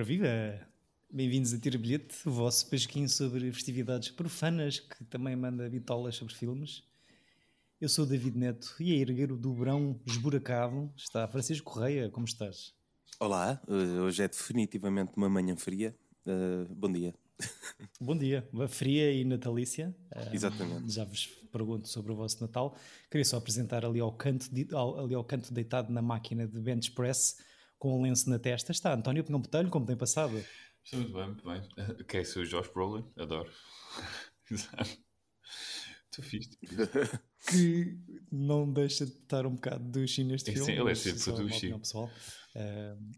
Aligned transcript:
Ora 0.00 0.06
viva! 0.06 0.58
Bem-vindos 1.12 1.52
a 1.52 1.58
Tira 1.58 1.76
Bilhete, 1.76 2.26
o 2.26 2.30
vosso 2.30 2.66
pesquinho 2.70 3.06
sobre 3.06 3.52
festividades 3.52 4.08
profanas 4.08 4.80
que 4.80 5.04
também 5.04 5.36
manda 5.36 5.68
bitolas 5.68 6.16
sobre 6.16 6.34
filmes. 6.34 6.82
Eu 7.78 7.86
sou 7.86 8.06
o 8.06 8.08
David 8.08 8.34
Neto 8.34 8.76
e 8.80 8.92
a 8.92 8.96
erguer 8.96 9.30
o 9.30 9.36
dobrão 9.36 10.00
esburacado 10.06 10.90
está 10.96 11.28
Francisco 11.28 11.70
Correia. 11.70 12.08
Como 12.08 12.24
estás? 12.24 12.72
Olá, 13.18 13.60
eh, 13.68 14.00
hoje 14.00 14.22
é 14.22 14.28
definitivamente 14.28 15.12
uma 15.16 15.28
manhã 15.28 15.54
fria. 15.54 15.94
Uh, 16.24 16.74
bom 16.74 16.90
dia. 16.90 17.14
Bom 18.00 18.16
dia, 18.16 18.48
fria 18.70 19.12
e 19.12 19.22
natalícia. 19.22 19.94
Exatamente. 20.32 20.90
já 20.90 21.04
vos 21.04 21.26
pergunto 21.52 21.88
sobre 21.88 22.12
o 22.12 22.16
vosso 22.16 22.40
Natal. 22.40 22.74
Queria 23.10 23.24
só 23.26 23.36
apresentar 23.36 23.84
ali 23.84 24.00
ao 24.00 24.12
canto, 24.12 24.46
ali 24.98 25.14
ao 25.14 25.24
canto 25.24 25.52
deitado 25.52 25.92
na 25.92 26.00
máquina 26.00 26.46
de 26.46 26.58
bench 26.58 26.90
press 26.92 27.36
com 27.80 27.98
um 27.98 28.02
lenço 28.02 28.30
na 28.30 28.38
testa. 28.38 28.70
Está 28.70 28.94
António 28.94 29.24
Pinhão 29.24 29.40
Botelho, 29.40 29.70
como 29.70 29.86
tem 29.86 29.96
passado? 29.96 30.36
Estou 30.84 31.00
muito 31.00 31.14
bem, 31.14 31.26
muito 31.26 31.44
bem. 31.44 32.04
Quem 32.06 32.24
sou 32.24 32.42
o 32.42 32.46
Josh 32.46 32.68
Brolin? 32.68 33.04
Adoro. 33.16 33.50
Exato. 34.48 34.98
Estou 36.04 36.24
fixe. 36.24 36.58
Que 37.48 37.98
não 38.30 38.70
deixa 38.70 39.06
de 39.06 39.12
estar 39.12 39.46
um 39.46 39.54
bocado 39.54 39.82
douche 39.82 40.22
neste 40.22 40.52
filme. 40.52 40.66
Sim, 40.66 40.80
ele 40.80 40.90
é 40.90 40.94
sempre 40.94 41.32
douche. 41.32 41.78
pessoal. 41.78 42.10
Uh, 42.54 43.10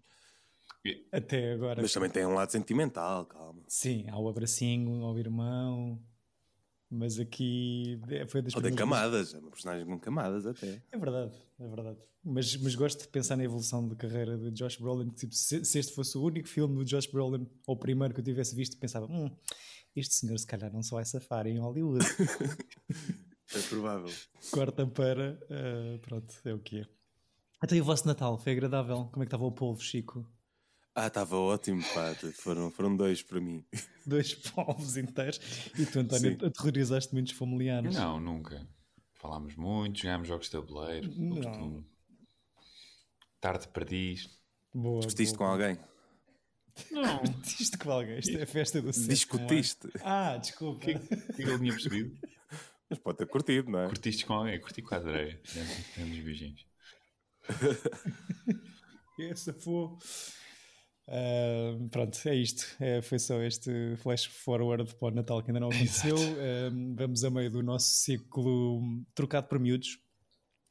até 1.11 1.53
agora. 1.53 1.83
Mas 1.83 1.93
também 1.93 2.11
tem 2.11 2.25
um 2.25 2.35
lado 2.35 2.53
sentimental, 2.53 3.27
calma. 3.27 3.63
Sim, 3.67 4.07
há 4.09 4.19
o 4.19 4.29
abracinho 4.29 5.03
ao 5.03 5.19
irmão. 5.19 6.01
Mas 6.95 7.19
aqui 7.19 7.99
é, 8.11 8.27
foi 8.27 8.43
das 8.43 8.55
Ou 8.55 8.61
tem 8.61 8.75
camadas, 8.75 9.33
é 9.33 9.39
uma 9.39 9.51
personagem 9.51 9.87
com 9.87 9.99
camadas 9.99 10.45
até. 10.45 10.83
É 10.93 10.99
verdade, 10.99 11.33
é 11.59 11.67
verdade. 11.67 11.99
Mas, 12.23 12.55
mas 12.59 12.75
gosto 12.75 13.01
de 13.01 13.09
pensar 13.09 13.35
na 13.35 13.45
evolução 13.45 13.89
de 13.89 13.97
carreira 13.97 14.37
de 14.37 14.51
Josh 14.51 14.77
Brolin. 14.77 15.09
Tipo, 15.09 15.35
se, 15.35 15.65
se, 15.65 15.79
este 15.79 15.95
fosse 15.95 16.19
o 16.19 16.23
único 16.23 16.47
filme 16.47 16.75
do 16.77 16.85
Josh 16.85 17.07
Brolin, 17.07 17.49
ou 17.67 17.77
o 17.77 17.79
primeiro 17.79 18.13
que 18.13 18.21
eu 18.21 18.25
tivesse 18.25 18.55
visto, 18.55 18.77
pensava: 18.77 19.07
hum, 19.07 19.35
este 19.97 20.17
senhor 20.17 20.39
se 20.39 20.47
calhar 20.47 20.71
não 20.71 20.83
só 20.83 20.97
vai 20.97 21.07
safar 21.07 21.47
em 21.47 21.59
Hollywood. 21.59 22.05
é 23.57 23.61
provável. 23.71 24.13
Corta 24.51 24.87
para. 24.87 25.41
Uh, 25.45 25.99
pronto, 26.01 26.35
é 26.45 26.53
o 26.53 26.59
que 26.59 26.81
é. 26.81 26.87
Então, 27.65 27.79
e 27.79 27.81
o 27.81 27.85
vosso 27.85 28.07
Natal? 28.07 28.37
Foi 28.37 28.53
agradável? 28.53 29.09
Como 29.11 29.23
é 29.23 29.25
que 29.25 29.29
estava 29.29 29.47
o 29.47 29.53
povo, 29.53 29.81
Chico? 29.81 30.29
Ah, 30.95 31.07
estava 31.07 31.37
ótimo, 31.37 31.83
pá. 31.95 32.15
Foram, 32.35 32.71
foram 32.71 32.95
dois 32.97 33.23
para 33.23 33.41
mim. 33.41 33.65
Dois 34.05 34.35
povos 34.35 34.97
inteiros. 34.97 35.39
E 35.79 35.87
tu, 35.87 36.01
António, 36.01 36.37
Sim. 36.39 36.47
aterrorizaste 36.47 37.15
muitos 37.15 37.33
familiares? 37.33 37.95
Não, 37.95 38.19
nunca. 38.21 38.67
Falámos 39.15 39.55
muito, 39.55 40.01
jogámos 40.01 40.27
jogos 40.27 40.47
de 40.47 40.53
tabuleiro. 40.53 41.09
Não. 41.17 41.85
Tarde 43.41 43.69
perdiz. 43.69 44.29
Boa. 44.75 45.01
Discutiste 45.01 45.39
com 45.39 45.45
alguém? 45.45 45.79
Não. 46.91 47.23
Discutiste 47.41 47.79
com 47.79 47.91
alguém? 47.93 48.19
Isto 48.19 48.37
é 48.37 48.43
a 48.43 48.47
festa 48.47 48.83
do 48.83 48.93
sexo. 48.93 49.09
Discutiste. 49.09 49.89
Ah, 50.03 50.37
desculpa. 50.37 50.79
O 50.79 50.81
que, 50.81 50.99
que 50.99 51.43
ele 51.43 51.59
tinha 51.59 51.73
percebido? 51.73 52.19
Mas 52.91 52.99
pode 52.99 53.19
ter 53.19 53.27
curtido, 53.27 53.71
não 53.71 53.81
é? 53.81 53.87
Curtiste 53.87 54.27
com 54.27 54.35
alguém? 54.35 54.61
Curti 54.61 54.83
com 54.83 54.95
a 54.95 54.99
areia. 54.99 55.41
Temos 55.95 56.19
beijinhos. 56.19 56.67
Essa 59.19 59.53
foi. 59.55 59.97
Uh, 61.09 61.89
pronto, 61.89 62.17
é 62.27 62.35
isto. 62.35 62.65
É, 62.81 63.03
foi 63.03 63.19
só 63.19 63.41
este 63.43 63.97
flash 63.97 64.25
forward 64.27 64.95
para 64.95 65.09
o 65.09 65.11
Natal 65.11 65.43
que 65.43 65.51
ainda 65.51 65.61
não 65.61 65.69
aconteceu. 65.69 66.17
Uh, 66.17 66.95
vamos 66.97 67.25
a 67.25 67.31
meio 67.31 67.51
do 67.51 67.63
nosso 67.63 67.91
ciclo 67.91 68.81
trocado 69.15 69.49
por 69.49 69.59
miúdos, 69.59 69.99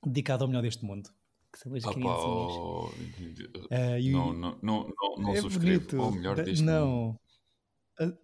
dedicado 0.05 0.43
ao 0.43 0.47
melhor 0.47 0.61
deste 0.61 0.85
mundo. 0.85 1.09
Que 1.51 1.59
são 1.59 1.75
as 1.75 1.83
criancinhas. 1.83 2.21
Oh, 2.23 2.87
uh, 2.87 4.11
não, 4.11 4.33
não, 4.33 4.59
não, 4.61 4.93
não, 5.01 5.15
não 5.17 5.33
é 5.33 5.41
subscrevo. 5.41 6.01
O 6.01 6.11
melhor 6.11 6.41
deste 6.43 6.63
não. 6.63 7.17
mundo. 7.99 8.19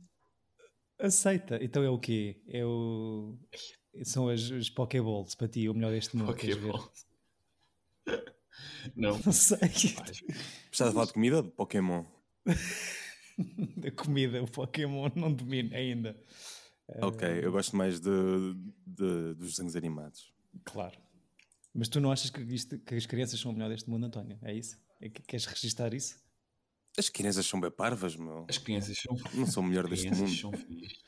Aceita. 0.99 1.59
Então 1.61 1.83
é 1.83 1.89
o 1.89 1.99
quê? 1.99 2.41
É 2.47 2.65
o... 2.65 3.37
São 4.03 4.29
as, 4.29 4.49
as 4.51 4.69
Pokéballs 4.69 5.35
para 5.35 5.47
ti, 5.47 5.67
o 5.67 5.73
melhor 5.73 5.91
deste 5.91 6.15
mundo. 6.15 6.27
Pokéballs. 6.27 7.06
Não. 8.95 9.19
Não 9.25 9.33
sei. 9.33 9.57
Estás 10.71 10.89
a 10.89 10.91
falar 10.91 11.05
de 11.05 11.13
comida 11.13 11.37
ou 11.37 11.43
de 11.43 11.51
Pokémon? 11.51 12.05
da 13.77 13.91
comida, 13.91 14.41
o 14.41 14.49
Pokémon 14.49 15.09
não 15.15 15.31
domina 15.31 15.75
ainda. 15.75 16.15
Ok, 17.01 17.27
eu 17.43 17.51
gosto 17.51 17.75
mais 17.75 17.99
de, 17.99 18.09
de, 18.85 19.33
dos 19.35 19.51
desenhos 19.51 19.75
animados. 19.75 20.31
Claro. 20.63 20.97
Mas 21.73 21.89
tu 21.89 21.99
não 21.99 22.11
achas 22.11 22.29
que, 22.29 22.41
isto, 22.41 22.79
que 22.79 22.95
as 22.95 23.05
crianças 23.05 23.39
são 23.39 23.51
o 23.51 23.53
melhor 23.53 23.69
deste 23.69 23.89
mundo, 23.89 24.05
António? 24.05 24.39
É 24.41 24.53
isso? 24.53 24.77
É 25.01 25.09
que, 25.09 25.21
queres 25.21 25.45
registrar 25.45 25.93
isso? 25.93 26.17
As 26.97 27.09
crianças 27.09 27.45
são 27.45 27.59
bem 27.59 27.69
parvas, 27.69 28.15
meu. 28.15 28.47
As 28.49 28.57
crianças 28.57 28.97
são 28.97 29.15
Não 29.35 29.45
são 29.45 29.61
o 29.61 29.65
melhor 29.67 29.87
deste 29.87 30.09
mundo. 30.09 30.31
São 30.31 30.51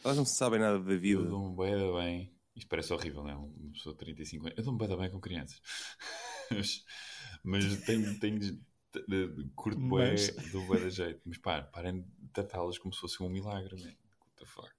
Elas 0.03 0.17
não 0.17 0.25
sabem 0.25 0.59
nada 0.59 0.77
da 0.77 0.95
vida. 0.95 1.21
Eu 1.21 1.27
dou-me 1.27 1.55
bem, 1.55 1.93
bem. 1.93 2.39
Isto 2.55 2.67
parece 2.67 2.93
horrível, 2.93 3.23
não 3.23 3.29
é? 3.29 3.35
Uma 3.35 3.71
pessoa 3.71 3.95
de 3.95 3.99
35 3.99 4.45
anos. 4.45 4.57
Eu 4.57 4.63
dou-me 4.63 4.77
bem, 4.77 4.97
bem 4.97 5.09
com 5.09 5.19
crianças. 5.19 5.59
Mas 7.43 7.77
tenho, 7.85 8.19
tenho 8.19 8.59
curto 9.55 9.79
bué 9.79 10.11
mas... 10.11 10.29
do 10.51 10.61
bué 10.65 10.79
da 10.79 10.89
jeito. 10.89 11.21
Mas 11.25 11.37
pá, 11.37 11.61
parem 11.61 12.01
de 12.01 12.29
tratá-las 12.33 12.77
como 12.77 12.93
se 12.93 12.99
fosse 12.99 13.21
um 13.23 13.29
milagre, 13.29 13.75
man. 13.75 13.93
What 14.21 14.35
the 14.37 14.45
fuck? 14.45 14.71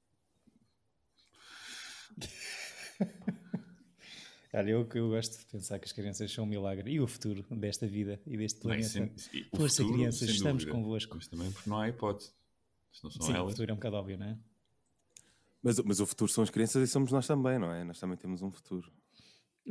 Olha, 4.53 4.71
eu, 4.71 4.89
eu 4.95 5.09
gosto 5.11 5.39
de 5.39 5.47
pensar 5.47 5.79
que 5.79 5.85
as 5.85 5.93
crianças 5.93 6.33
são 6.33 6.43
um 6.45 6.47
milagre 6.47 6.91
e 6.91 7.01
o 7.01 7.07
futuro 7.07 7.45
desta 7.51 7.87
vida 7.87 8.21
e 8.27 8.37
deste 8.37 8.61
planeta. 8.61 8.99
Bem, 8.99 9.17
sem, 9.17 9.45
Força, 9.55 9.77
futuro, 9.77 9.99
crianças, 9.99 10.29
estamos 10.29 10.65
dúvida. 10.65 10.77
convosco. 10.77 11.15
Mas 11.15 11.29
também 11.29 11.53
porque 11.53 11.71
não 11.71 11.79
há 11.79 11.89
hipótese. 11.89 12.33
Se 12.93 13.05
não 13.05 13.11
são 13.13 13.27
Sim, 13.27 13.35
elas. 13.35 13.47
o 13.47 13.51
futuro 13.51 13.71
é 13.71 13.73
um 13.73 13.77
bocado 13.77 13.97
óbvio, 13.97 14.19
não 14.19 14.27
é? 14.27 14.39
Mas, 15.63 15.79
mas 15.79 16.01
o 16.01 16.07
futuro 16.07 16.33
são 16.33 16.43
as 16.43 16.51
crianças 16.51 16.83
e 16.83 16.91
somos 16.91 17.13
nós 17.13 17.29
também, 17.29 17.61
não 17.61 17.73
é? 17.73 17.85
Nós 17.85 18.01
também 18.01 18.17
temos 18.17 18.43
um 18.43 18.51
futuro. 18.51 18.91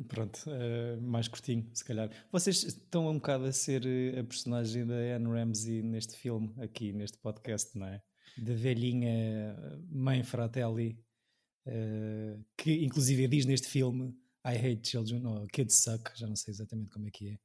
Pronto, 0.07 0.39
uh, 0.47 1.01
mais 1.01 1.27
curtinho, 1.27 1.69
se 1.73 1.83
calhar. 1.83 2.09
Vocês 2.31 2.63
estão 2.63 3.07
um 3.07 3.15
bocado 3.15 3.45
a 3.45 3.51
ser 3.51 3.85
eh, 3.85 4.19
a 4.19 4.23
personagem 4.23 4.85
da 4.85 4.95
Anne 5.15 5.27
Ramsey 5.27 5.81
neste 5.81 6.15
filme, 6.15 6.53
aqui 6.59 6.93
neste 6.93 7.17
podcast, 7.17 7.77
não 7.77 7.87
é? 7.87 8.01
Da 8.37 8.53
velhinha 8.53 9.57
mãe 9.89 10.23
Fratelli, 10.23 10.97
uh, 11.67 12.45
que 12.55 12.83
inclusive 12.85 13.27
diz 13.27 13.45
neste 13.45 13.67
filme 13.67 14.15
I 14.45 14.55
hate 14.55 14.87
children, 14.87 15.25
ou 15.25 15.47
kids 15.47 15.83
suck, 15.83 16.11
já 16.15 16.27
não 16.27 16.35
sei 16.35 16.53
exatamente 16.53 16.91
como 16.91 17.07
é 17.07 17.11
que 17.11 17.29
é. 17.29 17.39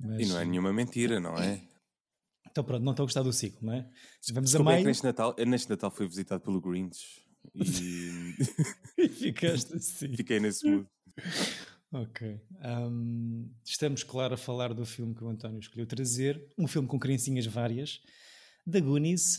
Mas... 0.00 0.20
E 0.20 0.26
não 0.26 0.38
é 0.38 0.44
nenhuma 0.44 0.72
mentira, 0.72 1.20
não 1.20 1.36
é? 1.36 1.62
Então 2.50 2.64
pronto, 2.64 2.82
não 2.82 2.92
estou 2.92 3.04
a 3.04 3.06
gostar 3.06 3.22
do 3.22 3.32
ciclo, 3.32 3.66
não 3.66 3.74
é? 3.74 3.90
Vamos 4.32 4.54
a 4.54 4.62
maio... 4.62 4.80
É 4.80 4.84
neste 4.84 5.04
Natal, 5.04 5.34
neste 5.46 5.68
Natal 5.68 5.90
fui 5.90 6.06
visitado 6.06 6.42
pelo 6.42 6.60
Grinch 6.60 7.22
e... 7.54 8.17
e 8.96 9.08
ficaste 9.08 9.74
assim. 9.74 10.16
Fiquei 10.16 10.40
nesse 10.40 10.68
mood. 10.68 10.86
Ok. 11.90 12.40
Um, 12.64 13.50
estamos, 13.64 14.02
claro, 14.02 14.34
a 14.34 14.36
falar 14.36 14.74
do 14.74 14.84
filme 14.84 15.14
que 15.14 15.24
o 15.24 15.28
António 15.28 15.58
escolheu 15.58 15.86
trazer. 15.86 16.44
Um 16.56 16.66
filme 16.66 16.86
com 16.86 16.98
criancinhas 16.98 17.46
várias. 17.46 18.00
Da 18.66 18.78
Goonies, 18.78 19.38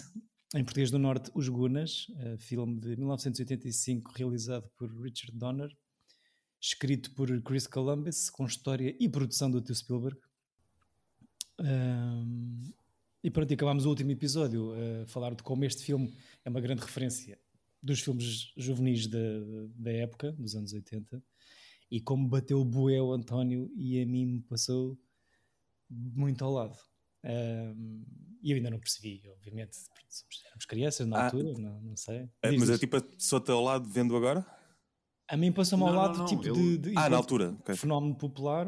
em 0.55 0.63
português 0.63 0.89
do 0.89 0.97
Norte, 0.97 1.29
Os 1.35 1.47
Gunas. 1.47 2.07
Uh, 2.09 2.37
filme 2.39 2.79
de 2.79 2.95
1985, 2.95 4.11
realizado 4.15 4.69
por 4.77 4.89
Richard 5.01 5.37
Donner. 5.37 5.69
Escrito 6.59 7.13
por 7.13 7.29
Chris 7.43 7.67
Columbus, 7.67 8.29
com 8.29 8.45
história 8.45 8.95
e 8.99 9.07
produção 9.07 9.49
do 9.49 9.61
Tio 9.61 9.75
Spielberg. 9.75 10.19
Um, 11.59 12.71
e 13.23 13.29
pronto, 13.29 13.53
acabámos 13.53 13.85
o 13.85 13.89
último 13.89 14.11
episódio 14.11 14.73
a 14.73 15.05
falar 15.05 15.35
de 15.35 15.43
como 15.43 15.63
este 15.65 15.83
filme 15.83 16.13
é 16.43 16.49
uma 16.49 16.59
grande 16.59 16.81
referência 16.81 17.37
dos 17.81 18.01
filmes 18.01 18.51
juvenis 18.57 19.07
da, 19.07 19.19
da 19.75 19.91
época, 19.91 20.31
dos 20.33 20.55
anos 20.55 20.73
80 20.73 21.23
e 21.91 21.99
como 21.99 22.27
bateu 22.27 22.59
o 22.59 22.65
bué 22.65 23.01
o 23.01 23.11
António 23.11 23.71
e 23.75 24.01
a 24.01 24.05
mim 24.05 24.25
me 24.25 24.41
passou 24.41 24.97
muito 25.89 26.43
ao 26.45 26.53
lado. 26.53 26.77
Um, 27.23 28.05
e 28.41 28.51
eu 28.51 28.57
ainda 28.57 28.69
não 28.69 28.79
percebi, 28.79 29.21
obviamente, 29.27 29.75
somos, 30.07 30.41
éramos 30.45 30.65
crianças 30.65 31.07
na 31.07 31.17
ah, 31.17 31.25
altura, 31.25 31.53
não, 31.57 31.81
não 31.81 31.95
sei. 31.95 32.29
É, 32.41 32.51
mas 32.51 32.69
é 32.69 32.77
tipo, 32.77 32.97
só-te 33.17 33.51
ao 33.51 33.61
lado 33.61 33.89
vendo 33.89 34.15
agora? 34.15 34.45
A 35.27 35.35
mim 35.35 35.51
passou-me 35.51 35.83
ao 35.83 35.93
lado, 35.93 36.19
não, 36.19 36.25
tipo 36.25 36.47
eu... 36.47 36.53
de, 36.53 36.77
de, 36.77 36.93
Ah, 36.95 37.09
na 37.09 37.17
altura. 37.17 37.51
Okay. 37.59 37.75
Fenómeno 37.75 38.15
popular. 38.15 38.67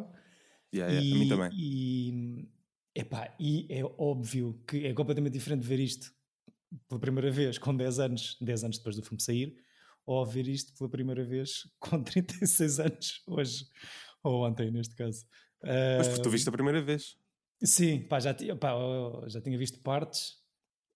Yeah, 0.73 0.93
yeah, 0.93 1.01
e, 1.01 1.13
a 1.13 1.15
mim 1.15 1.29
também. 1.29 1.51
E, 1.53 2.49
epá, 2.95 3.35
e 3.39 3.67
é 3.69 3.83
óbvio 3.83 4.61
que 4.67 4.85
é 4.85 4.93
completamente 4.93 5.33
diferente 5.33 5.65
ver 5.65 5.79
isto 5.79 6.13
pela 6.87 6.99
primeira 6.99 7.31
vez 7.31 7.57
com 7.57 7.75
10 7.75 7.99
anos, 7.99 8.37
10 8.41 8.63
anos 8.63 8.77
depois 8.77 8.95
do 8.95 9.03
filme 9.03 9.21
sair, 9.21 9.55
ou 10.05 10.25
ver 10.25 10.47
isto 10.47 10.73
pela 10.73 10.89
primeira 10.89 11.23
vez 11.23 11.67
com 11.79 12.01
36 12.01 12.79
anos, 12.79 13.23
hoje, 13.27 13.65
ou 14.23 14.45
ontem, 14.45 14.71
neste 14.71 14.95
caso. 14.95 15.25
Mas 15.63 16.07
porque 16.07 16.23
tu 16.23 16.29
viste 16.29 16.49
a 16.49 16.51
primeira 16.51 16.81
vez? 16.81 17.17
Sim, 17.63 18.01
pá, 18.07 18.19
já, 18.19 18.33
pá, 18.59 18.73
já 19.27 19.39
tinha 19.39 19.57
visto 19.57 19.79
partes, 19.81 20.37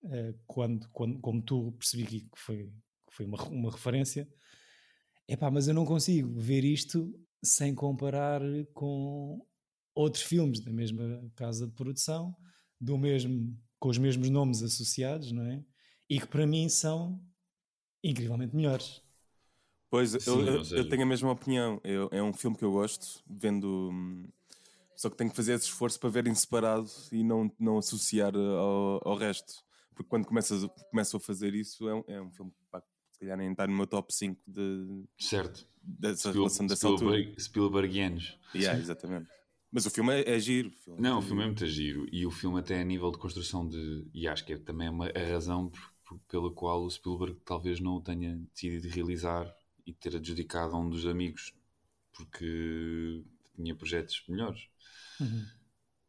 uh, 0.03 0.33
quando, 0.47 0.89
quando, 0.89 1.19
como 1.19 1.41
tu 1.41 1.71
percebi 1.73 2.05
que 2.05 2.29
foi, 2.35 2.65
que 3.07 3.15
foi 3.15 3.25
uma, 3.25 3.41
uma 3.43 3.71
referência. 3.71 4.27
Epá, 5.27 5.51
mas 5.51 5.67
eu 5.67 5.73
não 5.73 5.85
consigo 5.85 6.39
ver 6.39 6.63
isto 6.63 7.13
sem 7.43 7.75
comparar 7.75 8.41
com 8.73 9.45
outros 9.93 10.23
filmes 10.23 10.59
da 10.59 10.71
mesma 10.71 11.31
casa 11.35 11.67
de 11.67 11.73
produção, 11.73 12.35
do 12.79 12.97
mesmo 12.97 13.57
com 13.79 13.89
os 13.89 13.97
mesmos 13.97 14.29
nomes 14.29 14.63
associados, 14.63 15.31
não 15.31 15.45
é? 15.45 15.63
E 16.09 16.19
que 16.19 16.27
para 16.27 16.45
mim 16.45 16.69
são 16.69 17.21
incrivelmente 18.03 18.55
melhores. 18.55 19.01
Pois, 19.89 20.11
Sim, 20.11 20.17
eu, 20.27 20.45
eu, 20.45 20.63
eu, 20.77 20.89
tenho 20.89 21.03
a 21.03 21.05
mesma 21.05 21.31
opinião. 21.31 21.79
Eu, 21.83 22.09
é 22.11 22.21
um 22.21 22.33
filme 22.33 22.57
que 22.57 22.65
eu 22.65 22.71
gosto, 22.71 23.23
vendo. 23.27 23.89
Hum, 23.91 24.27
só 24.95 25.09
que 25.09 25.17
tenho 25.17 25.29
que 25.29 25.35
fazer 25.35 25.53
esse 25.53 25.65
esforço 25.65 25.99
para 25.99 26.09
ver 26.09 26.27
em 26.27 26.35
separado 26.35 26.89
e 27.11 27.23
não, 27.23 27.51
não 27.59 27.77
associar 27.77 28.35
ao, 28.35 29.01
ao 29.07 29.17
resto. 29.17 29.63
Porque 29.93 30.09
quando 30.09 30.25
começas, 30.25 30.65
começo 30.89 31.17
a 31.17 31.19
fazer 31.19 31.53
isso, 31.53 31.87
é 31.87 31.95
um, 31.95 32.03
é 32.07 32.21
um 32.21 32.31
filme 32.31 32.51
que 32.51 32.57
pá, 32.69 32.81
se 33.11 33.19
calhar 33.19 33.37
nem 33.37 33.51
está 33.51 33.65
no 33.65 33.75
meu 33.75 33.87
top 33.87 34.13
5 34.13 34.41
de. 34.45 35.05
Certo. 35.17 35.65
Dessa 35.81 36.29
Spiel, 36.29 36.33
relação 36.33 36.67
dessa 36.67 36.87
Spielberg, 36.87 37.27
altura. 37.27 37.39
Spielbergianos. 37.39 38.39
Yeah, 38.53 38.79
exatamente. 38.79 39.29
Mas 39.75 39.85
o 39.85 39.89
filme 39.89 40.13
é, 40.13 40.35
é 40.35 40.39
giro. 40.39 40.69
O 40.69 40.71
filme 40.71 41.01
não, 41.01 41.17
é 41.17 41.19
o 41.19 41.21
filme 41.21 41.43
é 41.43 41.45
muito 41.47 41.67
giro. 41.67 42.07
E 42.09 42.25
o 42.25 42.31
filme, 42.31 42.57
até 42.57 42.79
a 42.79 42.83
nível 42.85 43.11
de 43.11 43.17
construção 43.17 43.67
de. 43.67 44.07
E 44.13 44.25
acho 44.25 44.45
que 44.45 44.53
é 44.53 44.57
também 44.57 44.87
uma, 44.87 45.09
a 45.09 45.33
razão 45.33 45.69
por, 45.69 45.93
por, 46.05 46.19
pela 46.29 46.49
qual 46.49 46.85
o 46.85 46.89
Spielberg 46.89 47.37
talvez 47.43 47.81
não 47.81 47.97
o 47.97 48.01
tenha 48.01 48.37
decidido 48.53 48.87
realizar 48.87 49.53
e 49.85 49.91
ter 49.91 50.15
adjudicado 50.15 50.73
a 50.73 50.79
um 50.79 50.89
dos 50.89 51.05
amigos, 51.05 51.53
porque 52.13 53.25
tinha 53.53 53.75
projetos 53.75 54.23
melhores. 54.29 54.69
Uhum. 55.19 55.45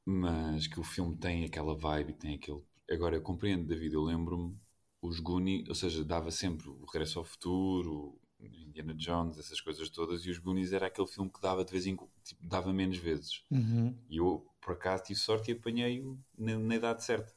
Mas 0.05 0.69
que 0.69 0.79
o 0.79 0.85
filme 0.85 1.17
tem 1.17 1.45
aquela 1.45 1.77
vibe, 1.77 2.13
tem 2.13 2.37
aquele. 2.37 2.63
Agora 2.89 3.17
eu 3.17 3.21
compreendo, 3.21 3.67
David, 3.67 3.93
eu 3.93 4.05
lembro-me 4.05 4.57
os 5.03 5.19
Goonies, 5.19 5.69
ou 5.69 5.75
seja, 5.75 6.05
dava 6.05 6.31
sempre 6.31 6.69
o 6.69 6.85
Regresso 6.85 7.19
ao 7.19 7.25
Futuro, 7.25 8.17
Indiana 8.55 8.95
Jones, 8.95 9.39
essas 9.39 9.61
coisas 9.61 9.89
todas, 9.89 10.25
e 10.25 10.31
os 10.31 10.39
Goonies 10.39 10.73
era 10.73 10.87
aquele 10.87 11.07
filme 11.07 11.31
que 11.31 11.41
dava 11.41 11.65
de 11.65 11.73
vez 11.73 11.87
em 11.87 11.97
quando, 11.97 12.11
tipo, 12.25 12.47
dava 12.47 12.73
menos 12.73 12.99
vezes. 12.99 13.43
Uhum. 13.51 13.95
E 14.09 14.19
eu, 14.19 14.47
por 14.61 14.75
acaso, 14.75 15.05
tive 15.05 15.19
sorte 15.19 15.51
e 15.51 15.55
apanhei-o 15.55 16.19
na, 16.39 16.59
na, 16.59 16.77
idade 16.77 17.05
certa. 17.05 17.33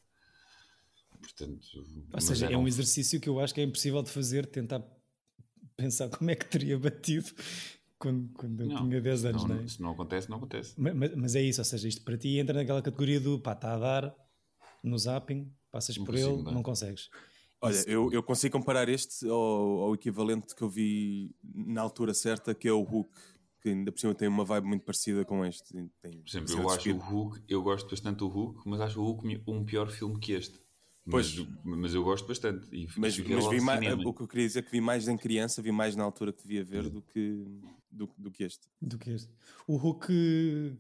Portanto, 1.22 1.68
ou 2.14 2.22
seja, 2.22 2.46
é 2.48 2.58
um 2.58 2.68
exercício 2.68 3.20
que 3.20 3.28
eu 3.28 3.40
acho 3.40 3.54
que 3.54 3.62
é 3.62 3.64
impossível 3.64 4.02
de 4.02 4.10
fazer, 4.10 4.46
tentar 4.46 4.82
pensar 5.76 6.10
como 6.16 6.30
é 6.30 6.36
que 6.36 6.46
teria 6.46 6.78
batido 6.78 7.30
quando, 7.98 8.30
quando 8.34 8.62
eu 8.62 8.68
não, 8.68 8.88
tinha 8.88 9.02
10 9.02 9.26
anos, 9.26 9.44
não, 9.44 9.56
não 9.56 9.64
é? 9.64 9.68
Se 9.68 9.82
não 9.82 9.92
acontece, 9.92 10.30
não 10.30 10.38
acontece. 10.38 10.74
Mas, 10.78 11.16
mas, 11.16 11.36
é 11.36 11.42
isso, 11.42 11.60
ou 11.60 11.66
seja, 11.66 11.88
isto 11.88 12.02
para 12.04 12.18
ti 12.18 12.40
entra 12.40 12.54
naquela 12.54 12.82
categoria 12.82 13.20
do 13.20 13.38
pá, 13.38 13.52
está 13.52 13.74
a 13.74 13.78
dar 13.78 14.16
no 14.82 14.98
zapping, 14.98 15.52
passas 15.70 15.98
não 15.98 16.06
por 16.06 16.16
ele, 16.16 16.42
não 16.44 16.64
consegues. 16.64 17.10
Olha, 17.62 17.84
eu, 17.88 18.12
eu 18.12 18.24
consigo 18.24 18.58
comparar 18.58 18.88
este 18.88 19.28
ao, 19.28 19.82
ao, 19.82 19.94
equivalente 19.94 20.56
que 20.56 20.62
eu 20.62 20.70
vi 20.70 21.36
na 21.44 21.82
altura 21.82 22.14
certa, 22.14 22.56
que 22.56 22.68
é 22.68 22.72
o 22.72 22.82
Hulk, 22.82 23.10
que 23.62 23.70
ainda 23.70 23.92
por 23.92 24.00
cima 24.00 24.16
tem 24.16 24.28
uma 24.28 24.46
vibe 24.46 24.68
muito 24.68 24.86
parecida 24.86 25.26
com 25.26 25.46
este. 25.46 25.74
Tem, 25.74 25.90
por 26.12 26.30
exemplo, 26.30 26.54
eu 26.54 26.70
acho 26.70 26.90
o 26.90 26.98
Hulk, 26.98 27.42
eu 27.50 27.62
gosto 27.62 27.90
bastante 27.90 28.18
do 28.18 28.28
Hulk, 28.28 28.62
mas 28.66 28.80
acho 28.80 29.02
o 29.02 29.04
Hulk 29.04 29.44
um 29.46 29.66
pior 29.66 29.90
filme 29.90 30.18
que 30.20 30.32
este. 30.32 30.60
Pois. 31.10 31.38
Mas, 31.38 31.78
mas 31.78 31.94
eu 31.94 32.04
gosto 32.04 32.28
bastante. 32.28 32.68
E 32.72 32.88
mas, 32.98 33.18
mas 33.18 33.48
vi 33.48 33.62
mais, 33.62 34.06
o 34.06 34.14
que 34.14 34.22
eu 34.22 34.28
queria 34.28 34.48
dizer 34.48 34.60
é 34.60 34.62
que 34.62 34.72
vi 34.72 34.80
mais 34.80 35.08
em 35.08 35.18
criança, 35.18 35.62
vi 35.62 35.72
mais 35.72 35.96
na 35.96 36.04
altura 36.04 36.32
que 36.32 36.44
devia 36.44 36.64
ver 36.64 36.90
do 36.90 37.02
que, 37.02 37.46
do, 37.92 38.10
do 38.18 38.32
que 38.32 38.44
este. 38.44 38.68
Do 38.82 38.98
que 38.98 39.10
este. 39.12 39.30
O 39.68 39.76
Hulk 39.76 40.08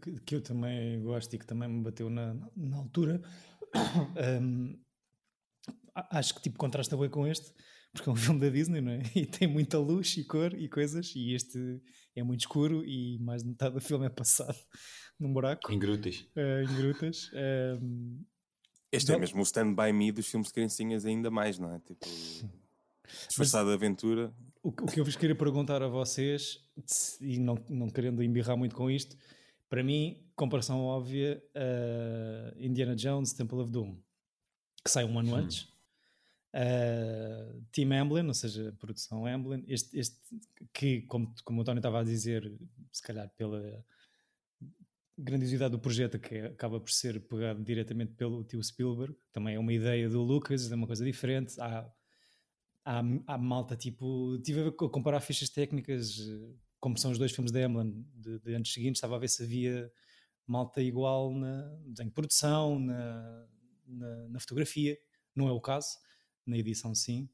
que, 0.02 0.20
que 0.22 0.36
eu 0.36 0.42
também 0.42 1.02
gosto 1.02 1.34
e 1.34 1.40
que 1.40 1.46
também 1.46 1.68
me 1.68 1.82
bateu 1.82 2.10
na, 2.10 2.36
na 2.56 2.78
altura, 2.78 3.22
um, 4.42 4.78
acho 5.96 6.36
que 6.36 6.42
tipo 6.42 6.58
contrasta 6.58 6.96
bem 6.96 7.10
com 7.10 7.28
este, 7.28 7.52
porque 7.94 8.10
é 8.10 8.12
um 8.12 8.16
filme 8.18 8.40
da 8.40 8.50
Disney, 8.50 8.82
não 8.82 8.92
é? 8.92 9.02
E 9.16 9.26
tem 9.26 9.48
muita 9.48 9.78
luz 9.78 10.16
e 10.18 10.24
cor 10.24 10.54
e 10.54 10.68
coisas, 10.68 11.14
e 11.16 11.34
este 11.34 11.82
é 12.16 12.24
muito 12.24 12.42
escuro 12.42 12.84
e 12.86 13.18
mais 13.20 13.44
de 13.44 13.50
metade 13.50 13.76
do 13.76 13.82
filme 13.82 14.06
é 14.06 14.10
passado 14.10 14.58
num 15.20 15.32
buraco. 15.34 15.72
Em 15.72 15.80
grutas. 15.80 16.28
Uh, 16.36 16.64
em 16.70 16.76
grutas. 16.76 17.32
Um, 17.82 18.24
este 18.92 19.14
é 19.14 19.18
mesmo 19.18 19.40
o 19.40 19.44
Stand 19.44 19.76
By 19.76 19.94
Me 19.94 20.12
dos 20.12 20.28
filmes 20.28 20.48
de 20.48 20.54
criancinhas 20.54 21.06
ainda 21.06 21.30
mais, 21.30 21.60
não 21.60 21.74
é? 21.74 21.80
Tipo, 21.80 22.06
disfarçada 23.28 23.70
de 23.70 23.76
aventura. 23.76 24.34
O, 24.64 24.70
o, 24.70 24.86
que 24.88 25.00
eu 25.00 25.06
vos 25.06 25.16
queria 25.16 25.36
perguntar 25.36 25.82
a 25.84 25.88
vocês, 25.88 26.60
e 27.22 27.40
não, 27.40 27.56
não 27.70 27.88
querendo 27.90 28.24
embirrar 28.24 28.58
muito 28.58 28.76
com 28.76 28.90
isto, 28.90 29.16
para 29.70 29.84
mim, 29.84 30.26
comparação 30.36 30.82
óbvia, 30.82 31.42
uh, 31.56 32.58
Indiana 32.60 32.96
Jones, 32.96 33.34
Temple 33.34 33.60
of 33.60 33.72
Doom, 33.72 33.96
que 34.84 34.90
sai 34.90 35.06
um 35.06 35.20
ano 35.20 35.34
hum. 35.34 35.36
antes. 35.36 35.68
Uh, 36.52 37.62
Team 37.72 37.92
Amblin, 37.92 38.28
ou 38.28 38.34
seja, 38.34 38.76
produção 38.80 39.26
Amblin, 39.26 39.64
este, 39.68 40.00
este 40.00 40.18
que, 40.74 41.02
como, 41.04 41.34
como 41.44 41.60
o 41.60 41.62
António 41.62 41.80
estava 41.80 42.00
a 42.00 42.04
dizer, 42.04 42.52
se 42.92 43.04
calhar 43.04 43.30
pela 43.38 43.86
grandiosidade 45.16 45.72
do 45.72 45.80
projeto 45.80 46.18
que 46.18 46.40
acaba 46.40 46.80
por 46.80 46.92
ser 46.92 47.20
pegado 47.28 47.62
diretamente 47.64 48.14
pelo 48.14 48.44
tio 48.44 48.64
Spielberg, 48.64 49.16
também 49.32 49.56
é 49.56 49.60
uma 49.60 49.74
ideia 49.74 50.10
do 50.10 50.24
Lucas, 50.24 50.72
é 50.72 50.76
uma 50.76 50.88
coisa 50.88 51.06
diferente. 51.06 51.60
Há, 51.60 51.92
há, 52.86 53.00
há 53.28 53.38
malta 53.38 53.76
tipo. 53.76 54.36
Estive 54.38 54.70
a 54.70 54.72
comparar 54.72 55.20
fichas 55.20 55.50
técnicas, 55.50 56.18
como 56.80 56.98
são 56.98 57.12
os 57.12 57.20
dois 57.20 57.32
filmes 57.32 57.52
da 57.52 57.62
Emblem 57.62 58.06
de, 58.16 58.40
de 58.40 58.56
anos 58.56 58.74
seguintes, 58.74 58.98
estava 58.98 59.18
a 59.18 59.20
ver 59.20 59.28
se 59.28 59.44
havia 59.44 59.92
malta 60.48 60.82
igual 60.82 61.32
na 61.32 61.78
de 61.86 62.10
produção, 62.10 62.80
na, 62.80 63.46
na, 63.86 64.30
na 64.30 64.40
fotografia. 64.40 64.98
Não 65.36 65.48
é 65.48 65.52
o 65.52 65.62
caso, 65.62 65.98
na 66.46 66.58
edição 66.58 66.94
sim 66.94 67.30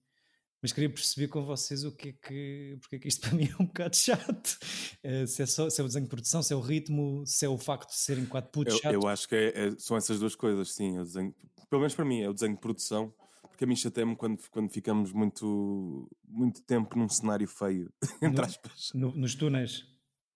mas 0.66 0.74
queria 0.74 0.90
perceber 0.90 1.28
com 1.28 1.46
vocês 1.46 1.84
o 1.84 1.92
que 1.92 2.10
é 2.10 2.14
que, 2.14 2.78
porque 2.82 2.96
é 2.96 3.00
que 3.00 3.08
isto 3.08 3.22
para 3.30 3.38
mim 3.38 3.48
é 3.48 3.62
um 3.62 3.68
bocado 3.68 3.96
chato. 3.96 4.58
Uh, 5.04 5.28
se, 5.28 5.44
é 5.44 5.46
só, 5.46 5.70
se 5.70 5.80
é 5.80 5.84
o 5.84 5.88
desenho 5.88 6.06
de 6.06 6.10
produção, 6.10 6.42
se 6.42 6.52
é 6.54 6.56
o 6.56 6.60
ritmo, 6.60 7.24
se 7.24 7.46
é 7.46 7.50
o 7.50 7.56
facto 7.56 7.92
de 7.92 8.00
serem 8.00 8.26
quatro 8.26 8.50
putos 8.52 8.74
eu, 8.74 8.80
chato. 8.80 8.94
Eu 8.94 9.08
acho 9.08 9.28
que 9.28 9.36
é, 9.36 9.68
é, 9.68 9.72
são 9.78 9.96
essas 9.96 10.20
duas 10.20 10.34
coisas, 10.34 10.74
sim. 10.74 10.98
Desenho, 10.98 11.36
pelo 11.70 11.82
menos 11.82 11.94
para 11.94 12.04
mim, 12.04 12.22
é 12.22 12.30
o 12.30 12.34
desenho 12.34 12.56
de 12.56 12.62
produção, 12.62 13.14
porque 13.44 13.64
a 13.64 13.68
mim 13.68 13.76
chateia-me 13.76 14.16
quando, 14.16 14.42
quando 14.50 14.72
ficamos 14.72 15.12
muito, 15.12 16.10
muito 16.28 16.64
tempo 16.64 16.98
num 16.98 17.10
cenário 17.10 17.48
feio, 17.48 17.94
entre 18.20 18.44
aspas. 18.44 18.90
No, 18.96 19.16
nos 19.16 19.36
túneis. 19.36 19.86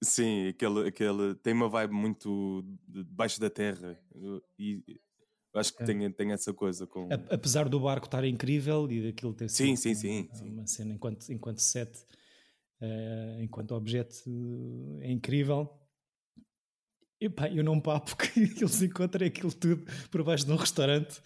Sim, 0.04 0.50
aquele, 0.50 0.88
aquele 0.88 1.34
tem 1.36 1.54
uma 1.54 1.68
vibe 1.68 1.96
muito 1.96 2.64
debaixo 2.88 3.40
da 3.40 3.50
terra 3.50 4.00
e 4.60 4.84
Acho 5.54 5.76
que 5.76 5.84
é. 5.84 5.86
tem, 5.86 6.12
tem 6.12 6.32
essa 6.32 6.54
coisa 6.54 6.86
com. 6.86 7.10
Apesar 7.30 7.68
do 7.68 7.80
barco 7.80 8.06
estar 8.06 8.24
incrível 8.24 8.90
e 8.92 9.08
daquilo 9.08 9.34
ter 9.34 9.50
sido 9.50 9.66
sim, 9.66 9.76
sim, 9.76 9.96
sim, 9.96 10.30
sim. 10.32 10.50
uma 10.52 10.68
cena 10.68 10.94
enquanto, 10.94 11.28
enquanto 11.32 11.60
set, 11.60 11.92
uh, 12.82 13.42
enquanto 13.42 13.72
objeto 13.74 15.00
é 15.02 15.12
incrível. 15.12 15.70
Epá, 17.20 17.50
eu 17.50 17.64
não 17.64 17.82
papo 17.82 18.16
que 18.18 18.40
eles 18.40 18.82
encontrem 18.82 19.28
aquilo 19.28 19.52
tudo 19.52 19.84
por 20.10 20.24
baixo 20.24 20.46
de 20.46 20.52
um 20.52 20.56
restaurante 20.56 21.20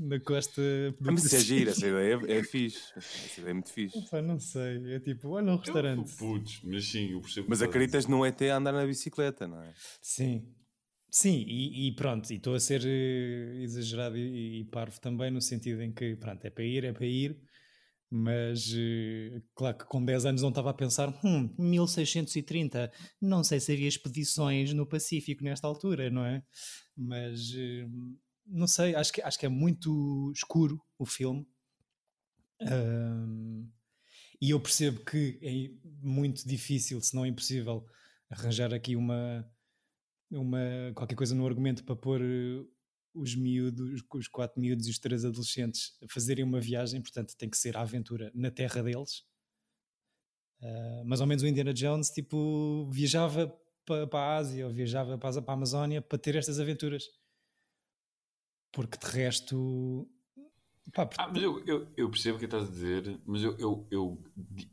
na 0.00 0.18
costa. 0.18 0.60
Do 1.00 1.12
mas 1.12 1.24
isso 1.24 1.36
é 1.36 1.40
giro, 1.40 1.70
essa 1.70 1.86
ideia 1.86 2.20
é, 2.26 2.38
é 2.38 2.42
fixe. 2.42 2.92
Essa 2.96 3.40
ideia 3.40 3.50
é 3.50 3.54
muito 3.54 3.70
fixe. 3.70 3.98
Não 4.22 4.40
sei, 4.40 4.94
é 4.94 5.00
tipo, 5.00 5.28
olha 5.28 5.52
um 5.52 5.56
restaurante. 5.56 6.14
Putz, 6.16 6.60
mas 6.64 6.86
sim, 6.86 7.12
eu 7.12 7.20
percebo. 7.20 7.46
Mas 7.48 7.62
acreditas 7.62 8.06
no 8.06 8.26
ET 8.26 8.40
a 8.42 8.56
andar 8.56 8.72
na 8.72 8.84
bicicleta, 8.84 9.46
não 9.46 9.62
é? 9.62 9.72
Sim, 10.02 10.46
Sim, 11.10 11.44
e, 11.48 11.88
e 11.88 11.92
pronto, 11.92 12.30
e 12.32 12.36
estou 12.36 12.54
a 12.54 12.60
ser 12.60 12.82
uh, 12.82 13.62
exagerado 13.62 14.16
e, 14.16 14.60
e, 14.60 14.64
parvo 14.66 15.00
também, 15.00 15.28
no 15.30 15.40
sentido 15.40 15.82
em 15.82 15.92
que, 15.92 16.14
pronto, 16.14 16.44
é 16.44 16.50
para 16.50 16.64
ir, 16.64 16.84
é 16.84 16.92
para 16.92 17.04
ir, 17.04 17.36
mas 18.08 18.72
uh, 18.72 19.42
claro 19.54 19.78
que 19.78 19.86
com 19.86 20.04
10 20.04 20.24
anos 20.26 20.42
não 20.42 20.50
estava 20.50 20.70
a 20.70 20.74
pensar, 20.74 21.08
hum, 21.24 21.52
1630, 21.58 22.92
não 23.20 23.42
sei 23.42 23.58
se 23.58 23.72
havia 23.72 23.88
expedições 23.88 24.72
no 24.72 24.86
Pacífico 24.86 25.42
nesta 25.42 25.66
altura, 25.66 26.10
não 26.10 26.24
é? 26.24 26.44
Mas 26.96 27.50
uh, 27.54 28.16
não 28.46 28.68
sei, 28.68 28.94
acho 28.94 29.12
que, 29.12 29.20
acho 29.20 29.38
que 29.38 29.46
é 29.46 29.48
muito 29.48 30.30
escuro 30.32 30.80
o 30.96 31.04
filme. 31.04 31.44
e 34.40 34.50
eu 34.50 34.60
percebo 34.60 35.04
que 35.04 35.38
é 35.42 35.88
muito 36.02 36.46
difícil, 36.46 37.00
se 37.00 37.16
não 37.16 37.26
impossível, 37.26 37.84
arranjar 38.30 38.72
aqui 38.72 38.94
uma 38.94 39.44
uma, 40.30 40.92
qualquer 40.94 41.14
coisa 41.14 41.34
no 41.34 41.46
argumento 41.46 41.84
para 41.84 41.96
pôr 41.96 42.20
eh, 42.22 42.64
os 43.14 43.34
miúdos, 43.34 44.02
os 44.14 44.28
quatro 44.28 44.60
miúdos 44.60 44.86
e 44.86 44.90
os 44.90 44.98
três 44.98 45.24
adolescentes 45.24 45.96
a 46.02 46.06
fazerem 46.08 46.44
uma 46.44 46.60
viagem, 46.60 47.00
portanto 47.00 47.36
tem 47.36 47.50
que 47.50 47.56
ser 47.56 47.76
a 47.76 47.82
aventura 47.82 48.30
na 48.34 48.50
terra 48.50 48.82
deles. 48.82 49.24
Uh, 50.62 51.02
mas 51.06 51.20
ao 51.20 51.26
menos 51.26 51.42
o 51.42 51.46
Indiana 51.46 51.72
Jones 51.72 52.10
tipo, 52.10 52.86
viajava 52.90 53.48
para, 53.84 54.06
para 54.06 54.20
a 54.20 54.36
Ásia 54.36 54.66
ou 54.66 54.72
viajava 54.72 55.16
para, 55.18 55.42
para 55.42 55.52
a 55.52 55.56
Amazónia 55.56 56.02
para 56.02 56.18
ter 56.18 56.36
estas 56.36 56.60
aventuras. 56.60 57.04
Porque 58.72 58.98
de 58.98 59.06
resto. 59.06 60.08
Pá, 60.92 61.06
porque... 61.06 61.22
ah, 61.22 61.28
mas 61.28 61.42
eu, 61.42 61.64
eu, 61.66 61.88
eu, 61.96 62.10
percebo 62.10 62.36
o 62.36 62.38
que 62.38 62.44
estás 62.44 62.68
a 62.68 62.70
dizer, 62.70 63.20
mas 63.24 63.42
eu, 63.42 63.56
eu, 63.58 63.86
eu, 63.90 64.22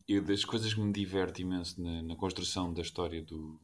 eu 0.07 0.23
das 0.23 0.43
coisas 0.43 0.73
que 0.73 0.79
me 0.79 0.91
diverte 0.91 1.41
imenso 1.41 1.81
na, 1.81 2.01
na 2.01 2.15
construção 2.15 2.73
da 2.73 2.81
história 2.81 3.23
do, 3.23 3.59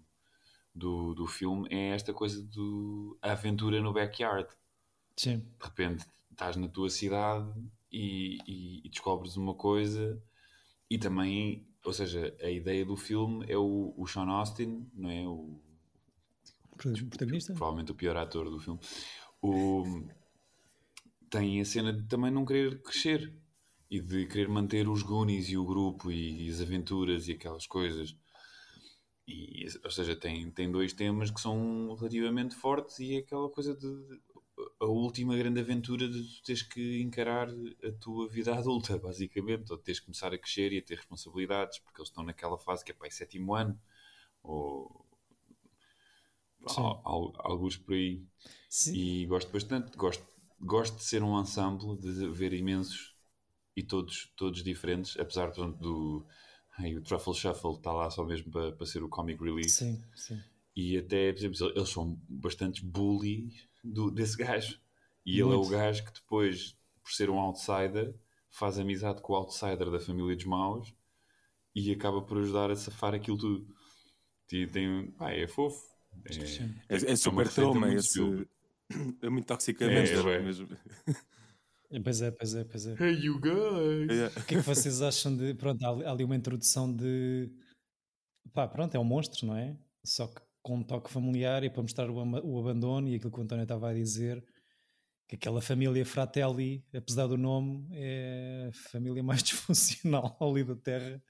do, 0.74 1.13
do 1.13 1.27
filme 1.27 1.68
é 1.72 1.89
esta 1.89 2.13
coisa 2.13 2.42
do 2.44 3.18
a 3.22 3.32
aventura 3.32 3.82
no 3.82 3.94
backyard. 3.94 4.48
Sim. 5.15 5.39
De 5.39 5.65
repente 5.65 6.06
estás 6.32 6.56
na 6.56 6.68
tua 6.68 6.89
cidade 6.89 7.51
e, 7.92 8.38
e, 8.48 8.82
e, 8.86 8.89
descobres 8.89 9.38
uma 9.38 9.53
coisa 9.53 10.22
e 10.89 10.98
também, 10.98 11.68
ou 11.86 11.94
seja, 11.94 12.36
a 12.42 12.50
ideia 12.50 12.86
do 12.86 12.96
filme 12.96 13.46
é 13.48 13.58
o, 13.58 13.94
o 13.96 14.08
Sean 14.08 14.27
Austin, 14.30 14.89
não 14.94 15.10
é? 15.10 15.27
O 15.27 15.60
protagonista? 17.10 17.53
Provavelmente 17.53 17.92
o 17.92 17.96
pior 17.96 18.18
ator 18.18 18.50
do 18.50 18.60
filme. 18.60 18.80
O, 19.42 20.03
tem 21.30 21.62
a 21.62 21.65
cena 21.65 21.94
de 21.94 22.03
também 22.03 22.32
não 22.32 22.46
querer 22.46 22.82
crescer 22.82 23.34
e 23.89 24.00
de 24.00 24.25
querer 24.25 24.50
manter 24.50 24.89
os 24.89 25.03
Goonies 25.03 25.50
e 25.50 25.58
o 25.58 25.65
grupo 25.65 26.12
e, 26.12 26.48
e 26.48 26.50
as 26.50 26.62
aventuras 26.62 27.27
e 27.27 27.34
aquelas 27.34 27.68
coisas. 27.68 28.15
E, 29.27 29.65
ou 29.84 29.92
seja, 29.92 30.15
tem, 30.15 30.51
tem 30.51 30.72
dois 30.72 30.94
temas 30.94 31.32
que 31.32 31.39
são 31.39 31.96
relativamente 31.96 32.56
fortes 32.56 33.00
e 33.00 33.15
é 33.15 33.18
aquela 33.20 33.50
coisa 33.50 33.74
de, 33.74 34.22
a 34.80 34.86
última 34.86 35.36
grande 35.38 35.62
aventura 35.62 36.08
de 36.08 36.24
tu 36.24 36.44
teres 36.44 36.62
que 36.62 37.01
encarar 37.01 37.48
a 37.50 37.92
tua 38.00 38.27
vida 38.27 38.53
adulta, 38.56 38.98
basicamente, 38.98 39.72
ou 39.72 39.77
teres 39.77 40.00
que 40.00 40.08
começar 40.08 40.34
a 40.34 40.38
crescer 40.38 40.74
e 40.74 40.80
a 40.80 40.82
ter 40.82 40.96
responsabilidades, 40.96 41.80
porque 41.80 42.01
eles 42.01 42.10
estão 42.10 42.24
naquela 42.24 42.58
fase 42.58 42.84
que 42.84 42.92
é 42.92 42.94
para 42.94 43.10
sétimo 43.10 43.56
ano, 43.56 43.80
ou 44.42 45.06
alguns 47.39 47.77
por 47.77 47.94
aí. 47.94 48.22
Sim. 48.70 48.94
E 48.94 49.25
gosto 49.25 49.51
bastante, 49.51 49.98
gosto, 49.98 50.25
gosto 50.60 50.98
de 50.98 51.03
ser 51.03 51.24
um 51.24 51.39
ensemble, 51.39 51.98
de 51.98 52.30
ver 52.30 52.53
imensos 52.53 53.15
e 53.75 53.84
todos, 53.84 54.32
todos 54.36 54.63
diferentes, 54.63 55.18
apesar 55.20 55.50
exemplo, 55.50 55.77
do. 55.80 56.25
Ai, 56.77 56.96
o 56.96 57.01
Truffle 57.01 57.34
Shuffle 57.34 57.75
está 57.75 57.92
lá 57.92 58.10
só 58.10 58.24
mesmo 58.24 58.51
para, 58.51 58.72
para 58.72 58.86
ser 58.86 59.03
o 59.03 59.10
comic 59.10 59.44
relief. 59.44 59.70
Sim, 59.70 60.03
sim. 60.15 60.42
E 60.75 60.98
até, 60.98 61.32
por 61.32 61.39
exemplo, 61.39 61.72
eles 61.75 61.89
são 61.89 62.20
bastante 62.27 62.84
bullies 62.84 63.68
do, 63.84 64.10
desse 64.10 64.38
gajo. 64.38 64.80
E 65.25 65.42
Muito. 65.42 65.48
ele 65.48 65.53
é 65.53 65.68
o 65.68 65.70
gajo 65.70 66.03
que 66.03 66.13
depois, 66.13 66.75
por 67.03 67.12
ser 67.12 67.30
um 67.30 67.39
outsider, 67.39 68.13
faz 68.50 68.80
amizade 68.80 69.22
com 69.22 69.34
o 69.34 69.36
outsider 69.36 69.92
da 69.92 70.00
família 70.00 70.36
dos 70.36 70.46
maus 70.46 70.94
e 71.75 71.92
acaba 71.92 72.22
por 72.22 72.38
ajudar 72.39 72.72
a 72.72 72.75
safar 72.75 73.13
aquilo 73.13 73.38
tudo. 73.38 73.68
E 74.51 74.68
tem, 74.68 75.12
pá, 75.12 75.32
é 75.32 75.48
fofo. 75.48 75.82
É, 76.25 76.96
é, 76.96 77.12
é 77.12 77.15
super 77.15 77.50
trauma 77.50 77.94
esse. 77.94 78.20
É 79.24 79.30
muito 79.30 79.48
toxicamente 79.48 80.12
é, 80.12 80.15
é, 80.15 80.39
mesmo. 80.39 80.68
Pois 82.02 82.22
é, 82.22 82.32
pois 82.32 82.56
é, 82.56 82.64
pois 82.64 82.88
é. 82.88 82.94
Hey 82.94 83.20
you 83.26 83.40
guys! 83.40 84.10
Yeah. 84.10 84.40
O 84.40 84.46
que 84.46 84.56
é 84.56 84.58
que 84.60 84.66
vocês 84.66 85.02
acham 85.02 85.36
de. 85.36 85.54
Pronto, 85.54 85.84
há 85.86 86.12
ali 86.12 86.24
uma 86.24 86.36
introdução 86.36 86.92
de. 86.92 87.52
Pá, 88.52 88.68
pronto, 88.68 88.96
é 88.96 89.00
um 89.00 89.04
monstro, 89.04 89.46
não 89.46 89.56
é? 89.56 89.78
Só 90.04 90.28
que 90.28 90.42
com 90.64 90.78
um 90.78 90.84
toque 90.84 91.12
familiar 91.12 91.64
e 91.64 91.70
para 91.70 91.84
mostrar 91.84 92.10
o, 92.10 92.16
o 92.16 92.60
abandono 92.60 93.08
e 93.10 93.16
aquilo 93.16 93.32
que 93.32 93.40
o 93.40 93.44
António 93.44 93.64
estava 93.64 93.90
a 93.90 93.94
dizer, 93.94 94.44
que 95.28 95.36
aquela 95.36 95.62
família 95.62 96.04
Fratelli, 96.06 96.84
apesar 96.96 97.28
do 97.28 97.38
nome, 97.38 97.88
é 97.92 98.70
a 98.70 98.90
família 98.90 99.22
mais 99.24 99.44
disfuncional 99.44 100.36
ali 100.42 100.64
da 100.64 100.76
Terra. 100.76 101.22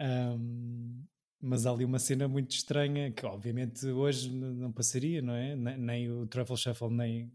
Um, 0.00 1.04
mas 1.40 1.66
há 1.66 1.72
ali 1.72 1.84
uma 1.84 1.98
cena 1.98 2.28
muito 2.28 2.52
estranha 2.52 3.10
que 3.10 3.26
obviamente 3.26 3.84
hoje 3.86 4.30
não 4.30 4.72
passaria, 4.72 5.20
não 5.20 5.34
é? 5.34 5.56
Nem, 5.56 5.78
nem 5.78 6.10
o 6.10 6.26
Truffle 6.28 6.56
Shuffle 6.56 6.90
nem 6.90 7.32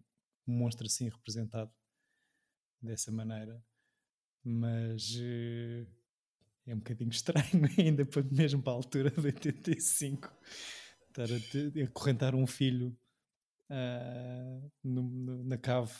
um 0.47 0.53
monstro 0.53 0.85
assim 0.85 1.09
representado 1.09 1.69
dessa 2.81 3.11
maneira. 3.11 3.63
Mas 4.43 5.15
uh, 5.15 5.87
é 6.65 6.73
um 6.73 6.77
bocadinho 6.77 7.09
estranho 7.11 7.69
ainda 7.77 8.05
para, 8.05 8.23
mesmo 8.23 8.61
para 8.61 8.73
a 8.73 8.75
altura 8.75 9.11
de 9.11 9.25
85 9.25 10.31
estar 11.07 11.27
a, 11.33 11.83
a 11.83 11.87
correntar 11.87 12.35
um 12.35 12.45
filho 12.45 12.95
uh, 13.69 14.71
no, 14.83 15.03
no, 15.03 15.43
na 15.43 15.57
cave 15.57 15.93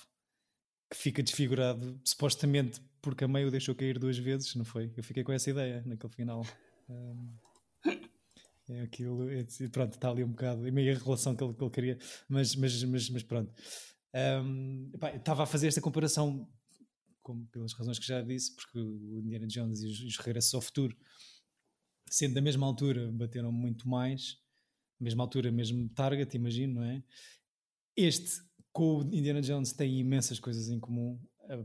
que 0.90 0.96
fica 0.96 1.24
desfigurado 1.24 2.00
supostamente 2.04 2.82
porque 3.02 3.24
a 3.24 3.28
mãe 3.28 3.46
o 3.46 3.52
deixou 3.52 3.76
cair 3.76 3.98
duas 3.98 4.18
vezes, 4.18 4.54
não 4.56 4.66
foi? 4.66 4.92
Eu 4.96 5.04
fiquei 5.04 5.24
com 5.24 5.32
essa 5.32 5.50
ideia 5.50 5.84
naquele 5.86 6.14
final. 6.14 6.46
Um, 6.90 7.34
é 8.70 8.82
aquilo, 8.82 9.30
é, 9.30 9.46
pronto, 9.72 9.94
está 9.94 10.10
ali 10.10 10.24
um 10.24 10.32
bocado, 10.32 10.68
é 10.68 10.72
meio 10.72 10.94
a 10.94 11.00
relação 11.00 11.34
que 11.34 11.42
ele, 11.42 11.54
que 11.54 11.64
ele 11.64 11.72
queria, 11.72 11.98
mas, 12.28 12.54
mas, 12.56 12.84
mas, 12.84 13.10
mas 13.10 13.24
pronto. 13.24 13.54
Um, 14.44 14.92
estava 15.16 15.44
a 15.44 15.46
fazer 15.46 15.68
esta 15.68 15.80
comparação 15.80 16.50
como 17.28 17.46
pelas 17.48 17.74
razões 17.74 18.00
que 18.00 18.08
já 18.08 18.22
disse, 18.22 18.56
porque 18.56 18.80
o 18.80 19.20
Indiana 19.20 19.46
Jones 19.46 19.82
e 19.82 19.88
os, 19.88 20.00
os 20.00 20.18
Regressos 20.18 20.54
ao 20.54 20.62
Futuro, 20.62 20.96
sendo 22.10 22.36
da 22.36 22.42
mesma 22.42 22.66
altura, 22.66 23.12
bateram 23.12 23.52
muito 23.52 23.86
mais, 23.90 24.38
mesma 24.98 25.26
altura, 25.26 25.52
mesmo 25.52 25.90
target, 25.90 26.34
imagino, 26.38 26.76
não 26.76 26.84
é? 26.84 27.04
Este, 27.98 28.42
com 28.72 29.00
o 29.00 29.02
Indiana 29.14 29.42
Jones, 29.42 29.74
tem 29.74 30.00
imensas 30.00 30.40
coisas 30.40 30.70
em 30.70 30.80
comum. 30.80 31.20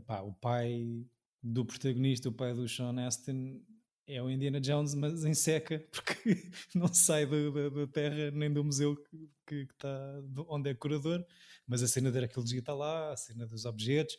Pá, 0.05 0.23
o 0.23 0.33
pai 0.33 1.07
do 1.41 1.65
protagonista, 1.65 2.29
o 2.29 2.33
pai 2.33 2.53
do 2.53 2.69
Sean 2.69 2.99
Astin, 3.07 3.65
é 4.05 4.21
o 4.21 4.29
Indiana 4.29 4.61
Jones, 4.61 4.97
mas 4.97 5.25
em 5.25 5.33
seca, 5.33 5.79
porque 5.95 6.51
não 6.75 6.93
sai 6.93 7.25
da, 7.25 7.87
terra 7.93 8.33
nem 8.33 8.53
do 8.53 8.65
museu 8.65 8.97
que, 8.97 9.31
que, 9.47 9.73
está 9.73 10.21
onde 10.49 10.71
é 10.71 10.75
curador. 10.75 11.25
Mas 11.69 11.85
a 11.85 11.87
cena 11.87 12.11
da 12.11 12.19
arqueologia 12.19 12.59
está 12.59 12.75
lá, 12.75 13.13
a 13.13 13.17
cena 13.17 13.47
dos 13.47 13.65
objetos 13.65 14.19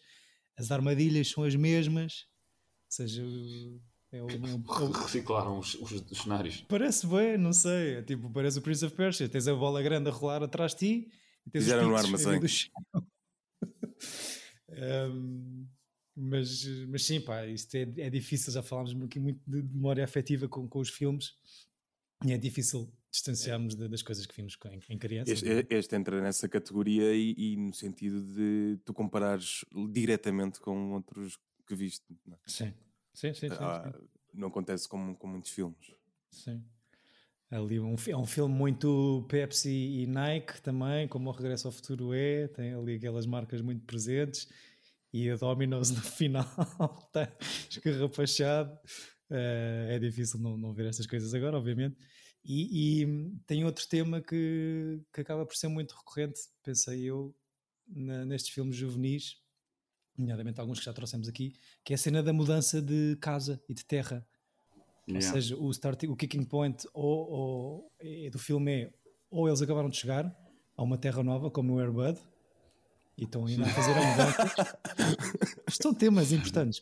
as 0.57 0.71
armadilhas 0.71 1.29
são 1.29 1.43
as 1.43 1.55
mesmas, 1.55 2.25
ou 2.85 2.89
seja, 2.89 3.23
é 4.11 4.21
o, 4.21 4.29
é 4.29 4.35
o, 4.35 4.91
reciclaram 4.91 5.59
os, 5.59 5.75
os, 5.75 5.91
os, 5.91 6.17
cenários. 6.19 6.63
Parece 6.67 7.07
bem, 7.07 7.37
não 7.37 7.53
sei, 7.53 7.95
é 7.95 8.01
tipo, 8.03 8.29
parece 8.29 8.59
o 8.59 8.61
Prince 8.61 8.85
of 8.85 8.95
Persia, 8.95 9.27
tens 9.27 9.47
a 9.47 9.55
bola 9.55 9.81
grande 9.81 10.09
a 10.09 10.11
rolar 10.11 10.43
atrás 10.43 10.73
de 10.73 10.79
ti 10.79 11.11
e 11.45 11.49
tens 11.49 11.63
Fizeram 11.63 11.89
no 11.89 11.95
armazém. 11.95 12.39
um, 15.09 15.67
mas, 16.15 16.65
mas 16.87 17.05
sim, 17.05 17.19
pá, 17.19 17.45
isto 17.47 17.75
é, 17.75 17.81
é 17.97 18.09
difícil, 18.09 18.53
já 18.53 18.61
falámos 18.61 18.95
aqui 19.03 19.19
muito 19.19 19.41
de 19.47 19.63
memória 19.63 20.03
afetiva 20.03 20.47
com, 20.47 20.67
com 20.67 20.79
os 20.79 20.89
filmes. 20.89 21.33
E 22.25 22.31
é 22.31 22.37
difícil 22.37 22.89
distanciarmos 23.13 23.79
é. 23.79 23.87
das 23.87 24.01
coisas 24.01 24.25
que 24.25 24.35
vimos 24.35 24.57
em, 24.65 24.79
em 24.89 24.97
criança. 24.97 25.31
Este, 25.31 25.47
é? 25.47 25.65
este, 25.69 25.95
entra 25.95 26.19
nessa 26.19 26.49
categoria 26.49 27.13
e, 27.13 27.35
e, 27.37 27.55
no 27.55 27.73
sentido 27.73 28.21
de 28.23 28.79
tu 28.83 28.93
comparares 28.93 29.63
diretamente 29.91 30.59
com 30.59 30.93
outros 30.93 31.37
que 31.67 31.75
viste. 31.75 32.05
Não 32.25 32.35
é? 32.35 32.39
sim. 32.47 32.73
Sim, 33.13 33.31
sim, 33.31 33.47
sim, 33.47 33.55
ah, 33.59 33.93
sim. 33.93 34.07
Não 34.33 34.47
acontece 34.47 34.89
com, 34.89 35.13
com 35.13 35.27
muitos 35.27 35.51
filmes. 35.51 35.93
Sim. 36.31 36.63
Ali 37.51 37.79
um, 37.79 37.95
é 38.07 38.17
um 38.17 38.25
filme 38.25 38.51
muito 38.51 39.23
Pepsi 39.29 39.69
e 39.69 40.07
Nike 40.07 40.59
também, 40.63 41.07
como 41.07 41.29
o 41.29 41.31
Regresso 41.31 41.67
ao 41.67 41.71
Futuro 41.71 42.11
é, 42.11 42.47
tem 42.47 42.73
ali 42.73 42.95
aquelas 42.95 43.27
marcas 43.27 43.61
muito 43.61 43.85
presentes 43.85 44.47
e 45.13 45.29
a 45.29 45.35
Domino's 45.35 45.91
no 45.91 46.01
final 46.01 46.43
está 47.05 47.31
escarrapachado. 47.69 48.73
Uh, 49.29 49.89
é 49.89 49.99
difícil 49.99 50.39
não, 50.39 50.57
não 50.57 50.73
ver 50.73 50.87
estas 50.87 51.05
coisas 51.05 51.31
agora, 51.35 51.55
obviamente. 51.55 51.95
E, 52.45 53.03
e, 53.03 53.37
tem 53.47 53.63
outro 53.63 53.87
tema 53.87 54.21
que, 54.21 55.01
que 55.13 55.21
acaba 55.21 55.45
por 55.45 55.55
ser 55.55 55.69
muito 55.69 55.95
recorrente, 55.95 56.41
pensei 56.61 57.03
eu, 57.03 57.33
na, 57.87 58.25
nestes 58.25 58.51
filmes 58.51 58.75
juvenis, 58.75 59.41
nomeadamente 60.17 60.59
alguns 60.59 60.79
que 60.79 60.85
já 60.85 60.93
trouxemos 60.93 61.27
aqui, 61.27 61.53
que 61.83 61.93
é 61.93 61.95
a 61.95 61.97
cena 61.97 62.21
da 62.21 62.33
mudança 62.33 62.81
de 62.81 63.17
casa 63.21 63.61
e 63.67 63.73
de 63.73 63.85
terra. 63.85 64.27
Yeah. 65.07 65.27
Ou 65.27 65.33
seja, 65.33 65.57
o, 65.57 65.71
starting, 65.71 66.07
o 66.07 66.15
kicking 66.15 66.45
point 66.45 66.87
ou, 66.93 67.31
ou, 67.31 67.91
é, 67.99 68.29
do 68.29 68.39
filme 68.39 68.71
é 68.71 68.93
ou 69.29 69.47
eles 69.47 69.61
acabaram 69.61 69.89
de 69.89 69.97
chegar 69.97 70.31
a 70.77 70.83
uma 70.83 70.97
terra 70.97 71.23
nova, 71.23 71.49
como 71.49 71.73
no 71.73 71.79
Airbud, 71.79 72.19
e 73.17 73.23
estão 73.23 73.45
ainda 73.45 73.65
a 73.65 73.69
fazer 73.69 73.91
a 73.91 74.05
mudança. 74.05 74.79
Estão 75.67 75.93
temas 75.93 76.31
importantes. 76.31 76.81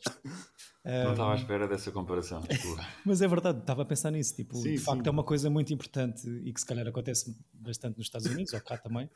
Não 0.84 1.12
estava 1.12 1.34
à 1.34 1.36
espera 1.36 1.68
dessa 1.68 1.92
comparação. 1.92 2.42
Mas 3.06 3.22
é 3.22 3.28
verdade, 3.28 3.60
estava 3.60 3.84
a 3.84 3.86
pensar 3.86 4.12
nisso. 4.12 4.36
Tipo, 4.36 4.58
sim, 4.58 4.74
de 4.74 4.80
facto, 4.80 5.04
sim. 5.04 5.10
é 5.10 5.12
uma 5.12 5.24
coisa 5.24 5.50
muito 5.50 5.72
importante 5.74 6.28
e 6.28 6.52
que 6.52 6.60
se 6.60 6.66
calhar 6.66 6.88
acontece 6.88 7.38
bastante 7.54 7.98
nos 7.98 8.08
Estados 8.08 8.28
Unidos, 8.28 8.54
ou 8.54 8.62
cá 8.62 8.78
também. 8.78 9.10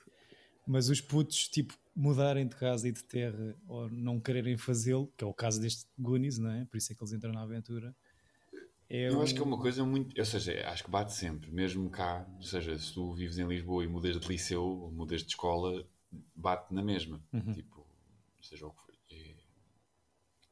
Mas 0.68 0.90
os 0.90 1.02
putos, 1.02 1.48
tipo, 1.48 1.76
mudarem 1.96 2.48
de 2.48 2.56
casa 2.56 2.88
e 2.88 2.92
de 2.92 3.04
terra 3.04 3.56
ou 3.68 3.90
não 3.90 4.20
quererem 4.20 4.58
fazê-lo, 4.58 5.12
que 5.16 5.24
é 5.24 5.28
o 5.28 5.34
caso 5.34 5.62
deste 5.62 5.86
Goonies, 5.98 6.38
não 6.38 6.52
é? 6.52 6.66
Por 6.66 6.78
isso 6.78 6.92
é 6.92 6.96
que 6.96 7.04
eles 7.04 7.14
entram 7.14 7.32
na 7.32 7.42
aventura. 7.42 7.96
É 8.90 9.10
Eu 9.10 9.20
um... 9.20 9.22
acho 9.22 9.34
que 9.34 9.40
é 9.40 9.44
uma 9.44 9.60
coisa 9.60 9.84
muito. 9.84 10.18
Ou 10.18 10.26
seja, 10.26 10.68
acho 10.68 10.84
que 10.84 10.92
bate 10.92 11.14
sempre, 11.14 11.52
mesmo 11.52 11.90
cá. 11.90 12.28
Ou 12.38 12.44
seja, 12.44 12.78
se 12.78 12.94
tu 12.94 13.14
vives 13.14 13.38
em 13.38 13.48
Lisboa 13.48 13.84
e 13.84 13.88
mudas 13.88 14.20
de 14.20 14.28
liceu 14.28 14.64
ou 14.64 14.92
mudas 14.92 15.22
de 15.22 15.30
escola, 15.30 15.86
bate 16.36 16.74
na 16.74 16.84
mesma. 16.84 17.22
Uhum. 17.34 17.54
Tipo, 17.54 17.86
seja 18.42 18.68
o 18.68 18.72
que 18.72 18.82
for. 18.82 18.85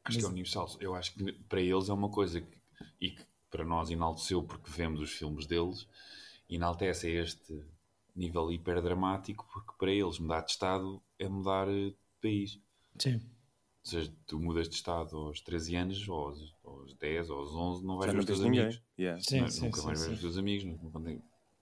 Acho 0.04 0.18
Mas... 0.18 0.18
que 0.18 0.26
é 0.26 0.28
universal. 0.28 0.70
Eu 0.80 0.96
acho 0.96 1.14
que 1.14 1.32
para 1.48 1.62
eles 1.62 1.90
é 1.90 1.94
uma 1.94 2.10
coisa 2.10 2.42
que, 2.42 2.58
e 3.00 3.12
que 3.12 3.24
para 3.50 3.64
nós 3.64 3.90
enalteceu 3.90 4.44
porque 4.44 4.70
vemos 4.70 5.00
os 5.00 5.12
filmes 5.12 5.46
deles, 5.46 5.88
enaltece 6.50 7.10
este 7.10 7.64
nível 8.16 8.52
hiper 8.52 8.82
dramático 8.82 9.48
porque 9.52 9.72
para 9.78 9.92
eles 9.92 10.20
mudar 10.20 10.42
de 10.42 10.52
estado 10.52 11.02
é 11.18 11.28
mudar 11.28 11.68
de 11.68 11.96
país. 12.22 12.60
Sim. 13.00 13.16
Ou 13.86 13.90
seja, 13.90 14.14
tu 14.26 14.40
mudas 14.40 14.70
de 14.70 14.76
estado 14.76 15.18
aos 15.18 15.42
13 15.42 15.76
anos, 15.76 16.08
ou 16.08 16.28
aos, 16.28 16.56
aos 16.64 16.94
10, 16.96 17.30
ou 17.30 17.40
aos 17.40 17.52
11, 17.54 17.86
não 17.86 17.98
vais 17.98 18.14
ver 18.14 18.20
os 18.20 18.26
teus 18.26 18.42
amigos. 18.42 18.82
Yeah. 18.98 19.22
Sim, 19.22 19.42
não, 19.42 19.50
sim, 19.50 19.66
nunca 19.66 19.80
sim, 19.80 19.86
vais 19.86 20.00
sim. 20.00 20.08
ver 20.08 20.14
os 20.14 20.22
teus 20.22 20.38
amigos. 20.38 20.80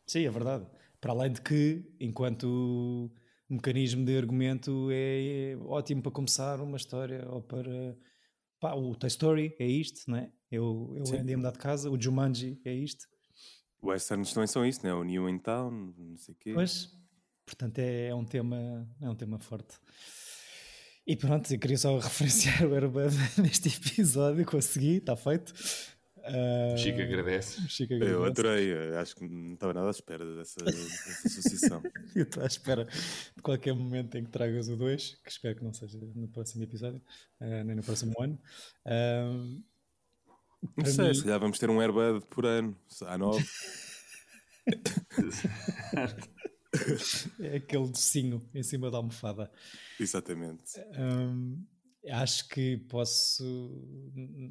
Sim, 0.06 0.26
é 0.26 0.30
verdade. 0.30 0.68
Para 1.00 1.14
além 1.14 1.32
de 1.32 1.42
que, 1.42 1.84
enquanto 2.00 3.12
mecanismo 3.50 4.06
de 4.06 4.16
argumento, 4.16 4.90
é, 4.92 5.54
é 5.54 5.58
ótimo 5.66 6.04
para 6.04 6.12
começar 6.12 6.62
uma 6.62 6.78
história 6.78 7.28
ou 7.28 7.42
para 7.42 7.98
Pá, 8.62 8.76
o 8.76 8.96
Toy 8.96 9.08
Story 9.08 9.56
é 9.58 9.66
isto, 9.66 10.10
né? 10.10 10.32
Eu, 10.52 10.94
eu 10.96 11.20
andei 11.20 11.34
a 11.34 11.38
mudar 11.38 11.52
de 11.52 11.58
casa, 11.58 11.90
o 11.90 12.00
Jumanji 12.00 12.62
é 12.64 12.72
isto. 12.72 13.08
Westerns 13.84 14.32
também 14.34 14.46
são 14.46 14.64
isso, 14.64 14.86
né? 14.86 14.94
O 14.94 15.04
New 15.04 15.28
in 15.28 15.40
Town, 15.40 15.72
não 15.98 16.16
sei 16.16 16.36
o 16.36 16.38
quê. 16.38 16.54
Pois, 16.54 16.96
portanto 17.44 17.80
é, 17.80 18.10
é, 18.10 18.16
um 18.16 18.24
tema, 18.24 18.88
é 19.02 19.10
um 19.10 19.16
tema 19.16 19.40
forte. 19.40 19.80
E 21.08 21.16
pronto, 21.16 21.52
eu 21.52 21.58
queria 21.58 21.78
só 21.78 21.98
referenciar 21.98 22.64
o 22.68 22.76
Airbud 22.76 23.16
neste 23.42 23.70
episódio, 23.70 24.46
consegui, 24.46 24.98
está 24.98 25.16
feito. 25.16 25.52
Uh, 26.32 26.78
Chico 26.78 27.02
agradece. 27.02 27.60
Chico 27.68 27.94
agradece. 27.94 28.16
Eu 28.16 28.24
adorei, 28.24 28.74
acho 28.96 29.18
que 29.18 29.28
não 29.28 29.54
estava 29.54 29.74
nada 29.74 29.88
à 29.88 29.92
espera 29.92 30.24
dessa, 30.38 30.64
dessa 30.64 31.28
associação. 31.28 31.84
eu 32.16 32.24
estou 32.24 32.42
à 32.42 32.46
espera 32.46 32.88
de 33.36 33.42
qualquer 33.42 33.74
momento 33.74 34.18
em 34.18 34.24
que 34.24 34.32
tragas 34.32 34.70
o 34.70 34.78
2, 34.78 35.20
que 35.24 35.30
espero 35.30 35.58
que 35.58 35.64
não 35.64 35.74
seja 35.74 36.00
no 36.00 36.30
próximo 36.30 36.64
episódio, 36.64 37.02
uh, 37.42 37.64
nem 37.66 37.76
no 37.76 37.84
próximo 37.84 38.14
ano. 38.18 38.40
Uh, 38.86 39.62
não 40.78 40.86
sei, 40.86 41.10
mim... 41.10 41.14
se 41.14 41.24
calhar 41.24 41.40
vamos 41.40 41.60
ter 41.60 41.70
um 41.70 41.82
Airbud 41.82 42.26
por 42.28 42.46
ano, 42.46 42.78
há 43.06 43.18
nove. 43.18 43.46
é 47.42 47.58
aquele 47.58 47.90
docinho 47.90 48.42
em 48.54 48.64
cima 48.64 48.90
da 48.90 48.96
almofada. 48.98 49.52
Exatamente. 50.00 50.80
Um, 50.98 51.62
acho 52.10 52.48
que 52.48 52.78
posso, 52.90 53.44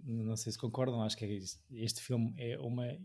não 0.04 0.36
sei 0.36 0.52
se 0.52 0.58
concordam, 0.58 1.02
acho 1.02 1.16
que 1.16 1.24
é 1.24 1.38
este 1.72 2.00
filme 2.00 2.34
é 2.38 2.58
uma 2.58 2.96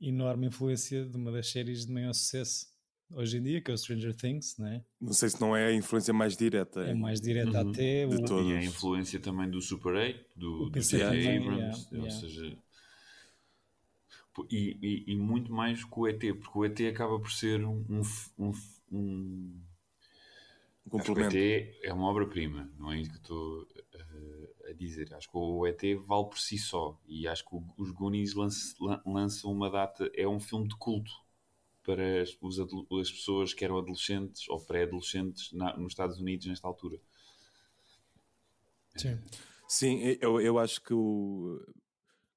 enorme 0.00 0.48
influência 0.48 1.04
de 1.04 1.16
uma 1.16 1.32
das 1.32 1.50
séries 1.50 1.86
de 1.86 1.92
maior 1.92 2.12
sucesso 2.12 2.66
hoje 3.10 3.38
em 3.38 3.42
dia, 3.42 3.60
que 3.60 3.70
é 3.70 3.74
o 3.74 3.78
Stranger 3.78 4.14
Things, 4.14 4.56
não 4.58 4.66
é? 4.66 4.84
Não 5.00 5.12
sei 5.12 5.28
se 5.28 5.40
não 5.40 5.56
é 5.56 5.66
a 5.66 5.72
influência 5.72 6.12
mais 6.12 6.36
direta. 6.36 6.80
É 6.80 6.94
mais 6.94 7.20
direta 7.20 7.62
uhum. 7.62 7.70
até. 7.70 8.06
De 8.06 8.16
o... 8.16 8.24
todos. 8.24 8.50
E 8.50 8.56
a 8.56 8.64
influência 8.64 9.20
também 9.20 9.48
do 9.48 9.60
Super 9.60 9.94
8, 9.94 10.24
do 10.36 10.70
J.J. 10.70 11.36
Abrams, 11.36 11.88
yeah, 11.92 12.04
ou 12.04 12.10
seja... 12.10 12.58
E, 14.50 14.76
e, 14.82 15.12
e, 15.12 15.16
muito 15.16 15.52
mais 15.52 15.84
com 15.84 16.00
o 16.00 16.08
ET, 16.08 16.18
porque 16.18 16.58
o 16.58 16.64
ET 16.64 16.80
acaba 16.92 17.20
por 17.20 17.30
ser 17.30 17.64
um, 17.64 17.84
um, 17.88 18.02
um, 18.36 18.52
um 18.90 19.60
um 20.86 20.90
complemento. 20.90 21.34
O 21.34 21.38
ET 21.38 21.78
é 21.82 21.92
uma 21.92 22.08
obra-prima, 22.08 22.70
não 22.78 22.92
é 22.92 23.00
isso 23.00 23.10
que 23.10 23.16
estou 23.16 23.66
a 23.78 23.82
dizer. 24.74 25.12
Acho 25.14 25.30
que 25.30 25.36
o 25.36 25.66
ET 25.66 25.80
vale 26.06 26.26
por 26.26 26.38
si 26.38 26.58
só 26.58 26.98
e 27.06 27.26
acho 27.26 27.44
que 27.44 27.56
os 27.78 27.90
Goonies 27.90 28.34
lançam 29.04 29.52
uma 29.52 29.70
data, 29.70 30.10
é 30.14 30.26
um 30.26 30.40
filme 30.40 30.68
de 30.68 30.76
culto 30.76 31.12
para 31.82 32.22
as, 32.22 32.36
os, 32.40 32.58
as 32.58 33.10
pessoas 33.10 33.52
que 33.52 33.64
eram 33.64 33.78
adolescentes 33.78 34.48
ou 34.48 34.60
pré-adolescentes 34.60 35.52
nos 35.52 35.92
Estados 35.92 36.18
Unidos 36.18 36.46
nesta 36.46 36.66
altura. 36.66 36.98
Sim, 38.96 39.20
Sim 39.68 40.16
eu, 40.20 40.40
eu 40.40 40.58
acho 40.58 40.80
que 40.80 40.94
o, 40.94 41.60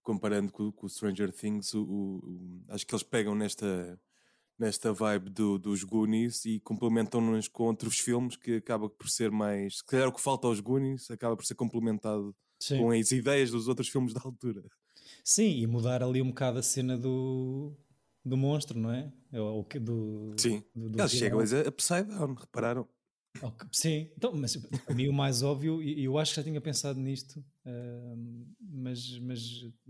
comparando 0.04 0.52
com, 0.52 0.72
com 0.72 0.86
o 0.86 0.90
Stranger 0.90 1.32
Things, 1.32 1.74
o, 1.74 1.84
o, 1.84 2.64
acho 2.70 2.86
que 2.86 2.94
eles 2.94 3.04
pegam 3.04 3.36
nesta 3.36 4.00
nesta 4.58 4.92
vibe 4.92 5.30
do, 5.30 5.58
dos 5.58 5.84
Goonies 5.84 6.46
e 6.46 6.60
complementam-nos 6.60 7.48
com 7.48 7.64
outros 7.64 8.00
filmes 8.00 8.36
que 8.36 8.56
acaba 8.56 8.90
por 8.90 9.10
ser 9.10 9.32
mais. 9.32 9.78
Se 9.78 9.86
calhar 9.86 10.08
o 10.08 10.12
que 10.12 10.22
falta 10.22 10.48
aos 10.48 10.60
Goonies 10.60 11.10
acaba 11.12 11.36
por 11.36 11.46
ser 11.46 11.56
complementado 11.56 12.36
Sim. 12.60 12.80
com 12.80 12.92
as 12.92 13.12
ideias 13.12 13.52
dos 13.52 13.68
outros 13.68 13.90
filmes 13.90 14.14
da 14.14 14.22
altura. 14.24 14.64
Sim, 15.24 15.60
e 15.60 15.68
mudar 15.68 16.02
ali 16.02 16.22
um 16.22 16.30
bocado 16.30 16.60
a 16.60 16.64
cena 16.64 16.98
do, 16.98 17.76
do 18.26 18.36
monstro, 18.36 18.80
não 18.80 18.92
é? 18.92 19.12
O, 19.34 19.66
do, 19.80 20.34
Sim, 20.38 20.64
do, 20.74 20.90
do 20.90 21.00
eles 21.00 21.12
chegam 21.12 21.40
a 21.40 21.70
Upside 21.70 22.06
Down, 22.06 22.34
repararam? 22.34 22.88
Okay. 23.42 23.70
Sim, 23.72 24.12
então, 24.18 24.34
mas 24.34 24.56
para 24.56 24.96
mim 24.96 25.08
o 25.08 25.14
mais 25.14 25.44
óbvio, 25.44 25.82
e 25.84 26.04
eu 26.04 26.18
acho 26.18 26.32
que 26.32 26.38
já 26.38 26.44
tinha 26.44 26.60
pensado 26.60 27.00
nisto, 27.00 27.40
uh, 27.66 28.48
mas, 28.60 29.20
mas 29.20 29.40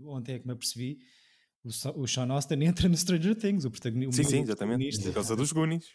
ontem 0.00 0.34
é 0.34 0.38
que 0.38 0.46
me 0.46 0.52
apercebi 0.52 0.98
o, 1.94 2.06
Sean 2.06 2.30
Austin 2.32 2.62
entra 2.64 2.88
no 2.88 2.96
Stranger 2.96 3.34
Things, 3.34 3.64
o 3.64 3.70
protagonista. 3.70 4.22
Sim, 4.22 4.28
sim, 4.28 4.42
exatamente. 4.42 5.02
Por 5.02 5.14
causa 5.14 5.36
dos 5.36 5.52
Goonies. 5.52 5.86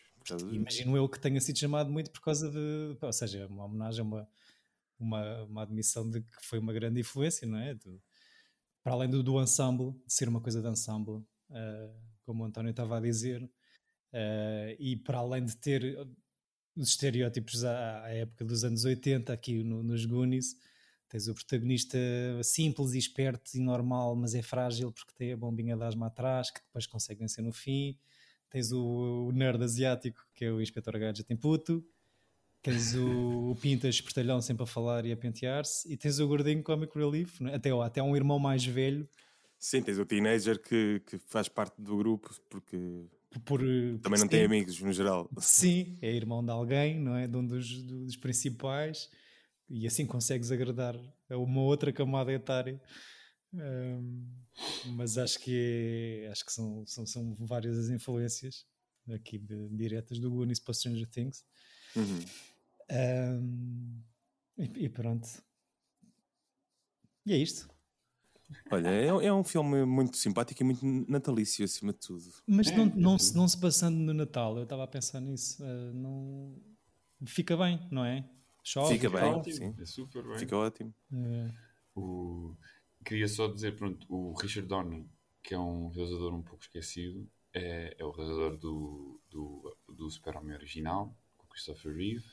Imagino 0.52 0.96
eu 0.96 1.10
que 1.10 1.20
tenha 1.20 1.40
sido 1.42 1.60
chamado 1.60 1.92
muito 1.92 2.10
por 2.12 2.22
causa 2.22 2.50
de. 2.50 2.98
Ou 3.02 3.14
seja, 3.14 3.46
uma 3.48 3.66
homenagem, 3.66 4.02
uma, 4.02 4.28
uma, 4.98 5.44
uma 5.44 5.62
admissão 5.64 6.10
de 6.10 6.22
que 6.22 6.46
foi 6.46 6.60
uma 6.60 6.72
grande 6.72 7.02
influência, 7.02 7.48
não 7.48 7.58
é? 7.58 7.74
Do, 7.74 8.02
para 8.84 8.94
além 8.94 9.10
do, 9.10 9.24
do 9.24 9.42
ensemble, 9.42 9.94
de 10.06 10.14
ser 10.14 10.28
uma 10.28 10.42
coisa 10.42 10.62
de 10.62 10.68
ensemble, 10.68 11.16
uh, 11.50 11.94
como 12.26 12.44
o 12.44 12.46
António 12.46 12.72
estava 12.72 12.98
a 12.98 13.02
dizer, 13.02 13.42
uh, 13.44 14.76
e 14.78 14.96
para 14.98 15.20
além 15.20 15.44
de 15.44 15.56
ter 15.58 15.98
os 16.76 16.90
estereótipos 16.90 17.64
à, 17.64 18.04
à 18.04 18.10
época 18.10 18.44
dos 18.46 18.64
anos 18.64 18.84
80 18.84 19.32
aqui 19.32 19.64
no, 19.64 19.84
nos 19.84 20.06
Goonies 20.06 20.56
Tens 21.14 21.28
o 21.28 21.34
protagonista 21.36 21.96
simples 22.42 22.94
e 22.94 22.98
esperto 22.98 23.52
e 23.54 23.60
normal, 23.60 24.16
mas 24.16 24.34
é 24.34 24.42
frágil 24.42 24.92
porque 24.92 25.14
tem 25.16 25.32
a 25.32 25.38
bombinha 25.38 25.78
de 25.78 25.84
asma 25.84 26.08
atrás, 26.08 26.50
que 26.50 26.60
depois 26.60 26.88
consegue 26.88 27.20
vencer 27.20 27.44
no 27.44 27.54
fim. 27.54 27.96
Tens 28.50 28.72
o, 28.72 29.28
o 29.28 29.32
nerd 29.32 29.64
asiático, 29.64 30.26
que 30.34 30.46
é 30.46 30.52
o 30.52 30.60
Inspector 30.60 30.98
Gadget 30.98 31.32
em 31.32 31.38
puto. 31.38 31.86
Tens 32.64 32.96
o, 32.96 33.52
o 33.52 33.56
Pintas 33.56 33.94
espertalhão 33.94 34.42
sempre 34.42 34.64
a 34.64 34.66
falar 34.66 35.06
e 35.06 35.12
a 35.12 35.16
pentear-se. 35.16 35.88
E 35.94 35.96
tens 35.96 36.18
o 36.18 36.28
gordinho 36.28 36.64
Comic 36.64 36.98
Relief, 36.98 37.40
é? 37.42 37.54
até, 37.54 37.70
até 37.70 38.02
um 38.02 38.16
irmão 38.16 38.40
mais 38.40 38.66
velho. 38.66 39.08
Sim, 39.60 39.84
tens 39.84 40.00
o 40.00 40.06
teenager 40.08 40.60
que, 40.60 41.00
que 41.06 41.20
faz 41.28 41.48
parte 41.48 41.80
do 41.80 41.96
grupo 41.96 42.36
porque 42.50 43.06
por, 43.46 43.60
também 44.02 44.20
não 44.20 44.28
tem 44.28 44.44
amigos 44.44 44.82
no 44.82 44.92
geral. 44.92 45.30
Sim, 45.38 45.96
é 46.02 46.12
irmão 46.12 46.44
de 46.44 46.50
alguém, 46.50 47.00
não 47.00 47.16
é? 47.16 47.28
De 47.28 47.38
um 47.38 47.46
dos, 47.46 47.84
dos 47.84 48.16
principais 48.16 49.12
e 49.70 49.88
assim 49.88 50.06
consegues 50.06 50.52
agradar 50.52 50.96
a 51.30 51.38
uma 51.38 51.62
outra 51.62 51.92
camada 51.92 52.32
etária. 52.32 52.82
Um, 53.54 54.28
mas 54.96 55.18
acho 55.18 55.40
que 55.40 56.24
é, 56.26 56.28
acho 56.30 56.46
que 56.46 56.52
são, 56.52 56.86
são, 56.88 57.06
são 57.06 57.36
várias 57.36 57.78
as 57.78 57.90
influências 57.90 58.66
aqui 59.12 59.38
de, 59.38 59.70
diretas 59.70 60.20
do 60.20 60.30
Goonies 60.30 60.60
para 60.60 60.74
Stranger 60.74 61.08
Things. 61.08 61.46
Uhum. 61.96 62.26
Um, 62.92 64.02
e, 64.58 64.86
e, 64.86 64.90
pronto. 64.90 65.28
E 67.26 67.34
é 67.34 67.38
isto. 67.38 67.70
Olha, 68.70 68.90
é, 68.90 69.08
é, 69.08 69.34
um 69.34 69.44
filme 69.44 69.86
muito 69.86 70.18
simpático 70.18 70.62
e 70.62 70.66
muito 70.66 70.86
natalício 71.10 71.64
acima 71.66 71.94
de 71.94 72.00
tudo. 72.00 72.24
Mas 72.46 72.70
não, 72.72 72.86
não, 72.86 73.18
se, 73.18 73.36
não 73.36 73.48
se 73.48 73.58
passando 73.58 73.98
no 73.98 74.14
Natal, 74.14 74.58
eu 74.58 74.64
estava 74.64 74.84
a 74.84 74.88
pensar 74.88 75.20
nisso, 75.20 75.64
uh, 75.64 75.94
não 75.94 76.56
fica 77.26 77.56
bem, 77.56 77.80
não 77.90 78.06
é? 78.06 78.30
Chove, 78.64 78.94
fica 78.94 79.10
bem, 79.10 79.24
ótimo. 79.24 79.56
sim. 79.56 79.76
É 79.80 79.86
super 79.86 80.24
bem. 80.24 80.40
Fica 80.40 80.58
ótimo. 80.58 80.94
É. 81.12 81.52
O... 81.96 82.56
Queria 83.04 83.28
só 83.28 83.48
dizer, 83.48 83.76
pronto, 83.76 84.08
o 84.10 84.34
Richard 84.34 84.68
Donner, 84.68 85.06
que 85.44 85.54
é 85.54 85.60
um 85.60 85.90
realizador 85.90 86.34
um 86.34 86.42
pouco 86.42 86.64
esquecido, 86.64 87.30
é, 87.54 87.96
é 88.00 88.06
o 88.06 88.12
realizador 88.12 88.58
do, 88.58 89.22
do, 89.30 89.78
do 89.90 90.10
Super-Homem 90.10 90.56
original, 90.56 91.14
com 91.38 91.46
Christopher 91.48 91.94
Reeve, 91.94 92.26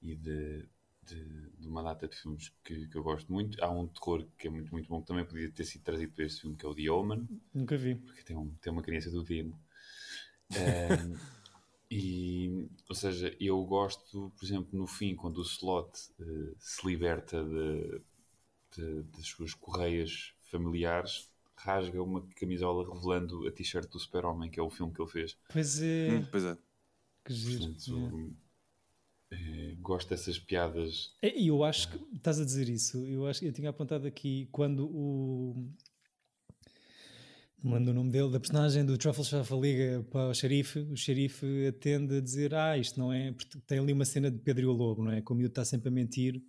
e 0.00 0.14
de, 0.14 0.68
de, 1.02 1.50
de, 1.58 1.68
uma 1.68 1.82
data 1.82 2.06
de 2.06 2.16
filmes 2.16 2.52
que, 2.64 2.86
que, 2.86 2.96
eu 2.96 3.02
gosto 3.02 3.30
muito. 3.32 3.62
Há 3.62 3.68
um 3.68 3.88
terror 3.88 4.24
que 4.38 4.46
é 4.46 4.50
muito, 4.50 4.70
muito 4.70 4.88
bom, 4.88 5.00
que 5.00 5.08
também 5.08 5.24
podia 5.24 5.50
ter 5.50 5.64
sido 5.64 5.82
trazido 5.82 6.12
para 6.12 6.24
este 6.24 6.42
filme, 6.42 6.56
que 6.56 6.64
é 6.64 6.68
o 6.68 6.74
The 6.74 6.90
Omen. 6.90 7.28
Nunca 7.52 7.76
vi. 7.76 7.96
Porque 7.96 8.22
tem, 8.22 8.36
um, 8.36 8.54
tem 8.60 8.72
uma 8.72 8.82
criança 8.82 9.10
do 9.10 9.24
demo. 9.24 9.60
É, 10.54 10.88
E, 11.90 12.68
ou 12.88 12.94
seja, 12.94 13.34
eu 13.38 13.62
gosto, 13.64 14.32
por 14.36 14.44
exemplo, 14.44 14.68
no 14.72 14.86
fim, 14.86 15.14
quando 15.14 15.38
o 15.38 15.42
slot 15.42 15.90
uh, 16.18 16.56
se 16.58 16.86
liberta 16.86 17.44
de, 17.44 18.00
de, 18.76 19.02
das 19.04 19.26
suas 19.26 19.54
correias 19.54 20.32
familiares, 20.50 21.30
rasga 21.56 22.02
uma 22.02 22.26
camisola 22.36 22.92
revelando 22.92 23.46
a 23.46 23.52
t-shirt 23.52 23.88
do 23.90 23.98
Super-Homem, 23.98 24.50
que 24.50 24.58
é 24.58 24.62
o 24.62 24.70
filme 24.70 24.92
que 24.92 25.00
ele 25.00 25.10
fez. 25.10 25.36
Pois 25.52 25.80
é. 25.80 26.08
Hum, 26.10 26.26
pois 26.30 26.44
é. 26.44 26.58
Que 27.24 27.32
giro. 27.32 27.72
Portanto, 27.72 28.32
é. 28.42 28.46
É, 29.28 29.74
gosto 29.80 30.08
dessas 30.08 30.38
piadas. 30.38 31.12
E 31.22 31.48
eu 31.48 31.64
acho 31.64 31.90
que 31.90 32.16
estás 32.16 32.40
a 32.40 32.44
dizer 32.44 32.68
isso. 32.68 33.04
Eu 33.04 33.26
acho 33.26 33.44
eu 33.44 33.52
tinha 33.52 33.70
apontado 33.70 34.06
aqui 34.06 34.48
quando 34.52 34.86
o 34.86 35.68
manda 37.62 37.90
o 37.90 37.94
nome 37.94 38.10
dele, 38.10 38.30
da 38.30 38.38
personagem 38.38 38.84
do 38.84 38.96
Truffle 38.96 39.24
Shuffle 39.24 39.60
liga 39.60 40.06
para 40.10 40.28
o 40.28 40.34
xerife, 40.34 40.80
o 40.80 40.96
xerife 40.96 41.66
atende 41.66 42.18
a 42.18 42.20
dizer, 42.20 42.54
ah, 42.54 42.76
isto 42.78 42.98
não 42.98 43.12
é, 43.12 43.32
porque 43.32 43.58
tem 43.66 43.78
ali 43.78 43.92
uma 43.92 44.04
cena 44.04 44.30
de 44.30 44.38
Pedro 44.38 44.62
e 44.62 44.66
o 44.66 44.72
Lobo, 44.72 45.04
não 45.04 45.12
é? 45.12 45.20
Como 45.22 45.40
o 45.42 45.46
está 45.46 45.64
sempre 45.64 45.88
a 45.88 45.90
mentir, 45.90 46.42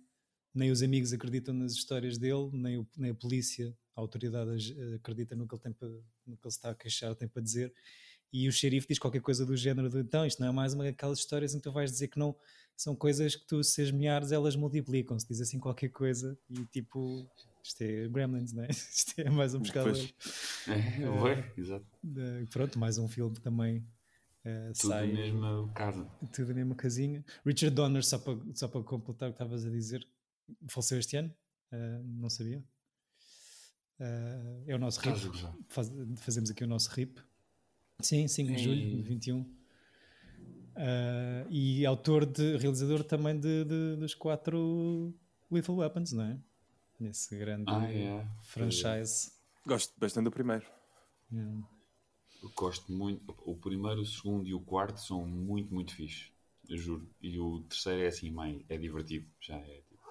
nem 0.54 0.70
os 0.70 0.82
amigos 0.82 1.12
acreditam 1.12 1.54
nas 1.54 1.72
histórias 1.72 2.18
dele, 2.18 2.50
nem, 2.52 2.78
o, 2.78 2.86
nem 2.96 3.10
a 3.10 3.14
polícia, 3.14 3.76
a 3.96 4.00
autoridade 4.00 4.50
acredita 4.94 5.34
no 5.34 5.46
que 5.46 5.54
ele 5.54 5.62
tem 5.62 5.72
para, 5.72 5.88
no 5.88 6.36
que 6.36 6.46
ele 6.46 6.48
está 6.48 6.70
a 6.70 6.74
queixar, 6.74 7.14
tem 7.14 7.28
para 7.28 7.42
dizer, 7.42 7.72
e 8.32 8.46
o 8.46 8.52
xerife 8.52 8.86
diz 8.86 8.98
qualquer 8.98 9.20
coisa 9.20 9.44
do 9.44 9.56
género 9.56 9.98
então, 9.98 10.26
isto 10.26 10.40
não 10.40 10.48
é 10.48 10.52
mais 10.52 10.74
uma 10.74 10.84
daquelas 10.84 11.18
histórias 11.18 11.54
em 11.54 11.58
que 11.58 11.64
tu 11.64 11.72
vais 11.72 11.90
dizer 11.90 12.08
que 12.08 12.18
não, 12.18 12.36
são 12.76 12.94
coisas 12.94 13.34
que 13.34 13.46
tu, 13.46 13.64
se 13.64 13.82
as 13.82 13.90
meares, 13.90 14.30
elas 14.30 14.54
multiplicam-se, 14.54 15.26
diz 15.26 15.40
assim 15.40 15.58
qualquer 15.58 15.88
coisa, 15.88 16.38
e 16.48 16.64
tipo 16.66 17.26
isto 17.68 17.82
é 17.82 18.08
Gremlins, 18.08 18.52
não 18.52 18.64
é? 18.64 18.68
Isto 18.72 19.20
é 19.20 19.30
mais 19.30 19.54
um 19.54 19.60
pescador. 19.60 19.94
É, 20.66 20.72
é, 20.72 21.52
exato. 21.56 21.86
pronto, 22.50 22.78
mais 22.78 22.98
um 22.98 23.06
filme 23.08 23.38
também. 23.40 23.86
Uh, 24.44 24.72
tudo 24.72 24.88
sai, 24.88 25.12
na 25.12 25.20
mesma 25.20 25.72
casa. 25.74 26.10
Tudo 26.32 26.48
na 26.48 26.54
mesma 26.54 26.74
casinha. 26.74 27.24
Richard 27.44 27.74
Donner, 27.74 28.04
só 28.04 28.18
para, 28.18 28.38
só 28.54 28.68
para 28.68 28.82
completar 28.82 29.28
o 29.28 29.32
que 29.32 29.42
estavas 29.42 29.66
a 29.66 29.70
dizer, 29.70 30.06
faleceu 30.68 30.98
este 30.98 31.16
ano? 31.16 31.34
Uh, 31.72 32.02
não 32.04 32.30
sabia. 32.30 32.64
Uh, 34.00 34.64
é 34.66 34.74
o 34.74 34.78
nosso 34.78 35.00
RIP. 35.00 35.18
Faz, 35.68 35.92
fazemos 36.16 36.50
aqui 36.50 36.64
o 36.64 36.66
nosso 36.66 36.90
RIP. 36.90 37.20
Sim, 38.00 38.26
5 38.26 38.52
de 38.52 38.62
julho 38.62 38.96
de 38.96 39.02
21. 39.02 39.40
Uh, 39.40 39.46
e 41.50 41.84
autor 41.84 42.24
de 42.24 42.56
realizador 42.56 43.02
também 43.04 43.38
de, 43.38 43.64
de, 43.64 43.96
dos 43.96 44.14
quatro 44.14 45.12
Lethal 45.50 45.76
Weapons, 45.76 46.12
não 46.12 46.24
é? 46.24 46.38
Nesse 46.98 47.36
grande 47.36 47.64
ah, 47.68 47.86
yeah. 47.86 48.28
franchise. 48.42 49.30
Gosto 49.64 49.94
bastante 49.98 50.24
do 50.24 50.30
primeiro. 50.30 50.66
Yeah. 51.32 51.62
Gosto 52.56 52.90
muito. 52.92 53.34
O 53.44 53.56
primeiro, 53.56 54.00
o 54.00 54.06
segundo 54.06 54.48
e 54.48 54.54
o 54.54 54.60
quarto 54.60 55.00
são 55.00 55.24
muito, 55.24 55.72
muito 55.72 55.94
fixe. 55.94 56.32
Eu 56.68 56.76
juro. 56.76 57.08
E 57.20 57.38
o 57.38 57.60
terceiro 57.62 58.02
é 58.02 58.08
assim, 58.08 58.30
meio. 58.30 58.64
É 58.68 58.76
divertido. 58.76 59.26
Já 59.40 59.56
é. 59.56 59.82
Tipo... 59.88 60.02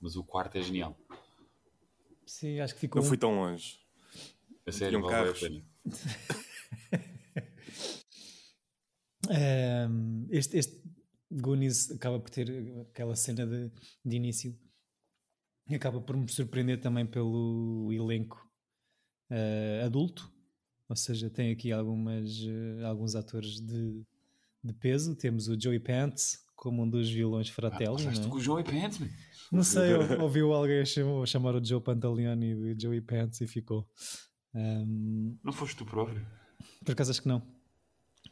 Mas 0.00 0.16
o 0.16 0.24
quarto 0.24 0.56
é 0.56 0.62
genial. 0.62 0.96
Sim, 2.26 2.60
acho 2.60 2.74
que 2.74 2.80
ficou. 2.80 3.00
Não 3.00 3.08
fui 3.08 3.16
tão 3.16 3.34
longe. 3.34 3.80
A 4.66 4.72
sério, 4.72 4.98
um 4.98 5.02
vale 5.02 5.30
a 5.30 5.34
pena. 5.34 5.64
um, 9.88 10.26
este, 10.30 10.58
este 10.58 10.82
Goonies 11.30 11.90
acaba 11.92 12.18
por 12.18 12.30
ter 12.30 12.50
aquela 12.90 13.14
cena 13.14 13.46
de, 13.46 13.70
de 14.04 14.16
início 14.16 14.58
acaba 15.74 16.00
por 16.00 16.16
me 16.16 16.28
surpreender 16.28 16.80
também 16.80 17.04
pelo 17.04 17.90
elenco 17.92 18.46
uh, 19.30 19.84
adulto, 19.84 20.32
ou 20.88 20.96
seja, 20.96 21.28
tem 21.28 21.50
aqui 21.50 21.72
algumas, 21.72 22.30
uh, 22.40 22.86
alguns 22.86 23.14
atores 23.16 23.60
de, 23.60 24.02
de 24.62 24.72
peso. 24.74 25.16
Temos 25.16 25.48
o 25.48 25.60
Joey 25.60 25.80
Pants 25.80 26.44
como 26.54 26.82
um 26.82 26.88
dos 26.88 27.10
vilões 27.10 27.48
Fratelli. 27.48 28.06
Ah, 28.06 28.12
não 28.12 28.24
é? 28.24 28.28
com 28.28 28.36
o 28.36 28.40
Joey 28.40 28.64
Pants, 28.64 28.98
man. 28.98 29.08
Não 29.50 29.62
sei, 29.62 29.94
ouviu 30.20 30.52
alguém 30.52 30.84
chamar, 30.84 31.26
chamar 31.26 31.54
o 31.54 31.64
Joe 31.64 31.80
Pantaleone 31.80 32.74
de 32.74 32.82
Joey 32.82 33.00
Pants 33.00 33.40
e 33.40 33.46
ficou. 33.46 33.88
Um... 34.54 35.36
Não 35.42 35.52
foste 35.52 35.76
tu 35.76 35.84
próprio? 35.84 36.24
Por 36.84 36.92
acaso 36.92 37.10
acho 37.10 37.22
que 37.22 37.28
não. 37.28 37.42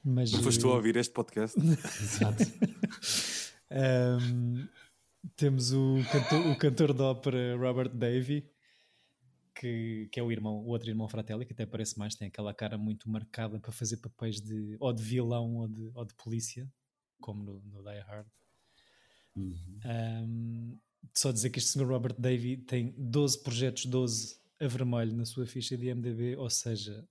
Mas, 0.03 0.33
não 0.33 0.43
foste 0.43 0.61
tu 0.61 0.71
a 0.71 0.75
ouvir 0.75 0.97
este 0.97 1.13
podcast? 1.13 1.59
Exato. 1.61 2.45
um, 3.71 4.67
temos 5.37 5.73
o 5.73 5.97
cantor, 6.11 6.47
o 6.47 6.57
cantor 6.57 6.93
de 6.93 7.03
ópera 7.03 7.57
Robert 7.57 7.91
Davey, 7.91 8.49
que, 9.55 10.09
que 10.11 10.21
é 10.21 10.23
o 10.23 10.31
irmão, 10.31 10.57
o 10.57 10.69
outro 10.69 10.89
irmão 10.89 11.09
Fratelli, 11.09 11.47
que 11.47 11.53
até 11.53 11.65
parece 11.65 11.99
mais, 11.99 12.15
tem 12.15 12.29
aquela 12.29 12.53
cara 12.53 12.77
muito 12.77 13.09
marcada 13.09 13.59
para 13.59 13.73
fazer 13.73 13.99
papéis 13.99 14.41
de 14.41 14.77
ou 14.81 14.93
de 14.93 15.03
vilão 15.03 15.57
ou 15.57 15.69
de, 15.69 15.91
ou 15.95 16.05
de 16.05 16.15
polícia, 16.15 16.69
como 17.21 17.43
no, 17.43 17.61
no 17.61 17.83
Die 17.83 18.01
Hard. 18.01 18.27
Uhum. 19.37 19.81
Um, 19.85 20.79
só 21.13 21.33
dizer 21.33 21.51
que 21.51 21.59
este 21.59 21.71
senhor 21.71 21.89
Robert 21.89 22.15
Davey 22.19 22.57
tem 22.57 22.95
12 22.97 23.43
projetos, 23.43 23.87
12 23.87 24.39
a 24.61 24.67
vermelho 24.67 25.15
na 25.15 25.25
sua 25.25 25.47
ficha 25.47 25.77
de 25.77 25.93
MDB, 25.93 26.37
ou 26.37 26.49
seja, 26.49 27.07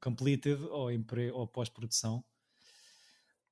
completed 0.00 0.62
ou, 0.64 0.88
ou 1.32 1.46
pós-produção. 1.46 2.24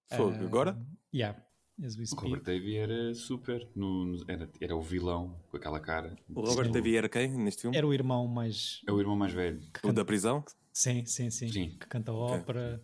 Fogo, 0.06 0.36
uh, 0.36 0.46
agora? 0.46 0.86
Yeah, 1.12 1.42
o 1.78 2.14
Robert 2.16 2.42
Davey 2.42 2.76
era 2.76 3.14
super, 3.14 3.66
no, 3.74 4.22
era, 4.28 4.48
era 4.60 4.76
o 4.76 4.82
vilão 4.82 5.34
com 5.50 5.56
aquela 5.56 5.80
cara. 5.80 6.16
O 6.28 6.40
Robert 6.40 6.70
Davey 6.70 6.96
era 6.96 7.08
quem 7.08 7.28
neste 7.36 7.62
filme? 7.62 7.76
Era 7.76 7.86
o 7.86 7.94
irmão 7.94 8.26
mais. 8.28 8.80
É 8.86 8.92
o 8.92 9.00
irmão 9.00 9.16
mais 9.16 9.32
velho. 9.32 9.58
O 9.58 9.72
canta... 9.72 9.92
da 9.94 10.04
prisão? 10.04 10.44
Sim, 10.72 11.04
sim, 11.06 11.30
sim. 11.30 11.48
sim. 11.48 11.70
Que 11.70 11.86
canta 11.86 12.12
ópera. 12.12 12.82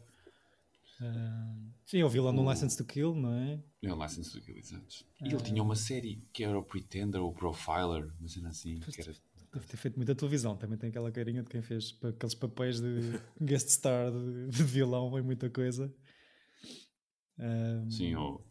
Uh, 1.01 1.71
sim, 1.87 2.01
é 2.01 2.05
o 2.05 2.09
vilão 2.09 2.33
o... 2.33 2.43
no 2.43 2.51
License 2.51 2.77
to 2.77 2.85
Kill, 2.85 3.15
não 3.15 3.33
é? 3.33 3.63
É 3.83 3.93
o 3.93 4.03
License 4.03 4.33
to 4.33 4.41
Kill, 4.41 4.57
exato. 4.57 5.05
E 5.21 5.29
uh... 5.29 5.37
ele 5.37 5.43
tinha 5.43 5.63
uma 5.63 5.77
série 5.77 6.27
que 6.33 6.43
era 6.43 6.59
o 6.59 6.63
Pretender 6.63 7.21
ou 7.21 7.31
o 7.31 7.35
Profiler, 7.35 8.11
uma 8.19 8.29
cena 8.29 8.49
assim. 8.49 8.81
Que 8.81 9.01
era... 9.01 9.13
Deve 9.53 9.67
ter 9.67 9.77
feito 9.77 9.97
muita 9.97 10.15
televisão, 10.15 10.57
também 10.57 10.77
tem 10.77 10.91
aquela 10.91 11.11
carinha 11.11 11.43
de 11.43 11.49
quem 11.49 11.63
fez 11.63 11.97
aqueles 12.03 12.35
papéis 12.35 12.81
de 12.81 13.19
guest 13.41 13.69
star 13.71 14.11
de, 14.11 14.49
de 14.49 14.63
vilão 14.65 15.17
em 15.19 15.23
muita 15.23 15.49
coisa. 15.49 15.95
Um... 17.39 17.91
Sim, 17.91 18.15
ou, 18.17 18.45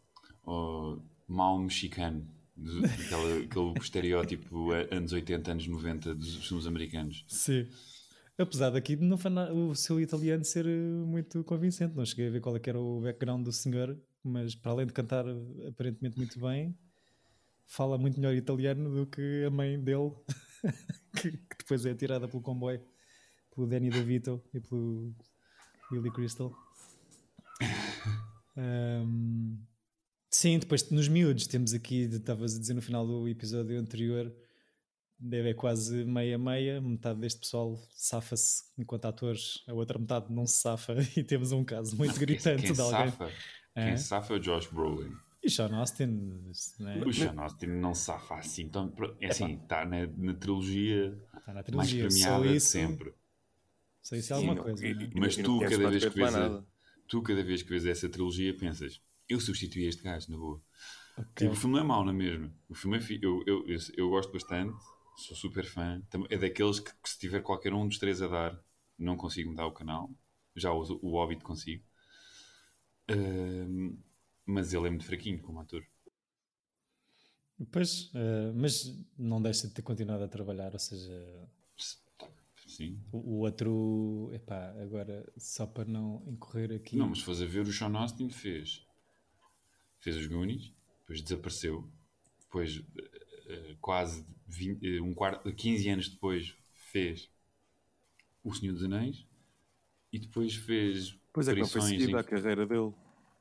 ou 0.47 1.03
mau 1.27 1.59
mexicano, 1.59 2.25
aquele, 2.55 3.43
aquele 3.43 3.73
estereótipo 3.79 4.71
anos 4.89 5.11
80, 5.11 5.51
anos 5.51 5.67
90 5.67 6.15
dos 6.15 6.47
filmes 6.47 6.65
americanos. 6.65 7.25
Sim. 7.27 7.67
Apesar 8.37 8.69
daqui 8.69 8.95
não 8.95 9.17
foi 9.17 9.31
o 9.51 9.75
seu 9.75 9.99
italiano 9.99 10.45
ser 10.45 10.65
muito 10.65 11.43
convincente, 11.43 11.95
não 11.95 12.05
cheguei 12.05 12.27
a 12.27 12.31
ver 12.31 12.39
qual 12.39 12.55
é 12.55 12.61
era 12.65 12.79
o 12.79 13.01
background 13.01 13.43
do 13.43 13.51
senhor, 13.51 13.99
mas 14.23 14.55
para 14.55 14.71
além 14.71 14.87
de 14.87 14.93
cantar 14.93 15.25
aparentemente 15.67 16.17
muito 16.17 16.39
bem, 16.39 16.77
fala 17.65 17.97
muito 17.97 18.19
melhor 18.19 18.35
italiano 18.35 18.89
do 18.89 19.05
que 19.05 19.43
a 19.45 19.49
mãe 19.49 19.77
dele. 19.79 20.11
que, 21.13 21.31
que, 21.31 21.57
depois 21.59 21.85
é 21.85 21.93
tirada 21.93 22.27
pelo 22.27 22.41
comboio, 22.41 22.81
pelo 23.53 23.67
Danny 23.67 23.89
DeVito 23.89 24.41
e 24.53 24.61
pelo 24.61 25.13
Billy 25.91 26.11
Crystal. 26.11 26.53
Um, 28.59 29.59
sim, 30.29 30.59
depois 30.59 30.89
nos 30.89 31.07
miúdos 31.07 31.47
temos 31.47 31.73
aqui, 31.73 32.03
estavas 32.03 32.55
a 32.55 32.59
dizer 32.59 32.73
no 32.73 32.81
final 32.81 33.05
do 33.05 33.27
episódio 33.27 33.79
anterior, 33.79 34.33
deve 35.19 35.49
é 35.49 35.53
quase 35.53 36.05
meia-meia, 36.05 36.79
metade 36.79 37.19
deste 37.19 37.39
pessoal 37.39 37.77
safa-se 37.91 38.65
enquanto 38.77 39.05
atores, 39.05 39.63
a 39.67 39.73
outra 39.73 39.97
metade 39.97 40.31
não 40.31 40.45
se 40.45 40.61
safa 40.61 40.95
e 41.17 41.23
temos 41.23 41.51
um 41.51 41.63
caso 41.63 41.95
muito 41.97 42.19
gritante 42.19 42.63
quem 42.63 42.73
de 42.73 42.81
alguém. 42.81 43.11
Safa, 43.11 43.31
é? 43.75 43.87
Quem 43.87 43.97
safa 43.97 44.33
é 44.33 44.37
o 44.37 44.39
Josh 44.39 44.67
Brolin. 44.67 45.11
E 45.43 45.49
Sean 45.49 45.75
Austin, 45.75 46.43
né? 46.79 47.01
O 47.05 47.13
Sean 47.13 47.35
Austin 47.37 47.67
não 47.67 47.93
safa 47.93 48.35
assim. 48.35 48.63
Então, 48.63 48.93
é 49.21 49.27
assim, 49.27 49.53
está 49.61 49.85
na, 49.85 50.07
na, 50.07 50.33
trilogia 50.33 51.17
tá 51.45 51.53
na 51.53 51.63
trilogia 51.63 52.03
mais 52.03 52.13
premiada 52.13 52.47
de 52.47 52.59
sempre. 52.59 53.13
Só 54.01 54.15
isso 54.15 54.33
é 54.33 54.35
alguma 54.35 54.55
Sim, 54.55 54.61
coisa. 54.61 54.87
E, 54.87 54.93
né? 54.93 55.09
Mas 55.15 55.35
tu, 55.35 55.59
cada 55.59 55.89
vez 55.89 56.05
que 56.05 56.15
vês 56.15 56.35
a, 56.35 56.63
tu, 57.07 57.21
cada 57.21 57.43
vez 57.43 57.63
que 57.63 57.69
vês 57.69 57.85
essa 57.85 58.09
trilogia, 58.09 58.57
pensas: 58.57 59.01
eu 59.29 59.39
substituí 59.39 59.85
este 59.85 60.03
gajo, 60.03 60.31
na 60.31 60.37
boa. 60.37 60.61
Okay. 61.17 61.47
Tipo, 61.47 61.51
o 61.53 61.55
filme 61.55 61.75
não 61.75 61.83
é 61.83 61.87
mau, 61.87 62.03
não 62.03 62.11
é 62.11 62.15
mesmo? 62.15 62.53
O 62.69 62.75
filme 62.75 62.97
é 62.97 63.01
fi... 63.01 63.19
eu, 63.21 63.43
eu, 63.47 63.67
eu, 63.67 63.77
eu, 63.95 64.09
gosto 64.09 64.31
bastante, 64.31 64.77
sou 65.15 65.35
super 65.35 65.65
fã. 65.65 66.01
É 66.29 66.37
daqueles 66.37 66.79
que, 66.79 66.91
que, 66.91 67.09
se 67.09 67.17
tiver 67.17 67.41
qualquer 67.41 67.73
um 67.73 67.87
dos 67.87 67.97
três 67.97 68.21
a 68.21 68.27
dar, 68.27 68.63
não 68.97 69.17
consigo 69.17 69.49
mudar 69.49 69.65
o 69.65 69.71
canal. 69.71 70.11
Já 70.55 70.71
o, 70.71 70.81
o 71.01 71.11
Hobbit 71.11 71.43
consigo. 71.43 71.83
Uh, 73.09 73.97
mas 74.45 74.73
ele 74.73 74.87
é 74.87 74.89
muito 74.89 75.05
fraquinho 75.05 75.41
como 75.41 75.59
ator. 75.59 75.83
Pois, 77.71 78.11
uh, 78.13 78.53
mas 78.55 78.95
não 79.17 79.41
deixa 79.41 79.67
de 79.67 79.73
ter 79.73 79.81
continuado 79.81 80.23
a 80.23 80.27
trabalhar, 80.27 80.71
ou 80.73 80.79
seja. 80.79 81.49
Sim. 82.67 83.01
O, 83.11 83.17
o 83.17 83.39
outro, 83.39 84.29
epá, 84.33 84.75
agora 84.79 85.25
só 85.37 85.65
para 85.65 85.85
não 85.85 86.23
incorrer 86.27 86.71
aqui. 86.73 86.95
Não, 86.95 87.09
mas 87.09 87.21
faz 87.21 87.41
a 87.41 87.45
ver, 87.45 87.61
o 87.61 87.73
Sean 87.73 87.95
Austin 87.97 88.29
fez. 88.29 88.86
Fez 90.07 90.15
os 90.15 90.27
Goonies, 90.27 90.71
depois 91.01 91.21
desapareceu, 91.21 91.85
depois, 92.39 92.77
uh, 92.77 93.77
quase 93.81 94.25
20, 94.47 95.01
um 95.01 95.13
quarto, 95.13 95.53
15 95.53 95.89
anos 95.89 96.07
depois, 96.07 96.55
fez 96.71 97.29
O 98.41 98.53
Senhor 98.53 98.71
dos 98.71 98.85
Anéis 98.85 99.25
e 100.13 100.17
depois 100.17 100.55
fez. 100.55 101.19
Pois 101.33 101.49
é, 101.49 101.53
que 101.53 101.59
não 101.59 101.67
foi 101.67 101.81
seguida 101.81 102.11
em... 102.11 102.15
a 102.15 102.23
carreira 102.23 102.65
dele 102.65 102.93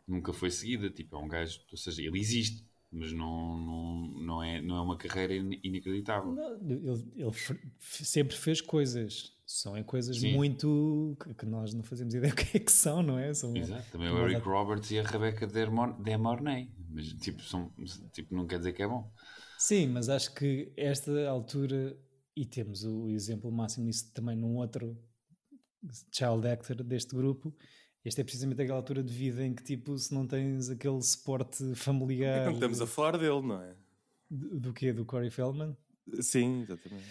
nunca 0.09 0.33
foi 0.33 0.51
seguida. 0.51 0.91
Tipo, 0.91 1.15
é 1.15 1.19
um 1.21 1.29
gajo, 1.29 1.61
ou 1.71 1.79
seja, 1.79 2.03
ele 2.03 2.19
existe, 2.19 2.65
mas 2.91 3.13
não, 3.13 3.57
não, 3.57 4.09
não, 4.21 4.43
é, 4.43 4.61
não 4.61 4.77
é 4.79 4.81
uma 4.81 4.97
carreira 4.97 5.35
inacreditável. 5.63 6.33
Não, 6.33 6.57
ele, 6.69 7.13
ele, 7.15 7.33
sempre 7.79 8.37
fez 8.37 8.61
coisas, 8.61 9.36
são 9.47 9.77
é 9.77 9.85
coisas 9.85 10.19
Sim. 10.19 10.35
muito 10.35 11.17
que 11.39 11.47
nós 11.47 11.73
não 11.73 11.85
fazemos 11.85 12.13
ideia 12.13 12.35
do 12.35 12.37
que 12.37 12.57
é 12.57 12.61
que 12.61 12.73
são, 12.73 13.03
não 13.03 13.17
é? 13.17 13.33
São, 13.33 13.57
Exato, 13.57 13.93
também 13.93 14.11
o 14.11 14.29
Eric 14.29 14.47
Roberts 14.47 14.91
e 14.91 14.99
a 14.99 15.05
Rebecca 15.05 15.47
De 15.47 15.67
Mornay, 16.19 16.69
mas 16.91 17.13
tipo, 17.15 17.43
são, 17.43 17.73
tipo, 18.13 18.35
não 18.35 18.47
quer 18.47 18.59
dizer 18.59 18.73
que 18.73 18.83
é 18.83 18.89
bom. 18.89 19.09
Sim, 19.57 19.87
mas 19.87 20.09
acho 20.09 20.35
que 20.35 20.73
esta 20.77 21.29
altura, 21.29 21.97
e 22.37 22.45
temos 22.45 22.85
o 22.85 23.09
exemplo 23.09 23.51
máximo 23.53 23.87
disso 23.87 24.13
também 24.13 24.37
num 24.37 24.57
outro 24.57 24.99
child 26.13 26.47
actor 26.49 26.83
deste 26.83 27.15
grupo, 27.15 27.55
este 28.05 28.21
é 28.21 28.25
precisamente 28.25 28.61
aquela 28.61 28.79
altura 28.79 29.03
de 29.03 29.13
vida 29.13 29.45
em 29.45 29.55
que, 29.55 29.63
tipo, 29.63 29.97
se 29.97 30.13
não 30.13 30.27
tens 30.27 30.69
aquele 30.69 31.01
suporte 31.03 31.75
familiar. 31.75 32.43
Então 32.43 32.53
estamos 32.53 32.81
a 32.81 32.87
falar 32.87 33.17
dele, 33.17 33.43
não 33.43 33.63
é? 33.63 33.77
Do, 34.29 34.61
do 34.61 34.73
quê? 34.73 34.93
Do 34.93 35.05
Corey 35.05 35.31
Feldman? 35.31 35.77
Sim, 36.21 36.63
exatamente. 36.63 37.07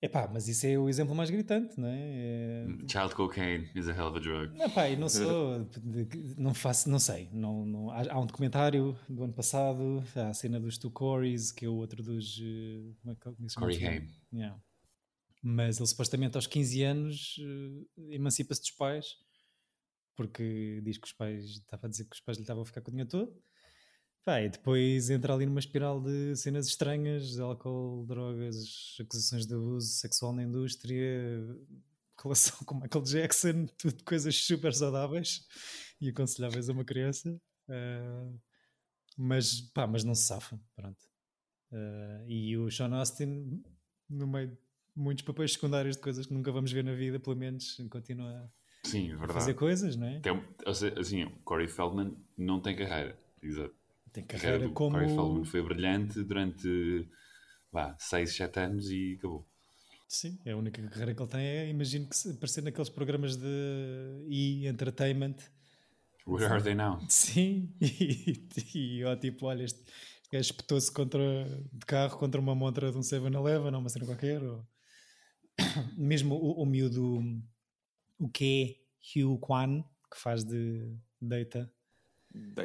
Epá, 0.00 0.28
mas 0.32 0.46
isso 0.46 0.64
é 0.64 0.78
o 0.78 0.88
exemplo 0.88 1.14
mais 1.14 1.28
gritante, 1.28 1.78
não 1.78 1.88
é? 1.88 1.98
é... 1.98 2.66
Child 2.88 3.14
cocaine 3.16 3.68
is 3.74 3.88
a 3.88 3.92
hell 3.92 4.06
of 4.06 4.18
a 4.18 4.20
drug. 4.20 4.62
Epá, 4.62 4.88
não 4.90 5.08
sou, 5.08 5.66
não 6.38 6.54
faço, 6.54 6.88
não 6.88 7.00
sei. 7.00 7.28
Não, 7.32 7.66
não, 7.66 7.90
há, 7.90 8.18
um 8.18 8.26
documentário 8.26 8.96
do 9.08 9.24
ano 9.24 9.32
passado, 9.32 10.04
há 10.14 10.28
a 10.28 10.34
cena 10.34 10.60
dos 10.60 10.78
two 10.78 10.90
Corys, 10.90 11.50
que 11.50 11.64
é 11.64 11.68
o 11.68 11.74
outro 11.74 12.02
dos. 12.02 12.38
Uh, 12.38 12.94
como 13.02 13.12
é 13.12 13.16
que, 13.16 13.28
é 13.28 13.54
Corey 13.58 13.86
Haim. 13.86 14.08
Yeah. 14.32 14.60
Mas 15.42 15.78
ele 15.78 15.86
supostamente 15.86 16.36
aos 16.36 16.46
15 16.46 16.82
anos 16.82 17.36
uh, 17.38 18.12
emancipa-se 18.12 18.60
dos 18.60 18.70
pais 18.70 19.06
porque 20.18 20.80
diz 20.82 20.98
que 20.98 21.06
os 21.06 21.12
pais, 21.12 21.44
estava 21.44 21.86
a 21.86 21.88
dizer 21.88 22.04
que 22.04 22.16
os 22.16 22.20
pais 22.20 22.36
lhe 22.36 22.42
estavam 22.42 22.64
a 22.64 22.66
ficar 22.66 22.80
com 22.80 22.88
o 22.88 22.90
dinheiro 22.90 23.08
todo. 23.08 23.40
Pá, 24.24 24.42
e 24.42 24.48
depois 24.48 25.08
entra 25.08 25.32
ali 25.32 25.46
numa 25.46 25.60
espiral 25.60 26.00
de 26.00 26.36
cenas 26.36 26.66
estranhas, 26.66 27.38
álcool, 27.38 28.04
drogas, 28.06 28.96
acusações 29.00 29.46
de 29.46 29.54
abuso 29.54 29.88
sexual 29.88 30.32
na 30.32 30.42
indústria, 30.42 31.42
relação 32.22 32.58
com 32.64 32.74
Michael 32.74 33.04
Jackson, 33.04 33.66
tudo 33.78 34.04
coisas 34.04 34.36
super 34.36 34.74
saudáveis 34.74 35.46
e 36.00 36.10
aconselháveis 36.10 36.68
a 36.68 36.72
uma 36.72 36.84
criança. 36.84 37.40
Uh, 37.68 38.38
mas, 39.16 39.60
pá, 39.60 39.86
mas 39.86 40.04
não 40.04 40.14
se 40.14 40.24
safa, 40.24 40.60
pronto. 40.76 41.00
Uh, 41.72 42.28
e 42.28 42.56
o 42.56 42.70
Sean 42.70 42.94
Austin, 42.94 43.62
no 44.08 44.26
meio 44.26 44.48
de 44.48 44.58
muitos 44.94 45.24
papéis 45.24 45.52
secundários 45.52 45.96
de 45.96 46.02
coisas 46.02 46.26
que 46.26 46.34
nunca 46.34 46.50
vamos 46.50 46.72
ver 46.72 46.84
na 46.84 46.92
vida, 46.92 47.20
pelo 47.20 47.36
menos 47.36 47.76
continua 47.90 48.50
Sim, 48.84 49.12
a 49.12 49.28
fazer 49.28 49.54
coisas, 49.54 49.96
não 49.96 50.06
é? 50.06 50.20
Tem, 50.20 50.32
assim, 50.66 51.24
o 51.24 51.30
Corey 51.44 51.68
Feldman 51.68 52.16
não 52.36 52.60
tem 52.60 52.76
carreira. 52.76 53.18
Exato. 53.42 53.74
Tem 54.12 54.24
carreira, 54.24 54.52
carreira 54.52 54.74
como. 54.74 54.92
Corey 54.92 55.08
Feldman 55.08 55.44
foi 55.44 55.62
brilhante 55.62 56.22
durante 56.22 57.08
6, 57.98 58.36
7 58.36 58.60
anos 58.60 58.90
e 58.90 59.16
acabou. 59.18 59.46
Sim, 60.08 60.38
é 60.44 60.52
a 60.52 60.56
única 60.56 60.82
carreira 60.88 61.14
que 61.14 61.20
ele 61.20 61.30
tem 61.30 61.40
é, 61.40 61.68
imagino 61.68 62.08
que 62.08 62.30
aparecer 62.30 62.62
naqueles 62.62 62.88
programas 62.88 63.36
de 63.36 64.24
e-entertainment. 64.26 65.36
Where 66.26 66.46
are 66.46 66.62
they 66.62 66.74
now? 66.74 66.98
Sim, 67.08 67.74
e, 67.80 68.48
e, 68.74 69.04
ó, 69.04 69.14
tipo, 69.16 69.46
olha, 69.46 69.64
este 69.64 69.82
gajo 70.32 70.50
espetou-se 70.50 70.90
contra, 70.90 71.20
de 71.72 71.86
carro 71.86 72.18
contra 72.18 72.40
uma 72.40 72.54
montra 72.54 72.90
de 72.90 72.96
um 72.96 73.02
7-Eleven 73.02 73.74
ou 73.74 73.80
uma 73.80 73.88
cena 73.90 74.06
qualquer. 74.06 74.42
Ou... 74.42 74.66
Mesmo 75.96 76.34
o, 76.36 76.62
o 76.62 76.66
miúdo, 76.66 77.20
o 78.18 78.28
que 78.30 78.80
é 79.14 79.20
Hugh 79.20 79.38
Kwan, 79.38 79.82
que 80.10 80.18
faz 80.18 80.42
de 80.42 80.96
Data. 81.20 81.70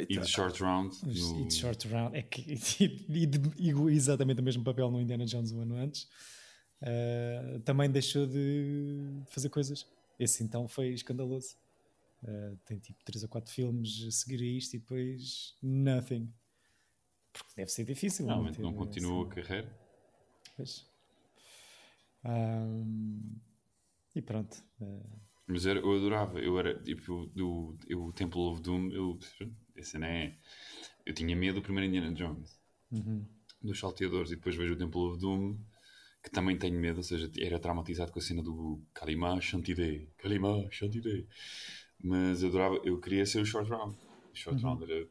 E 0.09 0.17
de 0.17 0.27
Short 0.27 0.61
Round. 0.61 0.95
No... 1.03 1.41
E 1.41 1.47
de 1.47 1.53
Short 1.53 1.87
Round. 1.87 2.17
É 2.17 2.21
que, 2.21 2.41
e, 2.79 3.25
e, 3.59 3.69
e, 3.69 3.95
exatamente 3.95 4.41
o 4.41 4.43
mesmo 4.43 4.63
papel 4.63 4.89
no 4.89 4.99
Indiana 4.99 5.25
Jones 5.25 5.51
um 5.51 5.61
ano 5.61 5.75
antes 5.75 6.07
uh, 6.81 7.59
também 7.61 7.89
deixou 7.89 8.27
de 8.27 9.21
fazer 9.27 9.49
coisas. 9.49 9.87
Esse 10.19 10.43
então 10.43 10.67
foi 10.67 10.89
escandaloso. 10.89 11.55
Uh, 12.23 12.57
tem 12.65 12.79
tipo 12.79 13.03
3 13.03 13.23
ou 13.23 13.29
4 13.29 13.51
filmes 13.51 14.05
a 14.07 14.11
seguir 14.11 14.41
a 14.41 14.45
isto 14.45 14.75
e 14.75 14.79
depois 14.79 15.57
nothing. 15.61 16.31
Porque 17.31 17.51
deve 17.57 17.71
ser 17.71 17.85
difícil. 17.85 18.25
Não, 18.25 18.43
não, 18.43 18.51
não 18.51 18.73
continua 18.73 19.23
assim. 19.23 19.31
a 19.31 19.43
carreira. 19.43 19.79
Pois. 20.55 20.85
Um, 22.23 23.35
e 24.15 24.21
pronto. 24.21 24.63
Uh, 24.79 25.23
mas 25.47 25.65
eu, 25.65 25.75
eu 25.75 25.97
adorava, 25.97 26.39
eu 26.39 26.57
era 26.57 26.73
tipo 26.79 27.27
do 27.27 27.77
eu, 27.87 28.11
Temple 28.13 28.39
of 28.39 28.61
Doom, 28.61 28.89
eu, 28.91 29.19
esse 29.75 29.97
não 29.97 30.07
é. 30.07 30.37
Eu 31.05 31.13
tinha 31.13 31.35
medo 31.35 31.55
do 31.55 31.61
primeiro 31.61 31.87
Indiana 31.87 32.13
Jones, 32.13 32.59
uhum. 32.91 33.25
dos 33.61 33.79
salteadores, 33.79 34.31
e 34.31 34.35
depois 34.35 34.55
vejo 34.55 34.73
o 34.73 34.77
Temple 34.77 35.01
of 35.01 35.19
Doom 35.19 35.57
que 36.23 36.31
também 36.31 36.57
tenho 36.57 36.79
medo, 36.79 36.97
ou 36.97 37.03
seja, 37.03 37.29
era 37.37 37.59
traumatizado 37.59 38.11
com 38.11 38.19
a 38.19 38.21
cena 38.21 38.41
do 38.41 38.81
Kalima 38.93 39.39
Shantide, 39.41 40.07
Kalima 40.17 40.65
Shantide. 40.71 41.27
Mas 42.01 42.41
eu 42.41 42.49
adorava, 42.49 42.79
eu 42.85 42.97
queria 42.99 43.25
ser 43.25 43.41
o 43.41 43.45
Short 43.45 43.69
Round. 43.69 43.93
O 44.33 44.35
Short 44.35 44.63
uhum. 44.63 44.69
Round 44.69 44.83
era. 44.89 45.07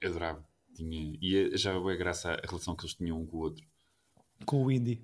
Eu 0.00 0.10
adorava. 0.10 0.44
Tinha, 0.74 1.16
e 1.22 1.56
já 1.56 1.72
é 1.72 1.96
graça 1.96 2.32
a 2.32 2.46
relação 2.46 2.74
que 2.74 2.82
eles 2.82 2.96
tinham 2.96 3.20
um 3.20 3.26
com 3.26 3.36
o 3.36 3.40
outro. 3.40 3.64
Com 4.44 4.64
o 4.64 4.72
Indy. 4.72 5.00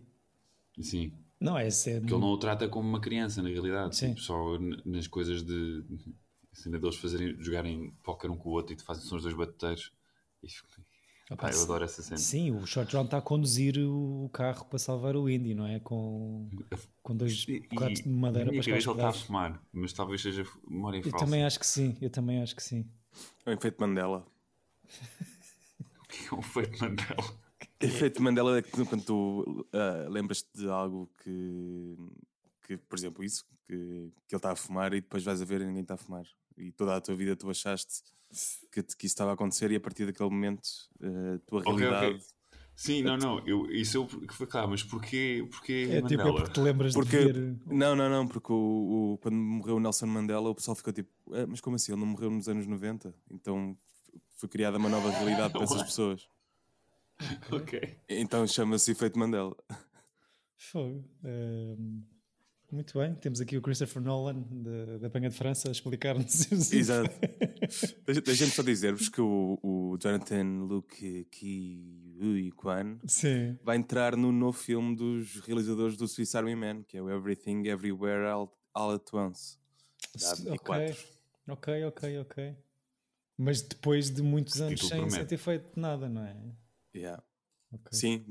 Sim. 0.81 1.13
Não, 1.41 1.57
é 1.57 1.71
ser. 1.71 2.05
Que 2.05 2.13
ele 2.13 2.21
não 2.21 2.29
o 2.29 2.39
trata 2.39 2.69
como 2.69 2.89
uma 2.89 3.01
criança, 3.01 3.41
na 3.41 3.49
realidade. 3.49 3.97
Sim. 3.97 4.09
Tipo, 4.09 4.21
só 4.21 4.59
nas 4.85 5.07
coisas 5.07 5.45
de. 5.45 5.85
Cena 6.61 6.79
deles 6.79 6.97
fazerem, 6.97 7.37
jogarem 7.41 7.91
póquer 8.03 8.31
um 8.31 8.37
com 8.37 8.51
o 8.51 8.53
outro 8.53 8.75
e 8.75 8.79
fazem 8.83 9.05
são 9.05 9.17
os 9.17 9.23
dois 9.23 9.35
batuteiros. 9.35 9.93
E 10.43 10.49
Opa, 11.31 11.49
eu 11.49 11.63
adoro 11.63 11.85
essa 11.85 12.03
cena. 12.03 12.19
Sim, 12.19 12.51
o 12.51 12.67
Short 12.67 12.93
Round 12.93 13.07
está 13.07 13.19
a 13.19 13.23
conduzir 13.23 13.79
o 13.79 14.29
carro 14.33 14.65
para 14.65 14.81
salvar 14.81 15.15
o 15.15 15.31
Indy, 15.31 15.55
não 15.55 15.65
é? 15.65 15.79
Com, 15.79 16.51
com 17.03 17.17
dois 17.17 17.47
quatro 17.73 18.03
de 18.03 18.09
madeira 18.09 18.51
para 18.51 18.59
escapar. 18.59 18.81
ele 18.81 18.91
está 18.91 19.09
a 19.09 19.13
fumar, 19.13 19.63
mas 19.73 19.93
talvez 19.93 20.21
seja 20.23 20.45
memória 20.67 20.99
eu 20.99 21.03
falsa. 21.05 21.17
Eu 21.17 21.21
também 21.21 21.45
acho 21.45 21.61
que 21.61 21.67
sim, 21.67 21.97
eu 22.01 22.11
também 22.11 22.43
acho 22.43 22.57
que 22.57 22.63
sim. 22.63 22.85
É 23.47 23.51
o 23.51 23.53
efeito 23.53 23.81
Mandela. 23.81 24.27
o 26.33 26.41
efeito 26.41 26.81
Mandela. 26.81 27.25
O 27.81 27.85
efeito 27.85 28.23
Mandela 28.23 28.59
é 28.59 28.63
que 28.63 28.85
quando 28.85 29.05
tu 29.05 29.67
uh, 29.73 30.11
lembras-te 30.11 30.49
de 30.53 30.69
algo 30.69 31.09
que, 31.23 31.97
que, 32.71 32.85
por 32.89 32.97
exemplo, 32.97 33.25
isso, 33.25 33.45
que, 33.67 34.13
que 34.29 34.35
ele 34.35 34.39
está 34.39 34.53
a 34.53 34.57
fumar 34.57 34.93
e 34.93 35.01
depois 35.01 35.25
vais 35.25 35.43
a 35.43 35.45
ver 35.45 35.61
e 35.63 35.67
ninguém 35.67 35.83
está 35.83 35.95
a 35.95 35.97
fumar. 35.97 36.25
E 36.57 36.71
toda 36.71 36.95
a 36.95 37.01
tua 37.01 37.17
vida 37.17 37.35
tu 37.35 37.51
achaste 37.51 38.03
que, 38.71 38.83
que 38.83 39.07
isso 39.07 39.15
estava 39.15 39.33
a 39.33 39.35
acontecer 39.35 39.73
e 39.73 39.77
a 39.77 39.81
partir 39.81 40.07
daquele 40.07 40.31
momento 40.31 40.65
uh, 41.01 41.35
a 41.35 41.39
tua 41.41 41.61
okay, 41.61 41.75
realidade. 41.75 42.07
Okay. 42.15 42.27
Sim, 42.77 43.03
não, 43.03 43.17
não, 43.17 43.47
eu, 43.47 43.71
isso 43.71 43.99
eu 43.99 44.07
que 44.07 44.33
foi 44.33 44.47
claro, 44.47 44.69
mas 44.71 44.83
porquê, 44.83 45.47
porquê 45.51 45.89
é, 45.91 46.03
tipo, 46.03 46.23
é 46.23 46.33
porque 46.33 46.53
te 46.53 46.61
lembras 46.61 46.95
porque, 46.95 47.19
de 47.19 47.33
ver. 47.33 47.59
Não, 47.67 47.95
não, 47.95 48.09
não, 48.09 48.27
porque 48.27 48.53
o, 48.53 49.15
o, 49.15 49.19
quando 49.19 49.35
morreu 49.37 49.77
o 49.77 49.81
Nelson 49.81 50.07
Mandela, 50.07 50.49
o 50.49 50.55
pessoal 50.55 50.75
ficou 50.75 50.93
tipo, 50.93 51.11
ah, 51.35 51.47
mas 51.47 51.61
como 51.61 51.77
assim? 51.77 51.93
Ele 51.93 52.01
não 52.01 52.07
morreu 52.07 52.31
nos 52.31 52.49
anos 52.49 52.67
90? 52.67 53.13
Então 53.31 53.77
foi 54.37 54.49
criada 54.49 54.79
uma 54.79 54.89
nova 54.89 55.11
realidade 55.11 55.53
para 55.53 55.65
essas 55.65 55.83
pessoas. 55.83 56.29
ok. 57.51 57.99
Então 58.09 58.47
chama-se 58.47 58.93
efeito 58.93 59.19
Mandela. 59.19 59.55
Fogo. 60.57 61.05
Um... 61.25 62.03
Muito 62.73 62.97
bem, 62.99 63.15
temos 63.17 63.41
aqui 63.41 63.57
o 63.57 63.63
Christopher 63.63 64.01
Nolan 64.01 64.45
da 65.01 65.11
Penha 65.11 65.29
de 65.29 65.35
França 65.35 65.69
a 65.69 65.73
explicar-nos 65.73 66.51
Exato. 66.73 67.11
Deixa-me 68.25 68.51
só 68.51 68.63
dizer-vos 68.63 69.09
que 69.09 69.21
o, 69.21 69.59
o 69.61 69.99
Jonathan 70.01 70.67
Luke 70.69 71.25
Ki 71.25 72.53
Kwan 72.57 72.99
Sim. 73.09 73.59
vai 73.65 73.77
entrar 73.77 74.17
no 74.17 74.31
novo 74.31 74.57
filme 74.57 74.95
dos 74.95 75.41
realizadores 75.41 75.97
do 75.97 76.07
Swiss 76.07 76.35
Army 76.37 76.55
Man, 76.55 76.85
que 76.85 76.97
é 76.97 77.03
o 77.03 77.11
Everything 77.11 77.67
Everywhere 77.67 78.27
All, 78.27 78.57
All 78.73 78.95
at 78.95 79.13
Once. 79.13 79.59
Ok, 80.49 80.97
ok, 81.49 81.85
ok, 81.87 82.19
ok. 82.21 82.57
Mas 83.37 83.63
depois 83.63 84.11
de 84.11 84.23
muitos 84.23 84.61
anos 84.61 84.87
sem, 84.87 85.11
sem 85.11 85.27
ter 85.27 85.39
feito 85.39 85.81
nada, 85.81 86.09
não 86.09 86.25
é? 86.25 86.37
Yeah. 86.95 87.23
Okay. 87.73 87.93
Sim, 87.93 88.25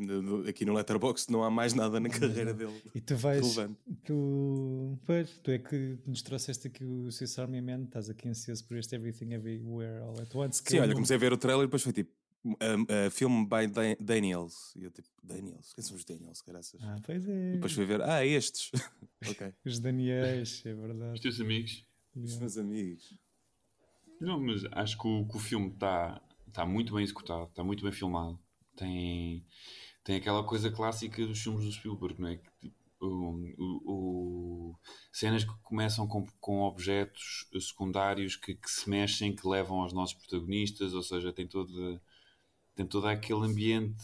aqui 0.49 0.65
no 0.65 0.73
Letterboxd 0.73 1.31
não 1.31 1.43
há 1.43 1.49
mais 1.49 1.73
nada 1.73 1.97
na 1.97 2.09
carreira 2.09 2.53
dele. 2.53 2.81
E 2.93 2.99
tu 2.99 3.15
vais. 3.15 3.55
Tu, 4.03 4.99
pois, 5.05 5.29
tu 5.41 5.51
é 5.51 5.57
que 5.57 5.97
nos 6.05 6.21
trouxeste 6.21 6.67
aqui 6.67 6.83
o 6.83 7.09
Swiss 7.09 7.39
Army 7.39 7.61
Man, 7.61 7.83
estás 7.83 8.09
aqui 8.09 8.27
ansioso 8.27 8.65
por 8.65 8.77
este 8.77 8.95
Everything 8.95 9.31
Everywhere 9.33 10.01
All 10.01 10.19
at 10.19 10.35
Once. 10.35 10.61
Sim, 10.65 10.77
é 10.77 10.81
olha, 10.81 10.93
comecei 10.93 11.15
a 11.15 11.19
ver 11.19 11.31
o 11.31 11.37
trailer 11.37 11.63
e 11.63 11.67
depois 11.67 11.81
foi 11.81 11.93
tipo. 11.93 12.11
Um, 12.45 12.53
uh, 12.83 13.11
filme 13.11 13.45
by 13.45 13.67
Dan 13.67 13.95
Daniels. 13.99 14.73
E 14.75 14.83
eu 14.83 14.91
tipo, 14.91 15.09
Daniels? 15.21 15.73
Quem 15.73 15.83
são 15.83 15.95
os 15.95 16.05
Daniels, 16.05 16.41
graças? 16.41 16.81
Ah, 16.81 16.97
pois 17.05 17.27
é. 17.27 17.49
E 17.49 17.53
depois 17.53 17.73
fui 17.73 17.85
ver, 17.85 18.01
ah, 18.01 18.25
estes. 18.25 18.71
ok. 19.27 19.53
Os 19.65 19.79
Daniels, 19.79 20.65
é 20.65 20.73
verdade. 20.73 21.13
Os 21.15 21.19
teus 21.19 21.39
amigos. 21.41 21.85
Os 22.15 22.37
meus 22.37 22.57
amigos. 22.57 23.17
Não, 24.21 24.39
mas 24.39 24.63
acho 24.71 24.97
que 24.97 25.07
o, 25.07 25.25
que 25.25 25.35
o 25.35 25.39
filme 25.39 25.69
está 25.69 26.21
tá 26.53 26.65
muito 26.65 26.93
bem 26.93 27.03
executado, 27.03 27.43
está 27.43 27.63
muito 27.63 27.83
bem 27.83 27.91
filmado 27.91 28.39
tem, 28.79 29.45
tem 30.03 30.15
aquela 30.15 30.43
coisa 30.43 30.71
clássica 30.71 31.25
dos 31.25 31.39
filmes 31.39 31.65
do 31.65 31.71
Spielberg, 31.71 32.21
não 32.21 32.29
é? 32.29 32.37
Que, 32.37 32.49
tipo, 32.61 32.79
o, 33.01 33.53
o, 33.57 34.71
o, 34.71 34.75
cenas 35.11 35.43
que 35.43 35.53
começam 35.63 36.07
com, 36.07 36.25
com 36.39 36.61
objetos 36.61 37.47
secundários 37.61 38.35
que, 38.35 38.55
que, 38.55 38.69
se 38.69 38.89
mexem, 38.89 39.35
que 39.35 39.47
levam 39.47 39.81
aos 39.81 39.93
nossos 39.93 40.15
protagonistas, 40.15 40.93
ou 40.93 41.03
seja, 41.03 41.31
tem 41.31 41.47
todo, 41.47 41.99
tem 42.75 42.85
todo 42.85 43.07
aquele 43.07 43.45
ambiente. 43.45 44.03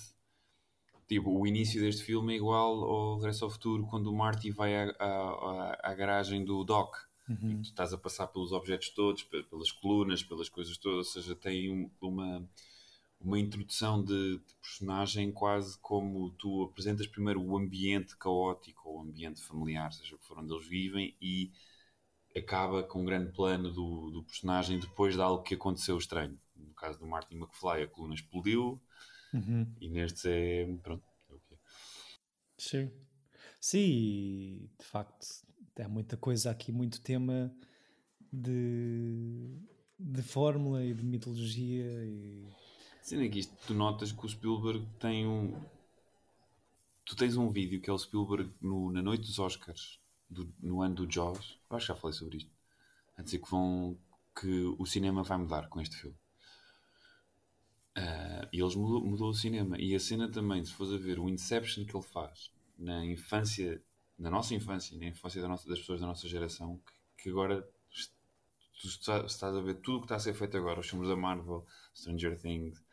Tipo, 1.08 1.30
o 1.40 1.46
início 1.46 1.80
deste 1.80 2.04
filme 2.04 2.34
é 2.34 2.38
igual 2.38 2.84
ao 2.84 3.16
Regresso 3.18 3.46
ao 3.46 3.52
Futuro, 3.52 3.86
quando 3.86 4.08
o 4.08 4.16
Marty 4.16 4.50
vai 4.50 4.76
à, 4.76 4.90
à, 5.00 5.92
à 5.92 5.94
garagem 5.94 6.44
do 6.44 6.64
Doc. 6.64 6.96
Uhum. 7.30 7.52
E 7.52 7.56
tu 7.58 7.70
estás 7.70 7.94
a 7.94 7.98
passar 7.98 8.28
pelos 8.28 8.52
objetos 8.52 8.90
todos, 8.90 9.24
pelas 9.24 9.72
colunas, 9.72 10.24
pelas 10.24 10.50
coisas 10.50 10.78
todas, 10.78 11.08
ou 11.08 11.22
seja, 11.22 11.36
tem 11.36 11.72
um, 11.72 11.90
uma 12.02 12.48
uma 13.26 13.40
introdução 13.40 14.04
de, 14.04 14.38
de, 14.38 14.56
personagem 14.62 15.32
quase 15.32 15.78
como 15.80 16.30
tu 16.32 16.64
apresentas 16.64 17.08
primeiro 17.08 17.42
o 17.42 17.58
ambiente 17.58 18.16
caótico 18.18 18.90
ou 18.90 19.00
o 19.00 19.02
ambiente 19.02 19.42
familiar, 19.42 19.92
seja 19.92 20.16
o 20.16 20.20
que 20.20 20.26
for 20.26 20.38
onde 20.38 20.54
eles 20.54 20.68
vivem, 20.68 21.16
e 21.20 21.52
acaba 22.38 22.84
com 22.84 23.02
um 23.02 23.06
grande 23.06 23.32
plano 23.32 23.72
do, 23.72 24.12
do 24.12 24.24
personagem 24.24 24.80
depois 24.80 25.16
de 25.16 25.22
algo 25.22 25.42
que 25.42 25.56
aconteceu 25.56 25.98
estranho. 25.98 26.40
No 26.56 26.74
caso 26.74 27.00
do 27.00 27.08
Martin 27.08 27.36
McFly, 27.36 27.84
a 27.84 27.88
coluna 27.88 28.14
explodiu, 28.14 28.82
uhum. 29.34 29.74
e 29.82 29.90
nestes 29.90 30.26
é. 30.26 30.66
Pronto, 30.84 31.04
é 31.30 31.34
o 31.34 31.40
que 31.40 31.54
é. 31.54 31.58
Sim. 32.58 32.92
Sim, 33.60 34.70
de 34.80 34.86
facto, 34.86 35.26
há 35.80 35.90
muita 35.90 36.16
coisa 36.16 36.52
aqui, 36.52 36.72
muito 36.72 37.02
tema 37.02 37.52
de, 38.32 39.58
de 39.98 40.22
fórmula 40.22 40.84
e 40.84 40.94
de 40.94 41.04
mitologia 41.04 42.06
e 42.06 42.48
Sendo 43.06 43.24
é 43.24 43.30
que 43.30 43.38
isto, 43.38 43.56
tu 43.68 43.76
notas 43.76 44.12
que 44.12 44.26
o 44.26 44.28
Spielberg 44.28 44.84
tem 45.00 45.28
um. 45.28 45.64
Tu 47.06 47.16
tens 47.16 47.38
um 47.38 47.52
vídeo 47.52 47.80
que 47.80 47.88
é 47.88 47.94
o 47.94 48.00
Spielberg 48.00 48.52
no, 48.60 48.92
na 48.92 49.00
noite 49.00 49.28
dos 49.28 49.38
Oscars, 49.38 50.00
do, 50.28 50.52
no 50.60 50.82
ano 50.82 50.96
do 50.96 51.12
Jaws. 51.12 51.60
Eu 51.70 51.78
acho 51.78 51.86
que 51.86 51.94
já 51.94 52.00
falei 52.00 52.18
sobre 52.18 52.38
isto. 52.38 52.50
A 53.16 53.22
dizer 53.22 53.38
que 53.38 53.52
vão. 53.52 53.96
que 54.36 54.76
o 54.80 54.88
cinema 54.88 55.22
vai 55.22 55.38
mudar 55.38 55.70
com 55.70 55.80
este 55.80 55.96
filme. 55.98 56.18
Uh, 57.96 58.50
e 58.52 58.60
eles 58.60 58.74
mudou, 58.74 59.06
mudou 59.06 59.30
o 59.30 59.36
cinema. 59.36 59.80
E 59.80 59.94
a 59.94 60.00
cena 60.00 60.28
também, 60.28 60.66
se 60.66 60.74
fores 60.74 60.92
a 60.92 60.98
ver 60.98 61.20
o 61.20 61.30
Inception 61.30 61.86
que 61.86 61.96
ele 61.96 62.04
faz 62.04 62.52
na 62.76 63.06
infância, 63.06 63.84
na 64.18 64.32
nossa 64.32 64.56
infância, 64.56 64.98
na 64.98 65.06
infância 65.06 65.40
da 65.44 65.48
nossa, 65.48 65.70
das 65.70 65.78
pessoas 65.78 66.02
da 66.02 66.08
nossa 66.08 66.28
geração, 66.28 66.82
que, 67.18 67.26
que 67.26 67.30
agora 67.30 67.62
tu 68.82 68.88
estás 68.88 69.56
a 69.56 69.62
ver 69.62 69.76
tudo 69.76 69.98
o 69.98 70.00
que 70.00 70.06
está 70.06 70.16
a 70.16 70.20
ser 70.20 70.34
feito 70.34 70.58
agora, 70.58 70.80
os 70.80 70.90
filmes 70.90 71.08
da 71.08 71.16
Marvel, 71.16 71.64
Stranger 71.94 72.36
Things, 72.42 72.84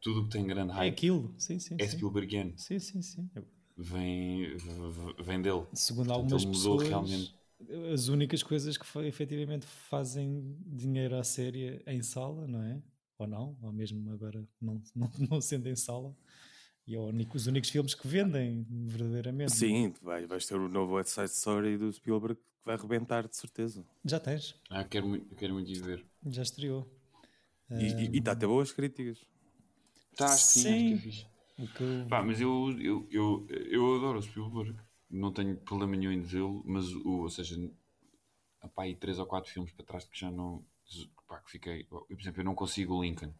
tudo 0.00 0.24
que 0.24 0.30
tem 0.30 0.46
grande 0.46 0.72
É 0.72 0.74
hype 0.74 0.88
aquilo, 0.88 1.34
sim, 1.38 1.58
sim. 1.58 1.78
é 1.78 1.86
sim. 1.86 1.88
Spielbergiano. 1.88 2.54
Sim, 2.56 2.78
sim, 2.78 3.02
sim. 3.02 3.30
Vem, 3.76 4.56
vem 5.22 5.40
dele. 5.40 5.66
Segundo 5.74 6.12
Portanto, 6.12 6.12
algumas 6.12 6.44
ele 6.44 6.46
mudou 6.46 6.76
pessoas, 6.76 6.88
realmente. 6.88 7.34
as 7.92 8.08
únicas 8.08 8.42
coisas 8.42 8.76
que 8.76 8.84
efetivamente 9.00 9.66
fazem 9.66 10.56
dinheiro 10.66 11.16
à 11.16 11.24
série 11.24 11.82
em 11.86 12.02
sala, 12.02 12.46
não 12.46 12.62
é? 12.62 12.82
Ou 13.18 13.26
não, 13.26 13.56
ou 13.62 13.72
mesmo 13.72 14.12
agora 14.12 14.44
não, 14.60 14.80
não, 14.94 15.10
não 15.30 15.40
sendo 15.40 15.68
em 15.68 15.76
sala. 15.76 16.14
E 16.86 16.94
é 16.94 16.98
único- 16.98 17.36
os 17.36 17.46
únicos 17.46 17.70
filmes 17.70 17.94
que 17.94 18.08
vendem 18.08 18.66
verdadeiramente. 18.86 19.52
Sim, 19.52 19.92
vai, 20.02 20.26
vais 20.26 20.46
ter 20.46 20.54
o 20.56 20.68
novo 20.68 20.94
West 20.94 21.10
Side 21.10 21.30
Story 21.30 21.76
do 21.76 21.92
Spielberg 21.92 22.36
que 22.36 22.64
vai 22.64 22.74
arrebentar, 22.76 23.26
de 23.26 23.36
certeza. 23.36 23.84
Já 24.04 24.18
tens, 24.20 24.54
Ah, 24.70 24.84
quero, 24.84 25.06
muito- 25.08 25.34
quero 25.36 25.54
muito 25.54 25.70
ir 25.70 25.82
ver. 25.82 26.06
já 26.26 26.42
estreou. 26.42 26.86
E 27.70 28.18
está 28.18 28.32
a 28.32 28.36
ter 28.36 28.46
boas 28.46 28.72
críticas. 28.72 29.18
Tá, 30.18 30.26
acho 30.26 30.46
que 30.46 30.52
sim, 30.52 30.62
Sim. 30.62 30.74
acho 30.74 30.84
que 30.86 30.94
é 30.94 30.96
fixe. 30.98 31.26
O 31.58 31.66
que 31.68 31.80
eu- 31.82 32.06
Pá, 32.08 32.22
mas 32.22 32.40
eu, 32.40 32.76
eu, 32.80 33.08
eu, 33.10 33.46
eu 33.70 33.94
adoro 33.96 34.18
o 34.18 34.22
Spielberg. 34.22 34.76
Não 35.10 35.32
tenho 35.32 35.56
problema 35.56 35.96
nenhum 35.96 36.12
em 36.12 36.20
dizê-lo, 36.20 36.62
mas, 36.66 36.92
o, 36.92 37.22
ou 37.22 37.30
seja, 37.30 37.56
há 38.60 38.68
pá, 38.68 38.82
aí 38.84 38.94
três 38.94 39.18
ou 39.18 39.26
quatro 39.26 39.50
filmes 39.50 39.72
para 39.72 39.84
trás 39.86 40.04
que 40.04 40.18
já 40.18 40.30
não. 40.30 40.62
Pá, 41.26 41.38
que 41.40 41.50
fiquei. 41.50 41.86
Eu, 41.90 42.00
por 42.06 42.20
exemplo, 42.20 42.40
eu 42.40 42.44
não 42.44 42.54
consigo 42.54 42.94
o 42.94 43.02
Lincoln. 43.02 43.32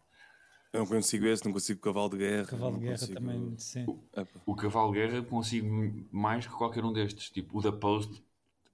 Eu 0.73 0.81
não 0.81 0.87
consigo 0.87 1.27
esse, 1.27 1.45
não 1.45 1.53
consigo 1.53 1.81
Cavalo 1.81 2.11
de 2.11 2.19
Guerra. 2.19 2.45
Cavalo 2.47 2.75
de 2.75 2.81
Guerra 2.81 2.99
consigo- 2.99 3.15
também, 3.21 3.59
sim. 3.59 3.87
Epa. 4.15 4.41
O 4.47 4.55
Cavalo 4.55 4.93
de 4.93 4.99
Guerra 4.99 5.23
consigo 5.23 6.07
mais 6.13 6.47
que 6.47 6.53
qualquer 6.53 6.85
um 6.85 6.93
destes. 6.93 7.31
Tipo, 7.31 7.59
o 7.59 7.63
da 7.63 7.73
Post 7.73 8.23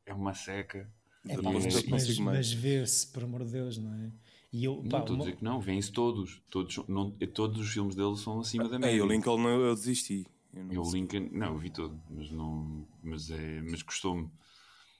é 0.04 0.12
uma 0.12 0.34
seca. 0.34 0.90
É, 1.28 1.36
pá, 1.36 1.50
mas, 1.52 1.64
eu 1.66 1.82
consigo 1.84 1.90
mas, 1.90 2.18
mais. 2.18 2.36
mas 2.48 2.52
vê-se, 2.52 3.06
por 3.06 3.22
amor 3.24 3.44
de 3.44 3.52
Deus, 3.52 3.78
não 3.78 3.94
é? 3.94 4.10
E 4.56 4.64
eu, 4.66 4.76
Não 4.82 4.88
pá, 4.88 5.00
estou 5.00 5.14
a 5.14 5.18
uma- 5.18 5.24
dizer 5.24 5.36
que 5.36 5.42
não, 5.44 5.60
vêm-se 5.60 5.90
todos. 5.90 6.40
Todos, 6.48 6.78
não, 6.86 7.10
todos 7.10 7.58
os 7.60 7.72
filmes 7.72 7.96
dele 7.96 8.16
são 8.16 8.38
acima 8.38 8.68
da 8.68 8.76
É, 8.76 8.78
média. 8.78 9.04
o 9.04 9.08
Lincoln 9.08 9.48
eu, 9.48 9.60
eu 9.62 9.74
desisti. 9.74 10.24
Eu 10.54 10.62
não. 10.62 10.92
Lincoln, 10.92 11.28
não, 11.32 11.46
eu 11.48 11.58
vi 11.58 11.70
todo, 11.70 12.00
mas 12.08 12.30
não. 12.30 12.86
Mas, 13.02 13.30
é, 13.32 13.60
mas 13.62 13.82
gostou-me. 13.82 14.30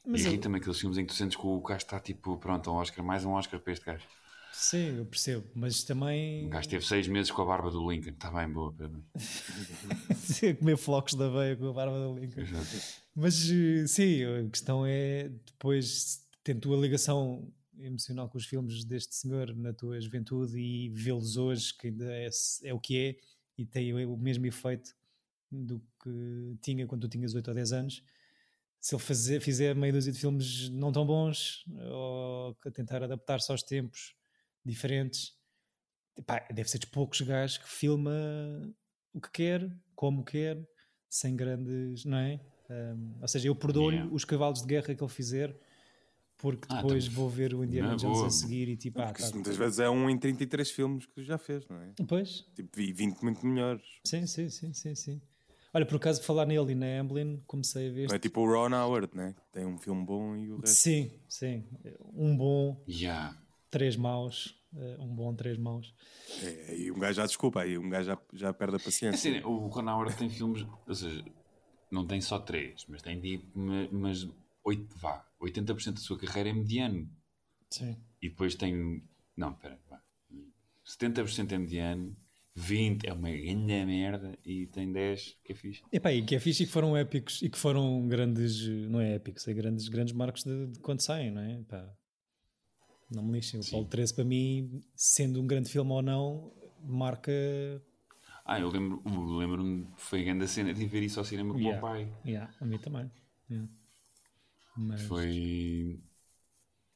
mas 0.04 0.22
eu- 0.24 0.32
Irrita-me 0.32 0.56
aqueles 0.58 0.80
filmes 0.80 0.98
em 0.98 1.06
que 1.06 1.12
tu 1.12 1.16
sentes 1.16 1.36
que 1.36 1.46
o 1.46 1.60
gajo 1.60 1.84
está 1.84 2.00
tipo, 2.00 2.36
pronto, 2.38 2.68
um 2.68 2.74
Oscar, 2.74 3.04
mais 3.04 3.24
um 3.24 3.30
Oscar 3.30 3.60
para 3.60 3.72
este 3.72 3.84
gajo. 3.86 4.04
sim, 4.52 4.96
eu 4.98 5.06
percebo, 5.06 5.46
mas 5.54 5.84
também 5.84 6.46
O 6.46 6.48
gajo 6.48 6.68
teve 6.68 6.84
seis 6.84 7.06
meses 7.06 7.30
com 7.30 7.42
a 7.42 7.44
barba 7.44 7.70
do 7.70 7.88
Lincoln. 7.88 8.10
Está 8.10 8.32
bem, 8.32 8.52
boa, 8.52 8.72
Pedro. 8.72 9.04
comer 10.58 10.76
flocos 10.76 11.14
da 11.14 11.28
veia 11.28 11.56
com 11.56 11.68
a 11.68 11.72
barba 11.72 11.96
do 11.98 12.18
Lincoln. 12.18 12.42
Mas 13.14 13.48
eh, 13.50 13.86
sim, 13.86 14.24
a 14.24 14.48
questão 14.50 14.84
é 14.84 15.28
depois 15.46 16.20
tendo 16.42 16.60
tua 16.60 16.76
ligação 16.76 17.46
emocional 17.78 18.28
com 18.28 18.38
os 18.38 18.46
filmes 18.46 18.84
deste 18.84 19.14
senhor 19.14 19.54
na 19.54 19.72
tua 19.72 20.00
juventude 20.00 20.58
e 20.58 20.88
vê-los 20.90 21.36
hoje, 21.36 21.74
que 21.76 21.88
ainda 21.88 22.12
é, 22.12 22.28
é 22.64 22.74
o 22.74 22.80
que 22.80 22.98
é, 22.98 23.16
e 23.56 23.64
tem 23.64 23.92
o 23.92 24.16
mesmo 24.16 24.46
efeito 24.46 24.94
do 25.50 25.80
que 26.02 26.56
tinha 26.60 26.86
quando 26.86 27.02
tu 27.02 27.08
tinhas 27.08 27.34
8 27.34 27.48
ou 27.48 27.54
10 27.54 27.72
anos. 27.72 28.04
Se 28.80 28.94
ele 28.94 29.02
fazer, 29.02 29.40
fizer 29.40 29.74
meia 29.74 29.92
dúzia 29.92 30.12
de 30.12 30.18
filmes 30.18 30.68
não 30.70 30.92
tão 30.92 31.06
bons, 31.06 31.64
ou 31.90 32.54
tentar 32.72 33.02
adaptar-se 33.02 33.50
aos 33.50 33.62
tempos 33.62 34.14
diferentes, 34.64 35.32
pá, 36.26 36.46
deve 36.52 36.68
ser 36.68 36.78
dos 36.78 36.88
poucos 36.88 37.20
gajos 37.20 37.58
que 37.58 37.68
filma 37.68 38.12
o 39.12 39.20
que 39.20 39.30
quer, 39.30 39.74
como 39.94 40.24
quer, 40.24 40.62
sem 41.08 41.36
grandes, 41.36 42.04
não 42.04 42.18
é? 42.18 42.40
Um, 42.68 43.20
ou 43.20 43.28
seja, 43.28 43.48
eu 43.48 43.54
perdoo-lhe 43.54 43.96
Yeah. 43.96 44.14
os 44.14 44.24
cavalos 44.24 44.60
de 44.62 44.66
guerra 44.66 44.94
que 44.94 45.02
ele 45.02 45.08
fizer, 45.08 45.56
porque 46.44 46.66
Ah, 46.68 46.76
depois 46.76 47.04
então, 47.04 47.16
vou 47.22 47.30
ver 47.30 47.54
o 47.54 47.64
Indiana 47.64 47.88
na 47.88 47.96
Jones 47.96 48.18
boa. 48.18 48.26
a 48.26 48.30
seguir 48.30 48.68
e 48.68 48.76
tipo, 48.76 49.00
ah, 49.00 49.06
Porque 49.06 49.22
tá, 49.22 49.26
isso 49.26 49.34
muitas 49.34 49.56
vezes 49.56 49.78
é 49.78 49.88
um 49.88 50.10
em 50.10 50.18
33 50.18 50.70
filmes 50.70 51.06
que 51.06 51.24
já 51.24 51.38
fez, 51.38 51.66
não 51.68 51.80
é? 51.80 51.90
Pois, 52.06 52.44
Tipo, 52.54 52.68
vi 52.76 52.92
20 52.92 53.22
muito 53.22 53.46
melhores. 53.46 53.82
sim, 54.06 54.26
sim, 54.26 54.48
sim, 54.50 54.72
sim, 54.74 54.94
sim. 54.94 55.20
Olha, 55.72 55.86
por 55.86 55.96
acaso, 55.96 56.22
falar 56.22 56.46
nele 56.46 56.72
e 56.72 56.74
na 56.74 57.00
Amblin, 57.00 57.42
comecei 57.46 57.88
a 57.88 57.92
ver. 57.92 58.08
Não 58.08 58.14
é 58.14 58.18
tipo 58.18 58.40
o 58.42 58.46
Ron 58.46 58.74
Howard, 58.74 59.16
né? 59.16 59.34
Tem 59.52 59.64
um 59.64 59.78
filme 59.78 60.04
bom 60.04 60.36
e 60.36 60.52
o 60.52 60.56
resto. 60.60 60.82
Sim, 60.82 61.10
sim. 61.28 61.64
Um 62.14 62.36
bom, 62.36 62.76
Yeah. 62.86 63.34
três 63.70 63.96
maus. 63.96 64.54
eh, 64.76 64.96
Um 65.00 65.08
bom, 65.16 65.34
três 65.34 65.56
maus. 65.58 65.92
É, 66.42 66.76
e 66.76 66.92
um 66.92 66.98
gajo 66.98 67.14
já 67.16 67.26
desculpa, 67.26 67.62
aí 67.62 67.78
um 67.78 67.88
gajo 67.88 68.06
já, 68.06 68.18
já 68.32 68.52
perde 68.52 68.76
a 68.76 68.78
É 68.78 68.82
paciência. 68.84 69.30
assim, 69.30 69.44
o 69.44 69.66
Ron 69.68 69.88
Howard 69.90 70.16
tem 70.16 70.28
filmes, 70.28 70.64
ou 70.86 70.94
seja, 70.94 71.24
não 71.90 72.06
tem 72.06 72.20
só 72.20 72.38
três, 72.38 72.84
mas 72.88 73.02
tem 73.02 73.20
tipo, 73.20 73.58
ma- 73.58 73.88
mas 73.90 74.28
oito, 74.64 74.96
vá, 74.98 75.24
80% 75.40 75.92
da 75.94 76.00
sua 76.00 76.18
carreira 76.18 76.48
é 76.48 76.52
mediano. 76.52 77.08
Sim. 77.70 77.96
E 78.22 78.28
depois 78.28 78.54
tem, 78.54 79.02
não, 79.36 79.52
espera, 79.52 79.78
vá, 79.90 80.00
70% 80.86 81.52
é 81.52 81.58
mediano, 81.58 82.16
20% 82.56 83.04
é 83.04 83.12
uma 83.12 83.30
grande 83.30 83.84
merda 83.84 84.38
e 84.44 84.66
tem 84.68 84.92
10% 84.92 85.36
que 85.44 85.52
é 85.52 85.54
fixe. 85.56 85.82
Epá, 85.92 86.12
e 86.12 86.24
que 86.24 86.34
é 86.36 86.40
fixe 86.40 86.62
e 86.62 86.66
que 86.66 86.72
foram 86.72 86.96
épicos 86.96 87.42
e 87.42 87.50
que 87.50 87.58
foram 87.58 88.06
grandes, 88.06 88.66
não 88.88 89.00
é 89.00 89.14
épicos, 89.14 89.46
é 89.48 89.54
grandes, 89.54 89.88
grandes 89.88 90.14
marcos 90.14 90.44
de, 90.44 90.68
de 90.68 90.78
quando 90.80 91.00
saem, 91.00 91.30
não 91.30 91.42
é? 91.42 91.62
Pá, 91.64 91.92
não 93.10 93.22
me 93.24 93.32
lixem. 93.32 93.60
O. 93.60 93.70
Paulo 93.70 93.86
13 93.88 94.14
para 94.14 94.24
mim, 94.24 94.80
sendo 94.94 95.40
um 95.40 95.46
grande 95.46 95.68
filme 95.68 95.90
ou 95.90 96.02
não, 96.02 96.52
marca. 96.82 97.32
Ah, 98.46 98.60
eu 98.60 98.68
lembro- 98.68 99.02
lembro-me, 99.38 99.86
foi 99.96 100.20
a 100.20 100.24
grande 100.24 100.46
cena 100.46 100.72
de 100.74 100.86
ver 100.86 101.02
isso 101.02 101.18
ao 101.18 101.24
cinema 101.24 101.50
com 101.52 101.58
o 101.58 101.62
meu 101.62 101.70
Yeah. 101.72 101.88
pai. 101.88 102.12
Yeah, 102.26 102.54
a 102.60 102.64
mim 102.66 102.78
também. 102.78 103.10
Yeah. 103.50 103.68
Mas, 104.76 105.02
Foi. 105.06 106.00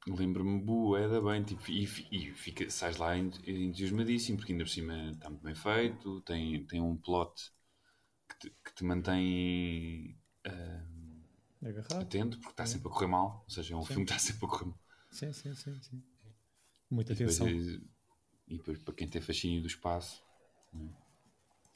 Lembro-me 0.08 0.60
bué 0.64 1.06
bem, 1.20 1.44
tipo, 1.44 1.70
e, 1.70 1.84
e 2.10 2.32
fica, 2.34 2.68
sais 2.70 2.96
lá 2.96 3.16
ent- 3.16 3.46
entusiasmadíssimo, 3.46 4.36
porque 4.38 4.52
ainda 4.52 4.64
por 4.64 4.70
cima 4.70 5.12
está 5.12 5.28
muito 5.30 5.42
bem 5.44 5.54
feito, 5.54 6.20
tem, 6.22 6.64
tem 6.66 6.80
um 6.80 6.96
plot 6.96 7.52
que 8.28 8.38
te, 8.40 8.50
que 8.64 8.74
te 8.74 8.84
mantém 8.84 10.18
agarrado. 11.64 12.08
atento, 12.08 12.38
porque 12.38 12.50
está 12.52 12.66
sempre 12.66 12.88
a 12.88 12.90
correr 12.90 13.06
mal, 13.06 13.42
ou 13.44 13.50
seja, 13.50 13.72
é 13.74 13.76
um 13.76 13.84
filme 13.84 14.04
que 14.06 14.12
está 14.12 14.24
sempre 14.32 14.46
a 14.46 14.48
correr 14.48 14.64
mal. 14.66 14.80
Sim, 15.10 15.32
sim, 15.32 15.54
sim, 15.54 15.80
sim. 15.82 16.02
Muita 16.90 17.12
E 17.12 17.14
depois, 17.14 17.38
atenção. 17.38 17.50
é- 17.50 17.80
e 18.48 18.56
depois, 18.58 18.78
para 18.80 18.94
quem 18.94 19.08
tem 19.08 19.20
fascínio 19.22 19.60
do 19.62 19.68
espaço, 19.68 20.24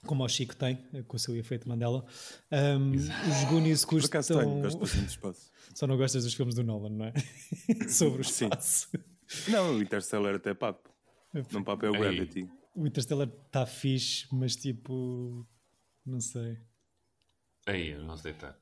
Como 0.04 0.24
o 0.24 0.28
Chico 0.28 0.56
tem, 0.56 0.76
com 1.06 1.16
o 1.16 1.18
seu 1.18 1.36
efeito 1.36 1.68
Mandela. 1.68 2.04
Um, 2.50 2.90
os 2.92 3.44
Goonies 3.48 3.84
Por 3.84 4.04
acaso 4.04 4.34
custam. 4.34 4.40
tenho, 4.50 4.62
gosto 4.62 4.78
bastante 4.80 5.04
do 5.04 5.08
espaço. 5.10 5.52
Só 5.74 5.86
não 5.86 5.96
gostas 5.96 6.24
dos 6.24 6.34
filmes 6.34 6.54
do 6.56 6.64
Nolan, 6.64 6.90
não 6.90 7.04
é? 7.06 7.12
Sobre 7.88 8.22
o 8.22 8.24
Sim. 8.24 8.46
espaço. 8.46 8.88
Não, 9.48 9.76
o 9.76 9.82
Interstellar 9.82 10.34
até 10.34 10.50
é 10.50 10.54
papo. 10.54 10.90
Não 11.52 11.62
papo 11.62 11.86
é 11.86 11.90
o. 11.90 11.92
Gravity. 11.92 12.48
O 12.74 12.86
Interstellar 12.86 13.28
está 13.46 13.64
fixe, 13.64 14.26
mas 14.32 14.56
tipo. 14.56 15.46
Não 16.04 16.20
sei. 16.20 16.58
aí, 17.66 17.90
eu 17.90 18.02
não 18.02 18.16
se 18.16 18.24
deitar. 18.24 18.58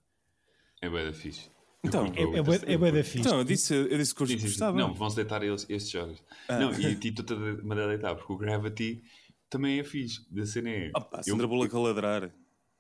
É 0.83 0.89
bué 0.91 1.07
da 1.07 1.13
fixe. 1.13 1.51
Então, 1.83 2.05
É, 2.15 2.39
é, 2.39 2.43
bué- 2.43 2.61
é 2.67 2.77
bué 2.77 2.93
da 2.93 3.03
fixe. 3.03 3.21
Então, 3.21 3.39
eu 3.39 3.45
disse, 3.45 3.73
eu 3.75 3.97
disse 3.97 4.15
que 4.15 4.27
Sim, 4.27 4.33
sim, 4.35 4.39
sim. 4.41 4.47
gostava. 4.49 4.77
Não, 4.77 4.93
vão-se 4.93 5.17
deitar 5.17 5.43
eles, 5.43 5.65
esses 5.71 5.89
jogos. 5.91 6.23
Não, 6.49 6.71
e 6.79 6.95
ti 6.97 7.09
estou-te 7.09 7.33
a 7.33 7.37
mandar 7.65 7.89
deitar, 7.89 8.15
porque 8.15 8.31
o 8.33 8.37
Gravity 8.37 9.03
também 9.51 9.79
é 9.81 9.85
fixe. 9.85 10.25
Da 10.33 10.47
cena 10.47 10.71
é. 10.71 10.91
Ah, 10.95 11.01
pá, 11.01 11.19
eu- 11.19 11.25
Sandra 11.25 11.47
Bullock 11.47 11.75
a 11.75 11.79
ladrar. 11.79 12.35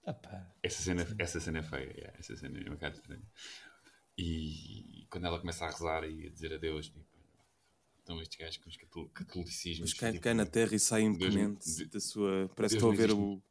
Ah, 0.07 0.15
pá. 0.15 0.51
essa, 0.63 0.81
cena, 0.83 1.07
essa 1.19 1.39
cena 1.41 1.59
é 1.59 1.63
feia, 1.63 1.91
yeah, 1.93 2.19
essa 2.19 2.35
cena 2.37 2.59
é 2.59 2.69
um 2.71 2.73
bocado 2.75 2.97
estranha. 2.97 3.23
E 4.17 5.07
quando 5.11 5.27
ela 5.27 5.39
começa 5.39 5.65
a 5.65 5.71
rezar 5.71 6.05
e 6.05 6.27
a 6.27 6.31
dizer 6.31 6.53
adeus, 6.55 6.87
tipo, 6.89 7.05
então 8.03 8.21
estes 8.21 8.39
gajos 8.39 8.57
com 8.59 8.69
os 8.71 8.77
catol- 8.77 9.09
catolicismos. 9.11 9.91
Mas 9.91 9.99
cai, 9.99 10.12
tipo, 10.12 10.25
cai 10.25 10.35
na 10.35 10.47
terra 10.47 10.75
e 10.75 10.79
sai 10.79 11.03
Deus- 11.03 11.14
imponente 11.35 11.75
de- 11.77 11.85
da 11.87 12.01
sua. 12.01 12.51
Parece 12.57 12.77
Deus 12.79 12.83
que 12.83 12.91
estou 12.91 12.93
a 12.93 12.95
ver 12.97 13.12
o, 13.12 13.43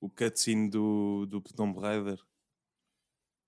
o 0.00 0.08
cutscene 0.10 0.68
do, 0.70 1.26
do 1.26 1.40
Tomb 1.40 1.78
Raider. 1.78 2.18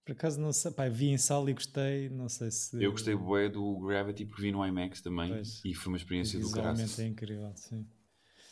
Por 0.04 0.12
acaso 0.12 0.40
não 0.40 0.52
sei. 0.52 0.70
Pá, 0.70 0.88
vi 0.88 1.06
em 1.08 1.18
sala 1.18 1.50
e 1.50 1.54
gostei. 1.54 2.08
Não 2.10 2.28
sei 2.28 2.50
se. 2.50 2.80
Eu 2.82 2.92
gostei 2.92 3.16
bué 3.16 3.48
do 3.48 3.78
Gravity 3.80 4.24
porque 4.24 4.42
vi 4.42 4.52
no 4.52 4.64
IMAX 4.64 5.00
também 5.00 5.30
Pois. 5.32 5.60
e 5.64 5.74
foi 5.74 5.88
uma 5.88 5.96
experiência 5.96 6.38
do 6.38 6.50
caralho. 6.50 6.78
é 6.80 7.02
incrível, 7.04 7.52
sim. 7.56 7.86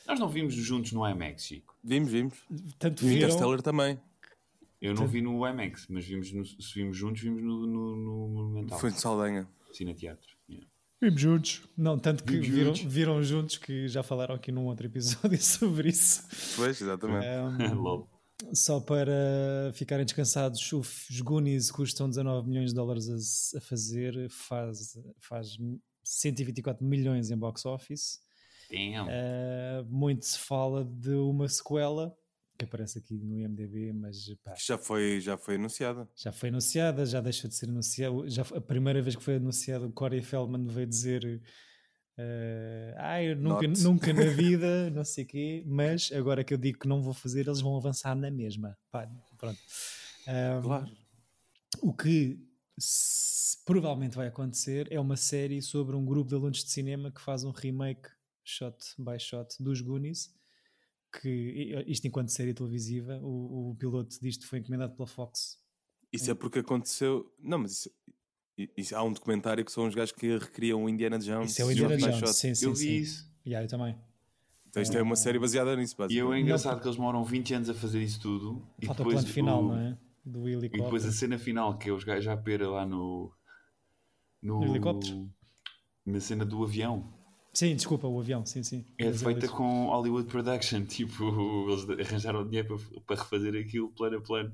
Nós 0.07 0.21
não 0.21 0.29
vimos 0.29 0.55
juntos 0.55 0.93
no 0.93 1.09
IMAX, 1.09 1.45
Chico. 1.45 1.77
Vimos, 1.83 2.11
vimos. 2.11 2.35
Tanto 2.79 3.05
E 3.05 3.09
viram. 3.09 3.29
Interstellar 3.29 3.63
também. 3.63 3.99
Eu 4.81 4.95
não 4.95 5.07
vi 5.07 5.23
no 5.23 5.47
IMAX, 5.49 5.87
mas 5.89 6.05
vimos 6.05 6.31
no, 6.33 6.45
se 6.45 6.75
vimos 6.75 6.97
juntos, 6.97 7.23
vimos 7.23 7.43
no, 7.43 7.67
no, 7.67 7.97
no 7.97 8.29
Monumental. 8.29 8.79
Foi 8.79 8.91
de 8.91 9.01
Saldanha. 9.01 9.49
Cineteatro. 9.73 10.37
Yeah. 10.49 10.69
Vimos 11.01 11.21
juntos. 11.21 11.63
Não, 11.77 11.99
tanto 11.99 12.23
que 12.23 12.33
Vimos 12.33 12.49
viram, 12.49 12.75
juntos. 12.75 12.93
viram 12.93 13.23
juntos 13.23 13.59
que 13.59 13.89
já 13.89 14.03
falaram 14.03 14.35
aqui 14.35 14.53
num 14.53 14.67
outro 14.67 14.87
episódio 14.87 15.37
sobre 15.43 15.89
isso. 15.89 16.25
Pois, 16.57 16.81
exatamente. 16.81 17.27
Um, 17.75 18.07
só 18.53 18.81
para 18.81 19.73
ficarem 19.73 20.05
descansados, 20.05 20.73
os 20.73 21.21
Goonies 21.21 21.71
custam 21.71 22.09
19 22.09 22.49
milhões 22.49 22.71
de 22.71 22.75
dólares 22.77 23.55
a 23.55 23.61
fazer, 23.61 24.29
faz, 24.29 24.99
faz 25.19 25.57
124 26.03 26.85
milhões 26.85 27.31
em 27.31 27.37
box 27.37 27.65
office. 27.65 28.21
Damn. 28.75 29.09
Uh, 29.09 29.85
muito 29.89 30.25
se 30.25 30.39
fala 30.39 30.85
de 30.85 31.15
uma 31.15 31.49
sequela 31.49 32.15
que 32.59 32.65
aparece 32.65 32.99
aqui 32.99 33.15
no 33.15 33.37
IMDb, 33.37 33.93
mas 33.93 34.33
pá, 34.45 34.55
já 34.57 34.79
foi, 34.79 35.21
já 35.21 35.37
foi 35.37 35.57
anunciada. 35.57 36.09
já 36.15 36.31
foi 36.31 36.49
anunciada, 36.51 37.05
já 37.05 37.21
deixou 37.21 37.49
de 37.49 37.57
ser 37.57 37.69
anunciada. 37.69 38.29
Já 38.29 38.45
foi- 38.45 38.59
a 38.59 38.61
primeira 38.61 39.03
vez 39.03 39.17
que 39.17 39.23
foi 39.23 39.37
anunciado, 39.37 39.87
o 39.87 39.93
Corey 39.93 40.23
Feldman 40.23 40.67
veio 40.67 40.87
dizer 40.87 41.43
Uh, 42.17 42.95
ah, 42.97 43.21
eu 43.21 43.35
nunca, 43.35 43.67
nunca 43.67 44.13
na 44.13 44.23
vida, 44.31 44.89
não 44.91 45.05
sei 45.05 45.25
o 45.25 45.27
quê, 45.27 45.65
mas 45.67 46.13
agora 46.13 46.45
que 46.45 46.55
eu 46.55 46.59
digo 46.59 46.79
que 46.79 46.87
não 46.87 47.03
vou 47.03 47.13
fazer, 47.13 47.41
eles 47.41 47.61
vão 47.61 47.77
avançar 47.77 48.15
na 48.15 48.31
mesma. 48.31 48.79
Pá, 48.91 49.11
pronto. 49.37 49.59
Um, 50.29 50.63
claro. 50.63 50.93
O 51.83 51.93
que 51.93 52.39
se, 52.79 53.59
provavelmente 53.65 54.15
vai 54.15 54.29
acontecer 54.29 54.87
é 54.93 55.01
uma 55.01 55.17
série 55.17 55.61
sobre 55.61 55.97
um 55.97 56.05
grupo 56.05 56.29
de 56.29 56.37
alunos 56.37 56.63
de 56.63 56.71
cinema 56.71 57.11
que 57.11 57.21
faz 57.21 57.43
um 57.43 57.51
remake 57.51 58.09
shot 58.45 58.77
by 58.99 59.19
shot 59.19 59.63
dos 59.63 59.81
Goonies. 59.81 60.35
Que 61.21 61.85
isto, 61.87 62.07
enquanto 62.07 62.31
série 62.31 62.53
televisiva, 62.53 63.21
o, 63.23 63.71
o 63.71 63.77
piloto 63.77 64.21
disto 64.21 64.47
foi 64.47 64.59
encomendado 64.59 64.95
pela 64.95 65.07
Fox. 65.07 65.61
Isso 66.13 66.31
é 66.31 66.35
porque 66.35 66.59
aconteceu. 66.61 67.33
Não, 67.41 67.59
mas 67.59 67.73
isso, 67.73 67.91
isso, 68.77 68.97
há 68.97 69.03
um 69.03 69.13
documentário 69.13 69.65
que 69.65 69.73
são 69.73 69.87
os 69.87 69.95
gajos 69.95 70.13
que 70.13 70.39
recriam 70.39 70.85
o 70.85 70.89
Indiana 70.89 71.19
Jones. 71.19 71.53
Isso 71.53 71.63
é 71.63 71.65
o 71.65 71.73
Indiana 71.73 71.97
Jones, 71.97 72.37
sim, 72.37 72.55
sim, 72.55 72.67
Eu 72.67 72.73
vi 72.73 72.79
sim. 72.79 72.97
isso. 72.97 73.35
Yeah, 73.47 73.65
eu 73.65 73.69
também. 73.69 73.97
Então 74.69 74.83
isto 74.83 74.97
é, 74.97 75.01
é 75.01 75.03
uma 75.03 75.15
série 75.15 75.39
baseada 75.39 75.77
nisso. 75.77 75.95
E 76.11 76.19
é 76.19 76.41
engraçado 76.41 76.75
não, 76.75 76.81
que 76.81 76.87
eles 76.89 76.97
demoram 76.97 77.25
20 77.25 77.55
anos 77.55 77.71
a 77.71 77.75
fazer 77.75 78.03
isso 78.03 78.21
tudo. 78.21 78.61
Falta 78.85 79.03
e 79.03 79.05
depois 79.05 79.07
o 79.07 79.21
plano 79.21 79.29
final, 79.29 79.65
o, 79.65 79.69
não 79.69 79.79
é? 79.79 79.99
Do 80.25 80.49
helicóptero. 80.49 80.83
E 80.83 80.85
depois 80.85 81.05
a 81.05 81.13
cena 81.13 81.39
final, 81.39 81.79
que 81.79 81.89
é 81.89 81.93
os 81.93 82.03
gajos 82.03 82.27
à 82.27 82.37
pera 82.37 82.69
lá 82.69 82.85
no. 82.85 83.33
No, 84.43 84.61
no 84.61 84.67
helicóptero? 84.67 85.31
Na 86.05 86.21
cena 86.21 86.45
do 86.45 86.63
avião. 86.63 87.13
Sim, 87.55 87.77
desculpa, 87.77 88.09
o 88.09 88.19
avião, 88.19 88.45
sim, 88.45 88.65
sim. 88.65 88.85
É 88.99 89.13
feita 89.13 89.49
com 89.49 89.87
Hollywood 89.87 90.29
Production. 90.29 90.85
Tipo, 90.95 91.71
eles 91.71 92.09
arranjaram 92.09 92.45
dinheiro 92.45 92.77
para, 92.77 93.01
para 93.01 93.23
refazer 93.23 93.55
aquilo 93.55 93.91
plano 93.91 94.19
a 94.19 94.21
plano. 94.21 94.53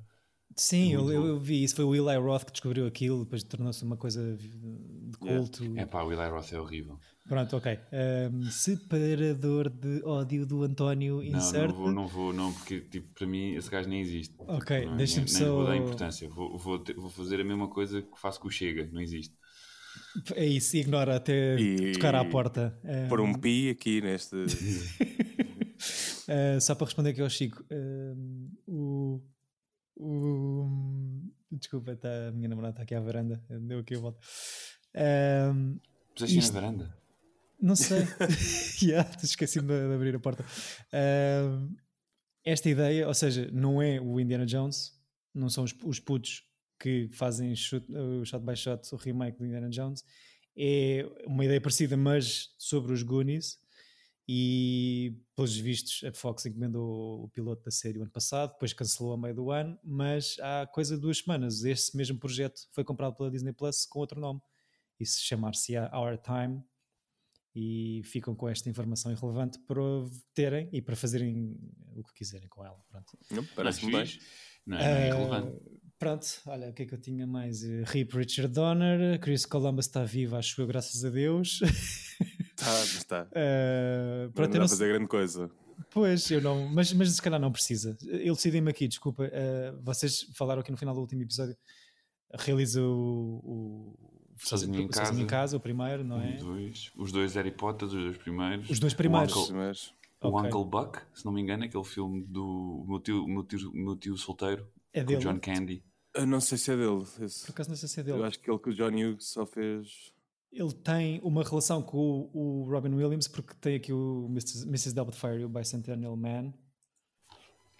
Sim, 0.56 0.92
eu, 0.92 1.10
eu, 1.10 1.38
vi 1.38 1.62
isso. 1.62 1.76
Foi 1.76 1.84
o 1.84 1.94
Eli 1.94 2.18
Roth 2.18 2.44
que 2.44 2.52
descobriu 2.52 2.86
aquilo, 2.86 3.24
depois 3.24 3.42
tornou-se 3.42 3.82
uma 3.84 3.96
coisa 3.96 4.36
de 4.36 5.16
culto. 5.18 5.64
É 5.76 5.86
pá, 5.86 6.02
o 6.02 6.12
Eli 6.12 6.28
Roth 6.28 6.52
é 6.52 6.60
horrível. 6.60 6.98
Pronto, 7.26 7.56
ok. 7.56 7.78
Um, 8.32 8.42
separador 8.50 9.70
de 9.70 10.02
ódio 10.02 10.44
do 10.44 10.64
António 10.64 11.22
insert. 11.22 11.72
Não, 11.72 11.78
não 11.78 11.84
vou, 11.84 11.92
não 11.92 12.08
vou, 12.08 12.32
não, 12.32 12.52
porque 12.52 12.80
tipo, 12.80 13.14
para 13.14 13.26
mim 13.26 13.54
esse 13.54 13.70
gajo 13.70 13.88
nem 13.88 14.00
existe. 14.00 14.34
Ok, 14.38 14.80
tipo, 14.80 14.96
deixa-me 14.96 15.28
só. 15.28 15.38
Nem 15.38 15.48
vou 15.48 15.66
dar 15.66 15.76
importância. 15.76 16.28
Vou, 16.28 16.58
vou, 16.58 16.82
vou 16.96 17.10
fazer 17.10 17.40
a 17.40 17.44
mesma 17.44 17.68
coisa 17.68 18.02
que 18.02 18.18
faço 18.20 18.40
com 18.40 18.48
o 18.48 18.50
Chega, 18.50 18.88
não 18.92 19.00
existe. 19.00 19.34
É 20.34 20.44
isso, 20.44 20.76
ignora 20.76 21.16
até 21.16 21.58
e... 21.58 21.92
tocar 21.92 22.14
à 22.14 22.24
porta. 22.24 22.78
Por 23.08 23.20
um 23.20 23.32
pi 23.32 23.70
aqui 23.70 24.00
neste. 24.00 24.36
uh, 24.36 24.46
só 26.60 26.74
para 26.74 26.86
responder 26.86 27.10
aqui 27.10 27.22
ao 27.22 27.30
Chico, 27.30 27.64
uh, 27.70 28.50
o 28.66 29.22
o... 30.00 30.66
Desculpa, 31.52 31.94
tá, 31.96 32.28
a 32.28 32.32
minha 32.32 32.48
namorada 32.48 32.72
está 32.72 32.82
aqui 32.82 32.94
à 32.94 33.00
varanda. 33.00 33.44
Deu 33.48 33.80
aqui 33.80 33.94
a 33.94 33.98
volta. 33.98 34.18
Um, 35.52 35.78
Puseste 36.14 36.38
isto... 36.38 36.54
na 36.54 36.60
varanda? 36.60 36.96
Não 37.60 37.76
sei. 37.76 38.06
yeah, 38.82 39.08
esqueci-me 39.22 39.68
de, 39.68 39.88
de, 39.88 39.94
abrir 39.94 40.14
a 40.14 40.20
porta. 40.20 40.44
Esta 42.44 42.70
ideia, 42.70 43.06
ou 43.06 43.14
seja, 43.14 43.50
não 43.52 43.82
é 43.82 44.00
o 44.00 44.18
Indiana 44.18 44.46
Jones, 44.46 44.98
não 45.34 45.50
são 45.50 45.64
os, 45.64 45.74
os 45.84 46.00
putos 46.00 46.49
que 46.80 47.08
fazem 47.12 47.54
shoot, 47.54 47.86
o 47.92 48.24
shot 48.24 48.44
by 48.44 48.56
shot, 48.56 48.82
o 48.92 48.96
remake 48.96 49.38
do 49.38 49.44
Indiana 49.44 49.68
Jones. 49.68 50.02
É 50.56 51.06
uma 51.26 51.44
ideia 51.44 51.60
parecida, 51.60 51.96
mas 51.96 52.54
sobre 52.58 52.92
os 52.92 53.02
Goonies 53.02 53.58
e 54.32 55.16
pelos 55.34 55.56
vistos 55.56 56.04
a 56.04 56.12
Fox 56.12 56.46
encomendou 56.46 57.24
o 57.24 57.28
piloto 57.28 57.64
da 57.64 57.70
série 57.70 57.98
o 57.98 58.02
ano 58.02 58.10
passado, 58.10 58.52
depois 58.52 58.72
cancelou 58.72 59.12
a 59.12 59.18
meio 59.18 59.34
do 59.34 59.50
ano, 59.50 59.78
mas 59.82 60.36
há 60.40 60.66
coisa 60.68 60.94
de 60.94 61.00
duas 61.02 61.18
semanas 61.18 61.64
esse 61.64 61.96
mesmo 61.96 62.18
projeto 62.18 62.60
foi 62.72 62.84
comprado 62.84 63.16
pela 63.16 63.30
Disney 63.30 63.52
Plus 63.52 63.84
com 63.86 63.98
outro 63.98 64.20
nome 64.20 64.40
e 64.98 65.06
se 65.06 65.20
chamar-se 65.22 65.76
Our 65.76 66.16
Time 66.18 66.62
e 67.54 68.02
ficam 68.04 68.34
com 68.34 68.48
esta 68.48 68.70
informação 68.70 69.10
irrelevante 69.10 69.58
para 69.66 69.82
terem 70.32 70.68
e 70.72 70.80
para 70.80 70.94
fazerem 70.94 71.58
o 71.96 72.04
que 72.04 72.14
quiserem 72.14 72.48
com 72.48 72.64
ela. 72.64 72.80
Pronto. 72.88 73.18
Parece-me 73.56 73.90
bem. 73.90 74.06
Não 74.64 74.78
é, 74.78 74.80
não 74.80 74.96
é 74.96 75.08
irrelevante. 75.08 75.62
Pronto, 76.00 76.26
olha, 76.46 76.70
o 76.70 76.72
que 76.72 76.84
é 76.84 76.86
que 76.86 76.94
eu 76.94 76.98
tinha 76.98 77.26
mais? 77.26 77.62
Rip 77.62 78.16
Richard 78.16 78.54
Donner, 78.54 79.20
Chris 79.20 79.44
Columbus 79.44 79.84
está 79.84 80.02
vivo, 80.02 80.34
acho 80.34 80.58
eu, 80.58 80.66
graças 80.66 81.04
a 81.04 81.10
Deus. 81.10 81.60
Está, 81.60 82.84
está. 82.84 83.22
Uh, 83.24 84.32
para 84.32 84.48
não 84.48 84.66
fazer 84.66 84.88
grande 84.88 85.06
coisa. 85.06 85.50
Pois, 85.90 86.30
eu 86.30 86.40
não, 86.40 86.66
mas, 86.70 86.90
mas 86.94 87.10
se 87.10 87.20
calhar 87.20 87.38
não 87.38 87.52
precisa. 87.52 87.98
Elucidem-me 88.02 88.70
aqui, 88.70 88.88
desculpa. 88.88 89.24
Uh, 89.24 89.78
vocês 89.82 90.26
falaram 90.34 90.62
aqui 90.62 90.70
no 90.70 90.78
final 90.78 90.94
do 90.94 91.02
último 91.02 91.20
episódio. 91.20 91.54
Realiza 92.32 92.80
o, 92.82 93.42
o 93.44 94.10
Sozinho, 94.38 94.80
em, 94.80 94.88
casa, 94.88 95.06
sozinho 95.06 95.24
em 95.24 95.26
casa, 95.26 95.56
o 95.58 95.60
primeiro, 95.60 96.02
não 96.02 96.18
é? 96.18 96.36
Um, 96.36 96.38
dois, 96.38 96.90
os 96.96 97.12
dois 97.12 97.34
Harry 97.34 97.50
Potter, 97.50 97.86
os 97.86 97.92
dois 97.92 98.16
primeiros. 98.16 98.70
Os 98.70 98.80
dois 98.80 98.94
primeiros. 98.94 99.34
O 99.36 99.42
Uncle, 99.42 99.94
o 100.22 100.28
okay. 100.28 100.48
Uncle 100.48 100.64
Buck, 100.64 100.98
se 101.12 101.26
não 101.26 101.32
me 101.32 101.42
engano, 101.42 101.64
aquele 101.64 101.84
filme 101.84 102.22
do 102.22 102.86
meu 102.88 103.00
tio, 103.00 103.26
meu 103.28 103.44
tio, 103.44 103.70
meu 103.74 103.96
tio 103.96 104.16
solteiro, 104.16 104.66
é 104.94 105.04
dele? 105.04 105.20
John 105.20 105.38
Candy. 105.38 105.82
Eu 106.14 106.26
não 106.26 106.40
sei 106.40 106.58
se 106.58 106.72
é 106.72 106.76
dele. 106.76 107.04
Esse. 107.20 107.44
Por 107.46 107.52
acaso 107.52 107.68
não 107.70 107.76
sei 107.76 107.88
se 107.88 108.00
é 108.00 108.02
dele. 108.02 108.18
Eu 108.18 108.24
acho 108.24 108.38
que 108.38 108.50
ele 108.50 108.58
que 108.58 108.70
o 108.70 108.74
John 108.74 108.90
Hughes 108.90 109.26
só 109.26 109.46
fez 109.46 110.12
ele 110.52 110.72
tem 110.72 111.20
uma 111.22 111.44
relação 111.44 111.80
com 111.80 111.96
o, 111.96 112.62
o, 112.62 112.64
Robin 112.64 112.92
Williams 112.92 113.28
porque 113.28 113.54
tem 113.60 113.76
aqui 113.76 113.92
o 113.92 114.26
Mrs. 114.30 114.66
Mrs. 114.66 114.94
Doubtfire 114.94 115.40
e 115.40 115.44
o 115.44 115.48
Bicentennial 115.48 116.16
Man. 116.16 116.52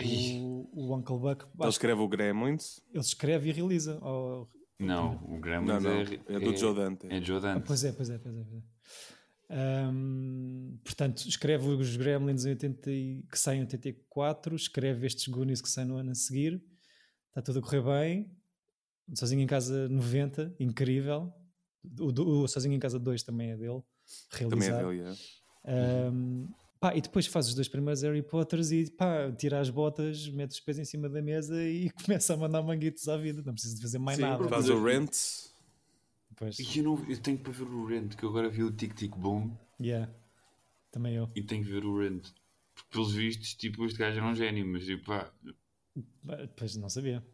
O, 0.03 0.69
o, 0.73 0.97
Uncle 0.97 1.19
Buck. 1.19 1.47
Ele 1.59 1.69
escreve 1.69 2.01
o 2.01 2.09
Gremlins? 2.09 2.81
Ele 2.93 3.03
escreve 3.03 3.51
e 3.51 3.53
realiza. 3.53 3.99
Ou... 4.01 4.49
Não, 4.79 5.21
o 5.25 5.39
Gremlins 5.39 5.69
não, 5.69 5.81
não. 5.81 6.01
É, 6.01 6.37
é, 6.37 6.41
do 6.41 6.53
é, 6.53 6.57
Joe 6.57 6.75
Dante. 6.75 7.07
É 7.11 7.21
Joe 7.21 7.41
Dante. 7.41 7.59
Ah, 7.59 7.65
pois 7.67 7.85
é, 7.85 7.93
pois 7.93 8.09
é, 8.09 8.19
pois 8.19 8.35
é. 8.35 8.45
Pois 8.45 8.63
é. 8.63 9.91
Um, 9.93 10.79
portanto, 10.85 11.29
escreve 11.29 11.69
os 11.69 11.97
Gremlins 11.97 12.45
em 12.47 12.51
80, 12.51 12.83
que 12.83 13.39
saem 13.39 13.59
em 13.59 13.65
84, 13.65 14.55
escreve 14.55 15.07
estes 15.07 15.27
Goonies 15.27 15.61
que 15.61 15.69
saem 15.69 15.89
no 15.89 15.97
ano 15.97 16.13
a 16.13 16.15
seguir. 16.15 16.63
Está 17.31 17.43
tudo 17.43 17.61
a 17.61 17.63
correr 17.63 17.83
bem. 17.83 18.31
Sozinho 19.15 19.43
em 19.43 19.47
casa 19.47 19.89
90, 19.89 20.55
incrível. 20.61 21.33
O, 21.99 22.43
o 22.43 22.49
Sozinho 22.49 22.75
em 22.75 22.79
Casa 22.79 22.99
2 22.99 23.23
também 23.23 23.51
é 23.51 23.57
dele, 23.57 23.83
realizado. 24.31 24.51
Também 24.51 24.69
é 24.69 25.03
dele, 25.03 25.17
é. 25.65 26.11
Um, 26.11 26.49
pá, 26.79 26.95
e 26.95 27.01
depois 27.01 27.27
faz 27.27 27.49
os 27.49 27.55
dois 27.55 27.69
primeiros 27.69 28.03
Harry 28.03 28.23
Potters 28.23 28.71
e 28.71 28.91
pá, 28.91 29.31
tira 29.33 29.61
as 29.61 29.71
botas, 29.71 30.29
mete 30.29 30.53
os 30.53 30.61
pés 30.61 30.79
em 30.79 30.85
cima 30.85 31.09
da 31.09 31.23
mesa 31.23 31.63
e 31.63 31.91
começa 32.05 32.35
a 32.35 32.37
mandar 32.37 32.63
manguitos 32.63 33.09
à 33.09 33.17
vida. 33.17 33.43
Não 33.45 33.53
precisa 33.53 33.77
de 33.77 33.83
fazer 33.83 33.99
mais 33.99 34.17
Sim, 34.17 34.23
nada. 34.25 34.49
Faz 34.49 34.69
o 34.69 34.83
Rent. 34.83 35.11
Pois. 36.37 36.59
Eu, 36.77 36.83
não, 36.85 37.05
eu 37.09 37.19
tenho 37.19 37.39
para 37.39 37.53
ver 37.53 37.65
o 37.65 37.87
Rent, 37.87 38.15
que 38.15 38.25
eu 38.25 38.29
agora 38.31 38.49
vi 38.49 38.63
o 38.63 38.73
Tic 38.73 38.95
Tic 38.95 39.17
Boom. 39.17 39.57
Yeah. 39.81 40.11
Também 40.91 41.15
eu. 41.15 41.29
E 41.35 41.43
tenho 41.43 41.65
que 41.65 41.71
ver 41.71 41.85
o 41.85 41.99
Rent. 41.99 42.29
Porque 42.75 42.89
pelos 42.91 43.13
vistos, 43.13 43.55
tipo, 43.55 43.85
este 43.85 43.99
gajo 43.99 44.19
era 44.19 44.27
um 44.27 44.35
gênio, 44.35 44.67
mas 44.67 44.85
tipo, 44.85 45.05
pá. 45.05 45.31
Pois 46.57 46.77
não 46.77 46.89
sabia. 46.89 47.25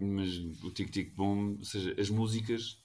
Mas 0.00 0.38
o 0.62 0.70
Tic 0.70 0.90
Tic 0.90 1.14
Boom, 1.14 1.56
ou 1.58 1.64
seja, 1.64 1.94
as 2.00 2.08
músicas 2.08 2.80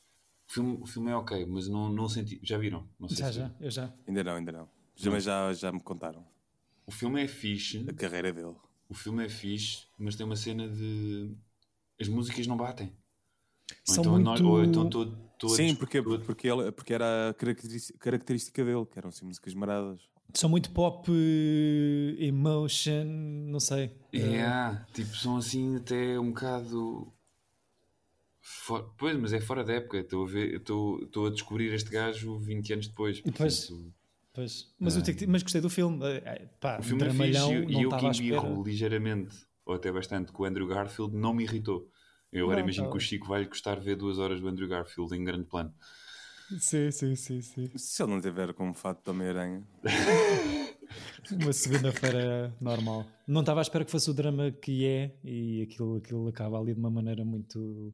o 0.48 0.54
filme, 0.54 0.78
o 0.82 0.86
filme 0.86 1.12
é 1.12 1.16
ok, 1.16 1.46
mas 1.48 1.68
não, 1.68 1.90
não 1.90 2.08
senti. 2.08 2.40
Já 2.44 2.58
viram? 2.58 2.88
já, 3.10 3.32
já, 3.32 3.52
eu 3.60 3.72
já. 3.72 3.92
Ainda 4.08 4.24
não, 4.24 4.36
ainda 4.36 4.52
não. 4.52 4.70
Já, 4.96 5.12
mas 5.12 5.24
já, 5.24 5.52
já 5.54 5.72
me 5.72 5.80
contaram. 5.80 6.26
O 6.86 6.92
filme 6.92 7.24
é 7.24 7.28
fixe. 7.28 7.84
A 7.90 7.94
carreira 7.94 8.32
dele. 8.32 8.56
O 8.88 8.94
filme 8.94 9.26
é 9.26 9.30
fixe, 9.30 9.88
mas 9.98 10.16
tem 10.16 10.26
uma 10.26 10.36
cena 10.36 10.70
de. 10.70 11.36
As 12.00 12.08
músicas 12.08 12.46
não 12.46 12.56
batem. 12.56 12.96
São 13.84 14.04
ou 14.12 14.20
então, 14.20 14.44
muito... 14.44 14.98
ou 14.98 15.04
então 15.04 15.50
Sim, 15.50 15.76
porque, 15.76 16.02
porque, 16.02 16.48
ele, 16.48 16.72
porque 16.72 16.94
era 16.94 17.30
a 17.30 17.34
característica 17.34 18.64
dele, 18.64 18.86
que 18.86 18.98
eram 18.98 19.10
assim, 19.10 19.26
músicas 19.26 19.54
maradas. 19.56 20.02
São 20.36 20.50
muito 20.50 20.70
pop, 20.72 21.10
emotion, 22.20 23.06
não 23.06 23.60
sei. 23.60 23.92
Yeah, 24.14 24.86
tipo, 24.94 25.16
são 25.16 25.38
assim 25.38 25.78
até 25.78 26.20
um 26.20 26.32
bocado 26.32 27.12
For... 28.46 28.94
Pois, 28.96 29.18
mas 29.18 29.34
é 29.34 29.42
fora 29.42 29.64
da 29.64 29.74
época. 29.74 29.98
Estou 29.98 30.24
a, 30.24 30.28
ver, 30.28 30.58
estou, 30.58 31.02
estou 31.02 31.26
a 31.26 31.30
descobrir 31.32 31.74
este 31.74 31.90
gajo 31.90 32.38
20 32.38 32.74
anos 32.74 32.88
depois. 32.88 33.20
Pois, 33.36 33.74
pois. 34.32 34.72
Mas, 34.80 34.98
ah. 34.98 35.02
mas 35.28 35.42
gostei 35.42 35.62
do 35.62 35.70
filme. 35.70 36.06
Eh, 36.06 36.22
eh, 36.24 36.50
pá, 36.60 36.78
o 36.80 36.84
filme 36.84 37.08
é 37.08 37.10
fixe 37.10 37.54
e 37.68 37.82
eu 37.82 37.90
que 37.90 38.06
embirro 38.06 38.64
ligeiramente, 38.64 39.36
ou 39.66 39.74
até 39.74 39.92
bastante, 39.92 40.32
com 40.32 40.44
o 40.44 40.46
Andrew 40.46 40.68
Garfield, 40.68 41.16
não 41.16 41.34
me 41.34 41.44
irritou. 41.44 41.90
Eu 42.32 42.46
agora 42.46 42.62
imagino 42.62 42.86
tá 42.86 42.92
que 42.92 42.98
o 42.98 43.00
Chico 43.00 43.28
vai 43.28 43.46
gostar 43.46 43.80
de 43.80 43.86
ver 43.86 43.96
duas 43.96 44.20
horas 44.20 44.40
do 44.40 44.48
Andrew 44.48 44.68
Garfield 44.68 45.16
em 45.16 45.24
grande 45.24 45.46
plano. 45.46 45.74
Sim, 46.60 46.92
sim, 46.92 47.16
sim, 47.16 47.42
sim. 47.42 47.70
Se 47.76 48.04
ele 48.04 48.12
não 48.12 48.22
tiver 48.22 48.54
como 48.54 48.74
fato 48.74 49.04
de 49.04 49.10
Homem-Aranha. 49.10 49.64
Uma 51.32 51.52
segunda-feira 51.52 52.56
normal. 52.62 53.06
Não 53.28 53.42
estava 53.42 53.62
à 53.62 53.64
espera 53.64 53.84
que 53.84 53.92
fosse 53.92 54.10
o 54.10 54.14
drama 54.14 54.52
que 54.52 54.86
é 54.86 55.16
e 55.24 55.64
aquilo, 55.64 55.98
aquilo 55.98 56.28
acaba 56.28 56.60
ali 56.60 56.74
de 56.74 56.80
uma 56.80 56.92
maneira 56.92 57.26
muito 57.26 57.94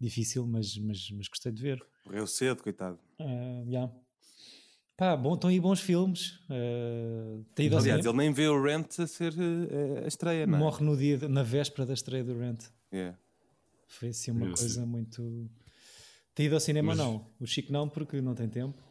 difícil, 0.00 0.46
mas, 0.46 0.76
mas, 0.78 1.10
mas 1.12 1.28
gostei 1.28 1.52
de 1.52 1.62
ver. 1.62 1.86
Morreu 2.04 2.26
cedo, 2.26 2.62
coitado. 2.62 2.98
Uh, 3.20 3.64
yeah. 3.66 3.92
Pá, 4.96 5.16
bom, 5.16 5.34
estão 5.34 5.50
aí 5.50 5.58
bons 5.58 5.80
filmes. 5.80 6.38
Uh, 6.48 7.44
Aliás, 7.58 8.04
ele 8.04 8.16
nem 8.16 8.32
vê 8.32 8.48
o 8.48 8.62
Rent 8.62 9.00
a 9.00 9.06
ser 9.06 9.32
uh, 9.32 10.04
a 10.04 10.08
estreia, 10.08 10.46
não 10.46 10.56
é? 10.56 10.60
Morre 10.60 10.84
no 10.84 10.96
dia, 10.96 11.28
na 11.28 11.42
véspera 11.42 11.86
da 11.86 11.94
estreia 11.94 12.22
do 12.22 12.38
Rent. 12.38 12.64
Yeah. 12.92 13.18
Foi 13.88 14.08
assim 14.08 14.30
uma 14.30 14.52
coisa 14.52 14.84
muito. 14.86 15.50
Tem 16.34 16.46
ido 16.46 16.54
ao 16.54 16.60
cinema, 16.60 16.88
mas... 16.88 16.98
não. 16.98 17.30
O 17.40 17.46
Chico 17.46 17.72
não, 17.72 17.88
porque 17.88 18.20
não 18.20 18.34
tem 18.34 18.48
tempo. 18.48 18.82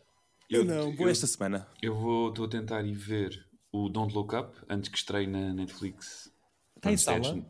Eu 0.50 0.64
não, 0.64 0.96
vou 0.96 1.08
eu, 1.08 1.12
esta 1.12 1.28
semana. 1.28 1.68
Eu 1.82 1.96
vou, 1.96 2.30
estou 2.30 2.46
a 2.46 2.50
tentar 2.50 2.84
ir 2.84 2.94
ver 2.94 3.46
o 3.72 3.89
Don't 3.89 4.14
Look 4.14 4.36
Up 4.36 4.56
antes 4.70 4.89
que 4.89 4.98
estreie 4.98 5.28
na 5.28 5.54
Netflix. 5.54 6.32
Está 6.76 6.91
em 6.91 6.98
sala? 6.98 7.46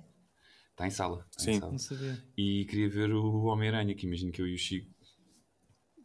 Está 0.71 0.87
em 0.87 0.89
sala. 0.89 1.25
Está 1.29 1.43
Sim. 1.43 1.51
Em 1.51 1.59
sala. 1.59 1.71
Não 1.71 1.79
sabia. 1.79 2.23
E 2.37 2.65
queria 2.65 2.89
ver 2.89 3.11
o 3.13 3.43
Homem-Aranha, 3.45 3.93
que 3.93 4.05
imagino 4.05 4.31
que 4.31 4.41
eu 4.41 4.47
e 4.47 4.55
o 4.55 4.57
Chico 4.57 4.93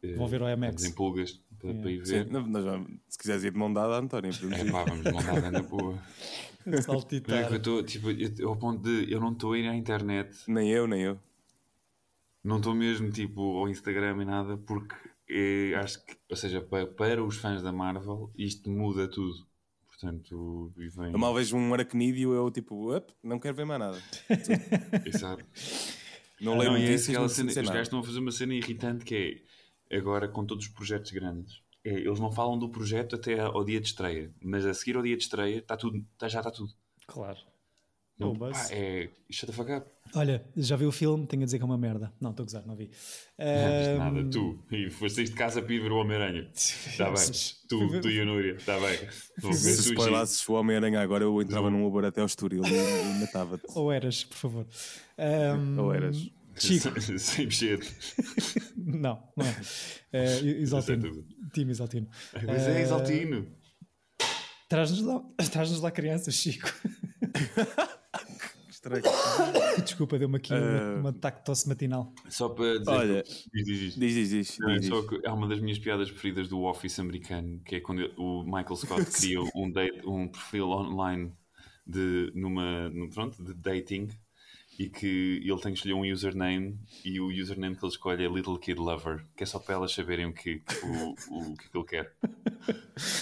eh, 0.02 0.14
Vão 0.14 0.26
ver 0.26 0.42
o 0.42 0.48
IMAX. 0.48 0.84
Em 0.84 0.92
pulgas 0.92 1.32
para, 1.58 1.70
yeah. 1.70 1.82
para 1.82 1.90
ir 1.90 1.98
ver. 1.98 2.26
Sim, 2.26 2.32
nós 2.32 2.64
vamos, 2.64 2.90
se 3.08 3.18
quiseres 3.18 3.44
ir 3.44 3.52
de 3.52 3.58
mão 3.58 3.72
dada, 3.72 3.96
António. 3.96 4.30
É 4.30 4.70
pá, 4.70 4.84
vamos 4.84 5.04
de 5.04 5.12
mão 5.12 5.22
dada 5.22 5.50
na 5.50 5.62
boa. 5.62 5.98
Saltitar. 6.82 7.50
É 7.50 7.54
eu 7.54 7.56
estou 7.56 7.82
tipo, 7.82 8.10
eu, 8.10 8.48
ao 8.48 8.56
ponto 8.56 8.82
de 8.82 9.12
eu 9.12 9.20
não 9.20 9.32
estou 9.32 9.52
a 9.52 9.58
ir 9.58 9.68
à 9.68 9.74
internet. 9.74 10.36
Nem 10.46 10.70
eu, 10.70 10.86
nem 10.86 11.02
eu. 11.02 11.18
Não 12.42 12.58
estou 12.58 12.74
mesmo 12.74 13.10
tipo 13.10 13.58
ao 13.58 13.68
Instagram 13.68 14.22
e 14.22 14.24
nada, 14.24 14.56
porque 14.56 14.94
é, 15.28 15.74
acho 15.76 16.04
que, 16.04 16.16
ou 16.30 16.36
seja, 16.36 16.60
para, 16.60 16.86
para 16.86 17.22
os 17.22 17.36
fãs 17.36 17.62
da 17.62 17.72
Marvel, 17.72 18.32
isto 18.36 18.70
muda 18.70 19.08
tudo. 19.08 19.46
Portanto, 19.86 20.72
vem... 20.76 21.12
Eu 21.12 21.18
mal 21.18 21.34
vejo 21.34 21.56
um 21.56 21.74
aracnídeo, 21.74 22.32
eu 22.32 22.50
tipo, 22.50 22.96
up, 22.96 23.12
não 23.22 23.38
quero 23.38 23.56
ver 23.56 23.64
mais 23.64 23.80
nada. 23.80 24.02
Exato. 25.04 25.44
Não 26.40 26.56
leio 26.56 26.70
ah, 26.70 26.78
notícias, 26.78 27.16
é 27.16 27.28
cena, 27.28 27.50
Os 27.50 27.68
gajos 27.68 27.82
estão 27.82 27.98
a 27.98 28.04
fazer 28.04 28.20
uma 28.20 28.30
cena 28.30 28.54
irritante 28.54 29.04
que 29.04 29.44
é, 29.90 29.96
agora 29.96 30.28
com 30.28 30.46
todos 30.46 30.66
os 30.66 30.72
projetos 30.72 31.10
grandes, 31.10 31.60
é, 31.84 31.90
eles 31.90 32.20
não 32.20 32.30
falam 32.30 32.58
do 32.58 32.68
projeto 32.68 33.16
até 33.16 33.40
ao 33.40 33.64
dia 33.64 33.80
de 33.80 33.88
estreia, 33.88 34.32
mas 34.40 34.64
a 34.64 34.72
seguir 34.72 34.96
ao 34.96 35.02
dia 35.02 35.16
de 35.16 35.22
estreia 35.24 35.58
está 35.58 35.76
tudo, 35.76 36.04
tá, 36.16 36.28
já 36.28 36.38
está 36.38 36.50
tudo. 36.50 36.72
Claro. 37.06 37.38
Não, 38.18 38.34
pá, 38.34 38.50
é 38.72 39.08
shut 39.30 39.46
the 39.46 39.52
fuck 39.52 39.70
up. 39.70 39.86
Olha, 40.14 40.44
já 40.56 40.74
vi 40.74 40.86
o 40.86 40.92
filme, 40.92 41.26
tenho 41.26 41.42
a 41.42 41.44
dizer 41.44 41.58
que 41.58 41.62
é 41.62 41.66
uma 41.66 41.78
merda. 41.78 42.12
Não, 42.20 42.30
estou 42.30 42.42
a 42.42 42.46
gozar, 42.46 42.66
não 42.66 42.74
vi. 42.74 42.90
Não 43.38 43.94
um... 43.94 43.98
nada, 43.98 44.30
tu. 44.30 44.58
E 44.72 44.90
foste 44.90 45.24
de 45.24 45.32
casa 45.32 45.62
para 45.62 45.72
ir 45.72 45.80
ver 45.80 45.92
o 45.92 45.96
Homem-Aranha. 45.96 46.50
Está 46.54 47.04
bem. 47.12 47.30
Tu, 47.68 48.00
tu 48.00 48.10
e 48.10 48.20
a 48.20 48.24
Núria, 48.24 48.54
está 48.54 48.78
bem. 48.80 48.98
Vou 49.38 49.52
ver 49.52 49.58
Se 49.58 49.90
spoilasses 49.90 50.48
o 50.48 50.54
Homem-Aranha 50.54 51.00
agora, 51.00 51.24
eu 51.24 51.40
entrava 51.40 51.70
num 51.70 51.84
Uber 51.86 52.04
até 52.04 52.20
ao 52.20 52.26
Estoril 52.26 52.62
e, 52.64 53.20
matava-te. 53.20 53.64
Ou 53.74 53.92
eras, 53.92 54.24
por 54.24 54.36
favor. 54.36 54.66
Um... 55.18 55.80
Ou 55.80 55.94
eras. 55.94 56.16
Chico. 56.56 57.00
Sem 57.18 57.46
mexer. 57.46 57.80
não, 58.76 59.22
não 59.36 59.46
é. 59.46 59.56
é 60.12 60.38
exaltino. 60.40 61.24
Time 61.52 61.70
Exaltino. 61.70 62.08
Mas 62.32 62.66
é 62.66 62.80
Exaltino. 62.80 63.46
Traz-nos 64.68 65.02
lá, 65.02 65.22
traz 65.50 65.80
lá 65.80 65.90
crianças, 65.90 66.34
Chico. 66.34 66.68
Estranho. 68.96 69.84
Desculpa, 69.84 70.18
deu-me 70.18 70.36
aqui 70.36 70.52
uh... 70.52 70.56
uma, 70.56 70.94
uma 70.94 71.10
ataque 71.10 71.38
de 71.38 71.44
tosse 71.44 71.68
matinal. 71.68 72.12
Só 72.28 72.48
para 72.48 72.78
dizer. 72.78 72.90
Olha, 72.90 73.22
diz, 73.22 73.48
diz, 73.52 73.94
diz. 73.94 73.94
diz, 73.94 74.30
diz, 74.30 74.58
Não, 74.58 74.70
é 74.70 74.78
diz. 74.78 74.88
Só 74.88 75.02
que 75.06 75.20
é 75.24 75.30
uma 75.30 75.46
das 75.46 75.60
minhas 75.60 75.78
piadas 75.78 76.10
preferidas 76.10 76.48
do 76.48 76.62
Office 76.62 76.98
americano, 76.98 77.60
que 77.64 77.76
é 77.76 77.80
quando 77.80 78.10
o 78.16 78.44
Michael 78.44 78.76
Scott 78.76 79.04
cria 79.12 79.40
um, 79.54 79.70
date, 79.70 80.06
um 80.06 80.28
perfil 80.28 80.68
online 80.70 81.32
de, 81.86 82.32
numa, 82.34 82.88
no, 82.90 83.08
pronto, 83.10 83.42
de 83.42 83.54
dating 83.54 84.08
e 84.78 84.88
que 84.88 85.42
ele 85.44 85.60
tem 85.60 85.72
que 85.72 85.78
escolher 85.78 85.94
um 85.94 86.10
username 86.10 86.78
e 87.04 87.20
o 87.20 87.26
username 87.26 87.74
que 87.74 87.84
ele 87.84 87.92
escolhe 87.92 88.24
é 88.24 88.28
Little 88.28 88.56
Kid 88.58 88.78
Lover, 88.78 89.24
que 89.36 89.42
é 89.42 89.46
só 89.46 89.58
para 89.58 89.74
elas 89.74 89.92
saberem 89.92 90.26
o 90.26 90.32
que, 90.32 90.62
o, 90.84 91.50
o, 91.50 91.56
que 91.56 91.76
ele 91.76 91.84
quer. 91.84 92.12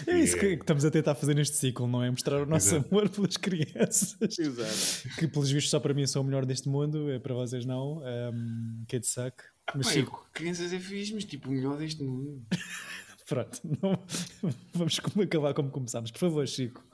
É 0.07 0.19
isso 0.19 0.39
que, 0.39 0.47
é... 0.47 0.57
que, 0.57 0.63
estamos 0.63 0.85
a 0.85 0.91
tentar 0.91 1.15
fazer 1.15 1.35
neste 1.35 1.57
ciclo, 1.57 1.87
não 1.87 2.03
é? 2.03 2.11
Mostrar 2.11 2.43
o 2.43 2.47
nosso 2.47 2.75
Exato. 2.75 2.89
amor 2.95 3.09
pelas 3.09 3.37
crianças. 3.39 4.39
Exato. 4.39 5.17
Que 5.17 5.27
pelos 5.27 5.51
vistos 5.51 5.71
só 5.71 5.81
para 5.81 5.95
mim 5.95 6.07
são 6.07 6.23
o 6.23 6.25
melhor 6.25 6.45
deste 6.45 6.69
mundo, 6.69 7.11
é 7.11 7.19
para 7.19 7.35
vocês 7.35 7.65
não. 7.65 8.03
Um, 8.03 8.85
Kid 8.87 9.07
Suck. 9.07 9.43
Ah, 9.67 9.73
mas, 9.77 9.89
Chico... 9.89 10.29
crianças 10.35 10.73
é 10.73 10.79
fixe, 10.79 11.15
mas 11.15 11.25
tipo 11.25 11.49
o 11.49 11.53
melhor 11.53 11.79
deste 11.79 12.03
mundo. 12.03 12.43
Pronto, 13.27 13.61
não... 13.83 13.99
vamos 14.75 15.01
acabar 15.23 15.55
como 15.55 15.71
começámos. 15.71 16.11
Por 16.11 16.19
favor, 16.19 16.47
Chico. 16.47 16.85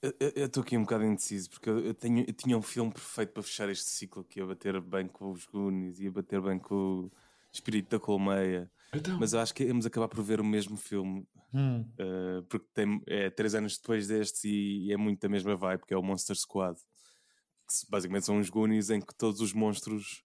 Eu 0.00 0.46
estou 0.46 0.62
aqui 0.62 0.76
um 0.76 0.82
bocado 0.82 1.04
indeciso 1.04 1.50
porque 1.50 1.68
eu, 1.68 1.92
tenho, 1.92 2.20
eu 2.20 2.32
tinha 2.32 2.56
um 2.56 2.62
filme 2.62 2.92
perfeito 2.92 3.32
para 3.32 3.42
fechar 3.42 3.68
este 3.68 3.90
ciclo 3.90 4.22
que 4.22 4.38
ia 4.38 4.46
bater 4.46 4.80
bem 4.80 5.08
com 5.08 5.32
os 5.32 5.44
Goonies, 5.44 5.98
ia 5.98 6.10
bater 6.10 6.40
bem 6.40 6.58
com 6.58 6.74
o 6.74 7.12
Espírito 7.52 7.90
da 7.90 7.98
Colmeia, 7.98 8.70
então... 8.94 9.18
mas 9.18 9.32
eu 9.32 9.40
acho 9.40 9.52
que 9.52 9.64
íamos 9.64 9.86
acabar 9.86 10.06
por 10.06 10.22
ver 10.22 10.40
o 10.40 10.44
mesmo 10.44 10.76
filme 10.76 11.26
hum. 11.52 11.80
uh, 11.80 12.42
porque 12.44 12.68
tem, 12.72 13.02
é 13.08 13.28
três 13.28 13.56
anos 13.56 13.76
depois 13.76 14.06
deste 14.06 14.48
e, 14.48 14.86
e, 14.86 14.92
é 14.92 14.96
muito 14.96 15.20
da 15.20 15.28
mesma 15.28 15.56
vibe, 15.56 15.84
que 15.84 15.92
é 15.92 15.96
o 15.96 16.02
Monster 16.02 16.36
Squad, 16.36 16.78
que 16.78 17.90
basicamente 17.90 18.26
são 18.26 18.38
os 18.38 18.48
Goonies 18.48 18.90
em 18.90 19.00
que 19.00 19.14
todos 19.16 19.40
os 19.40 19.52
monstros 19.52 20.22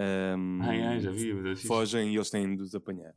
um, 0.00 0.62
ai, 0.62 0.82
ai, 0.82 0.98
vi, 0.98 1.56
fogem 1.56 2.12
e 2.12 2.16
eles 2.16 2.30
têm 2.30 2.56
de 2.56 2.62
os 2.62 2.74
apanhar. 2.74 3.14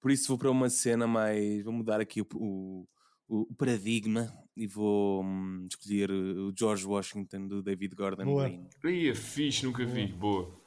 Por 0.00 0.10
isso 0.10 0.28
vou 0.28 0.38
para 0.38 0.50
uma 0.50 0.70
cena 0.70 1.06
mais. 1.06 1.62
Vou 1.62 1.72
mudar 1.72 2.00
aqui 2.00 2.22
o, 2.22 2.26
o 2.34 2.88
o, 3.28 3.54
paradigma 3.54 4.32
e 4.56 4.66
vou 4.66 5.24
hum, 5.24 5.66
escolher 5.70 6.10
o 6.10 6.52
George 6.56 6.86
Washington 6.86 7.46
do 7.46 7.62
David 7.62 7.94
Gordon 7.94 8.24
Boa. 8.24 8.48
Green. 8.48 8.68
Aí 8.84 9.08
é 9.08 9.14
fixe, 9.14 9.64
nunca 9.64 9.84
vi. 9.84 10.06
Boa. 10.06 10.60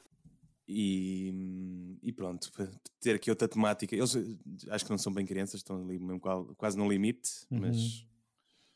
E, 0.68 1.32
hum, 1.34 1.98
e 2.02 2.12
pronto, 2.12 2.52
ter 3.00 3.16
aqui 3.16 3.30
outra 3.30 3.48
temática. 3.48 3.96
Eles 3.96 4.16
acho 4.70 4.86
que 4.86 4.92
não 4.92 4.98
são 4.98 5.14
bem 5.14 5.26
crianças, 5.26 5.60
estão 5.60 5.78
ali 5.78 6.00
mesmo 6.00 6.20
quase 6.58 6.78
no 6.78 6.90
limite, 6.90 7.30
uhum. 7.52 7.60
mas. 7.60 8.06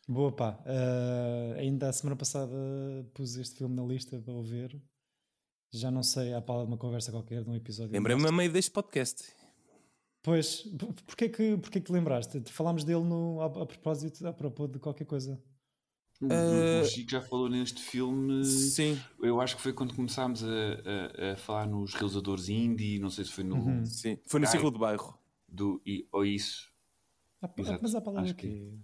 Boa 0.07 0.31
pá, 0.31 0.59
uh, 0.65 1.59
ainda 1.59 1.87
a 1.87 1.93
semana 1.93 2.15
passada 2.15 2.51
pus 3.13 3.37
este 3.37 3.57
filme 3.57 3.75
na 3.75 3.83
lista 3.83 4.19
para 4.19 4.41
ver. 4.41 4.81
Já 5.71 5.91
não 5.91 6.01
sei, 6.01 6.33
à 6.33 6.41
pala 6.41 6.63
de 6.63 6.71
uma 6.71 6.77
conversa 6.77 7.11
qualquer, 7.11 7.43
de 7.43 7.49
um 7.49 7.53
episódio. 7.53 7.93
Lembrei-me 7.93 8.27
a 8.27 8.31
meio 8.31 8.51
deste 8.51 8.71
podcast. 8.71 9.23
Pois, 10.21 10.63
porquê 11.05 11.29
que, 11.29 11.57
porquê 11.57 11.79
que 11.79 11.85
te 11.87 12.51
Falámos 12.51 12.83
dele 12.83 13.03
no, 13.03 13.41
a, 13.41 13.45
a 13.45 13.65
propósito, 13.65 14.27
a 14.27 14.33
propósito 14.33 14.73
de 14.73 14.79
qualquer 14.79 15.05
coisa. 15.05 15.41
Uh, 16.21 16.81
o 16.81 16.85
Chico 16.85 17.11
já 17.11 17.21
falou 17.21 17.49
neste 17.49 17.81
filme. 17.81 18.43
Sim. 18.43 18.99
Eu 19.21 19.39
acho 19.39 19.55
que 19.55 19.61
foi 19.61 19.71
quando 19.71 19.95
começámos 19.95 20.43
a, 20.43 20.47
a, 20.47 21.31
a 21.31 21.35
falar 21.37 21.65
nos 21.65 21.93
realizadores 21.93 22.49
indie, 22.49 22.99
não 22.99 23.09
sei 23.09 23.23
se 23.23 23.31
foi 23.31 23.45
no. 23.45 23.55
Uhum. 23.55 23.85
Sim, 23.85 24.17
foi 24.25 24.41
no 24.41 24.47
ciclo 24.47 24.71
de 24.71 24.77
bairro. 24.77 25.17
Do, 25.47 25.81
e, 25.85 26.05
ou 26.11 26.25
isso. 26.25 26.69
Ah, 27.41 27.49
mas 27.81 27.95
a 27.95 28.01
palavra 28.01 28.33
que... 28.33 28.77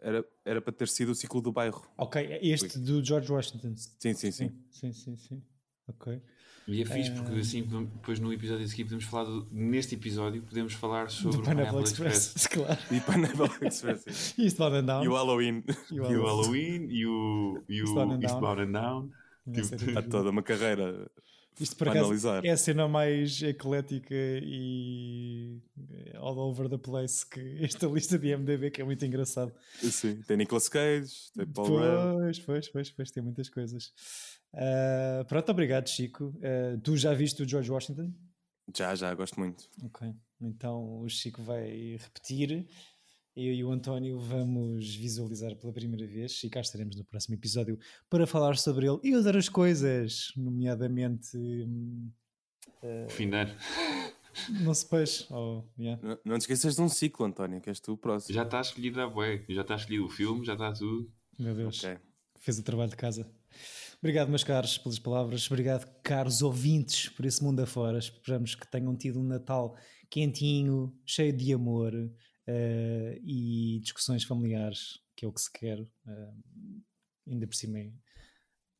Era, 0.00 0.24
era 0.44 0.62
para 0.62 0.72
ter 0.72 0.88
sido 0.88 1.12
o 1.12 1.14
ciclo 1.14 1.42
do 1.42 1.52
bairro. 1.52 1.86
Ok, 1.96 2.38
este 2.40 2.70
foi. 2.70 2.80
do 2.80 3.04
George 3.04 3.30
Washington. 3.30 3.74
Sim, 3.76 4.14
sim, 4.14 4.30
sim. 4.30 4.48
Sim, 4.70 4.92
sim, 4.92 4.92
sim. 4.92 5.16
sim. 5.16 5.42
Ok. 5.86 6.22
E 6.68 6.82
é 6.82 6.84
fixe 6.84 7.10
porque 7.12 7.34
eh, 7.34 7.40
assim 7.40 7.62
depois 7.62 8.20
no 8.20 8.30
episódio 8.30 8.64
a 8.64 8.68
seguir 8.68 8.84
podemos 8.84 9.04
falar 9.04 9.24
do, 9.24 9.48
neste 9.50 9.94
episódio 9.94 10.42
podemos 10.42 10.74
falar 10.74 11.08
sobre 11.08 11.38
o 11.38 11.42
Pineapple 11.42 11.82
Express, 11.82 12.36
Express. 12.36 12.46
claro. 12.52 12.78
E 12.90 13.00
Pineapple 13.00 13.66
Express. 13.66 14.34
e 14.38 14.44
Eastbound 14.44 14.76
and 14.76 14.84
Down. 14.84 15.04
E 15.04 15.08
o 15.08 15.14
Halloween. 15.14 15.64
E 15.90 16.00
o 16.00 16.26
Halloween 16.26 16.88
e 16.90 17.06
o, 17.06 17.62
e 17.68 17.82
o 17.82 17.84
Eastbound 17.84 18.14
and 18.14 18.22
Eastbound 18.22 18.62
And 18.62 18.72
Down. 18.72 19.10
Tipo, 19.50 20.02
toda 20.10 20.28
uma 20.28 20.42
carreira 20.42 21.10
isto 21.60 21.76
por 21.76 21.88
acaso 21.88 22.04
analisar. 22.06 22.44
é 22.44 22.50
a 22.50 22.56
cena 22.56 22.88
mais 22.88 23.42
eclética 23.42 24.14
e 24.14 25.60
all 26.16 26.38
over 26.38 26.68
the 26.68 26.78
place 26.78 27.26
que 27.26 27.58
esta 27.62 27.86
lista 27.86 28.18
de 28.18 28.36
MDB 28.36 28.70
que 28.70 28.80
é 28.80 28.84
muito 28.84 29.04
engraçado. 29.04 29.52
Sim, 29.80 30.22
tem 30.22 30.36
Nicolas 30.36 30.68
Cage, 30.68 31.32
tem 31.34 31.46
Paul 31.46 31.66
Pois, 31.68 32.38
pois, 32.40 32.68
pois, 32.68 32.90
pois, 32.90 33.10
tem 33.10 33.22
muitas 33.22 33.48
coisas. 33.48 33.92
Uh, 34.54 35.24
pronto, 35.26 35.50
obrigado, 35.50 35.88
Chico. 35.88 36.26
Uh, 36.36 36.80
tu 36.82 36.96
já 36.96 37.12
viste 37.12 37.42
o 37.42 37.48
George 37.48 37.70
Washington? 37.70 38.12
Já, 38.76 38.94
já, 38.94 39.14
gosto 39.14 39.38
muito. 39.38 39.68
Ok, 39.84 40.12
então 40.40 41.00
o 41.00 41.08
Chico 41.08 41.42
vai 41.42 41.96
repetir. 41.98 42.66
Eu 43.40 43.54
e 43.54 43.62
o 43.62 43.70
António 43.70 44.18
vamos 44.18 44.96
visualizar 44.96 45.54
pela 45.54 45.72
primeira 45.72 46.04
vez 46.04 46.42
e 46.42 46.50
cá 46.50 46.60
estaremos 46.60 46.96
no 46.96 47.04
próximo 47.04 47.36
episódio 47.36 47.78
para 48.10 48.26
falar 48.26 48.56
sobre 48.56 48.88
ele 48.88 48.98
e 49.04 49.14
outras 49.14 49.48
coisas, 49.48 50.32
nomeadamente. 50.36 51.38
Uh, 52.82 53.08
Fim 53.08 53.30
de 53.30 53.36
ano. 53.36 53.54
Não 54.60 54.74
se 54.74 54.84
peixe. 54.88 55.24
Oh, 55.30 55.62
yeah. 55.78 56.02
não, 56.02 56.18
não 56.24 56.36
te 56.36 56.42
esqueças 56.42 56.74
de 56.74 56.82
um 56.82 56.88
ciclo, 56.88 57.26
António, 57.26 57.60
que 57.60 57.68
és 57.68 57.78
tu 57.78 57.92
o 57.92 57.96
próximo. 57.96 58.34
Já 58.34 58.42
está 58.42 58.60
escolhido 58.60 59.00
a 59.00 59.06
bué, 59.08 59.44
já 59.48 59.62
está 59.62 59.76
escolhido 59.76 60.06
o 60.06 60.08
filme, 60.08 60.44
já 60.44 60.54
está 60.54 60.72
tudo. 60.72 61.08
Meu 61.38 61.54
Deus. 61.54 61.78
Okay. 61.78 61.96
Fez 62.40 62.58
o 62.58 62.64
trabalho 62.64 62.90
de 62.90 62.96
casa. 62.96 63.24
Obrigado, 64.00 64.30
meus 64.30 64.42
caros, 64.42 64.78
pelas 64.78 64.98
palavras. 64.98 65.48
Obrigado, 65.48 65.88
caros 66.02 66.42
ouvintes, 66.42 67.08
por 67.08 67.24
esse 67.24 67.40
mundo 67.40 67.60
afora. 67.60 67.98
Esperamos 67.98 68.56
que 68.56 68.68
tenham 68.68 68.96
tido 68.96 69.20
um 69.20 69.24
Natal 69.24 69.76
quentinho, 70.10 70.92
cheio 71.06 71.32
de 71.32 71.52
amor 71.52 71.92
uh, 72.48 73.20
e 73.22 73.78
discussões 73.80 74.24
familiares, 74.24 75.00
que 75.14 75.24
é 75.24 75.28
o 75.28 75.32
que 75.32 75.40
se 75.40 75.52
quer, 75.52 75.80
uh, 75.80 76.82
ainda 77.26 77.46
por 77.46 77.54
cima 77.54 77.78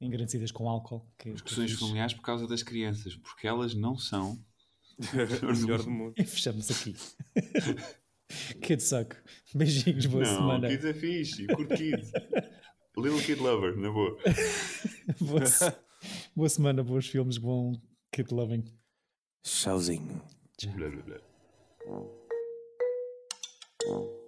engrandecidas 0.01 0.51
com 0.51 0.69
álcool. 0.69 1.07
Que, 1.19 1.31
é 1.31 1.33
discussões 1.33 1.73
que 1.73 1.81
familiares 1.81 2.15
por 2.15 2.23
causa 2.23 2.47
das 2.47 2.63
crianças, 2.63 3.15
porque 3.17 3.47
elas 3.47 3.75
não 3.75 3.99
são 3.99 4.43
o 5.43 5.61
melhor 5.61 5.83
do 5.83 5.91
mundo. 5.91 6.15
E 6.17 6.25
fechamos 6.25 6.71
aqui. 6.71 6.95
Kid 8.61 8.83
Suck. 8.83 9.17
Beijinhos, 9.55 10.07
boa 10.07 10.25
não, 10.25 10.35
semana. 10.37 10.69
Kids 10.69 10.85
é 10.85 10.95
fixe, 10.95 11.47
curto 11.47 11.75
Kids. 11.75 12.13
Little 12.97 13.23
Kid 13.23 13.41
Lover, 13.41 13.77
na 13.77 13.91
boa. 13.91 14.19
boa, 15.21 15.43
boa, 16.35 16.49
semana, 16.49 16.83
bons 16.83 17.07
filmes, 17.07 17.39
bom 17.39 17.81
Kid 18.13 18.35
Loving. 18.35 18.65
Tchauzinho. 19.45 20.21
Blá, 20.75 20.91
blá, 20.91 21.03
blá. 21.03 22.18
Tira. 23.79 24.19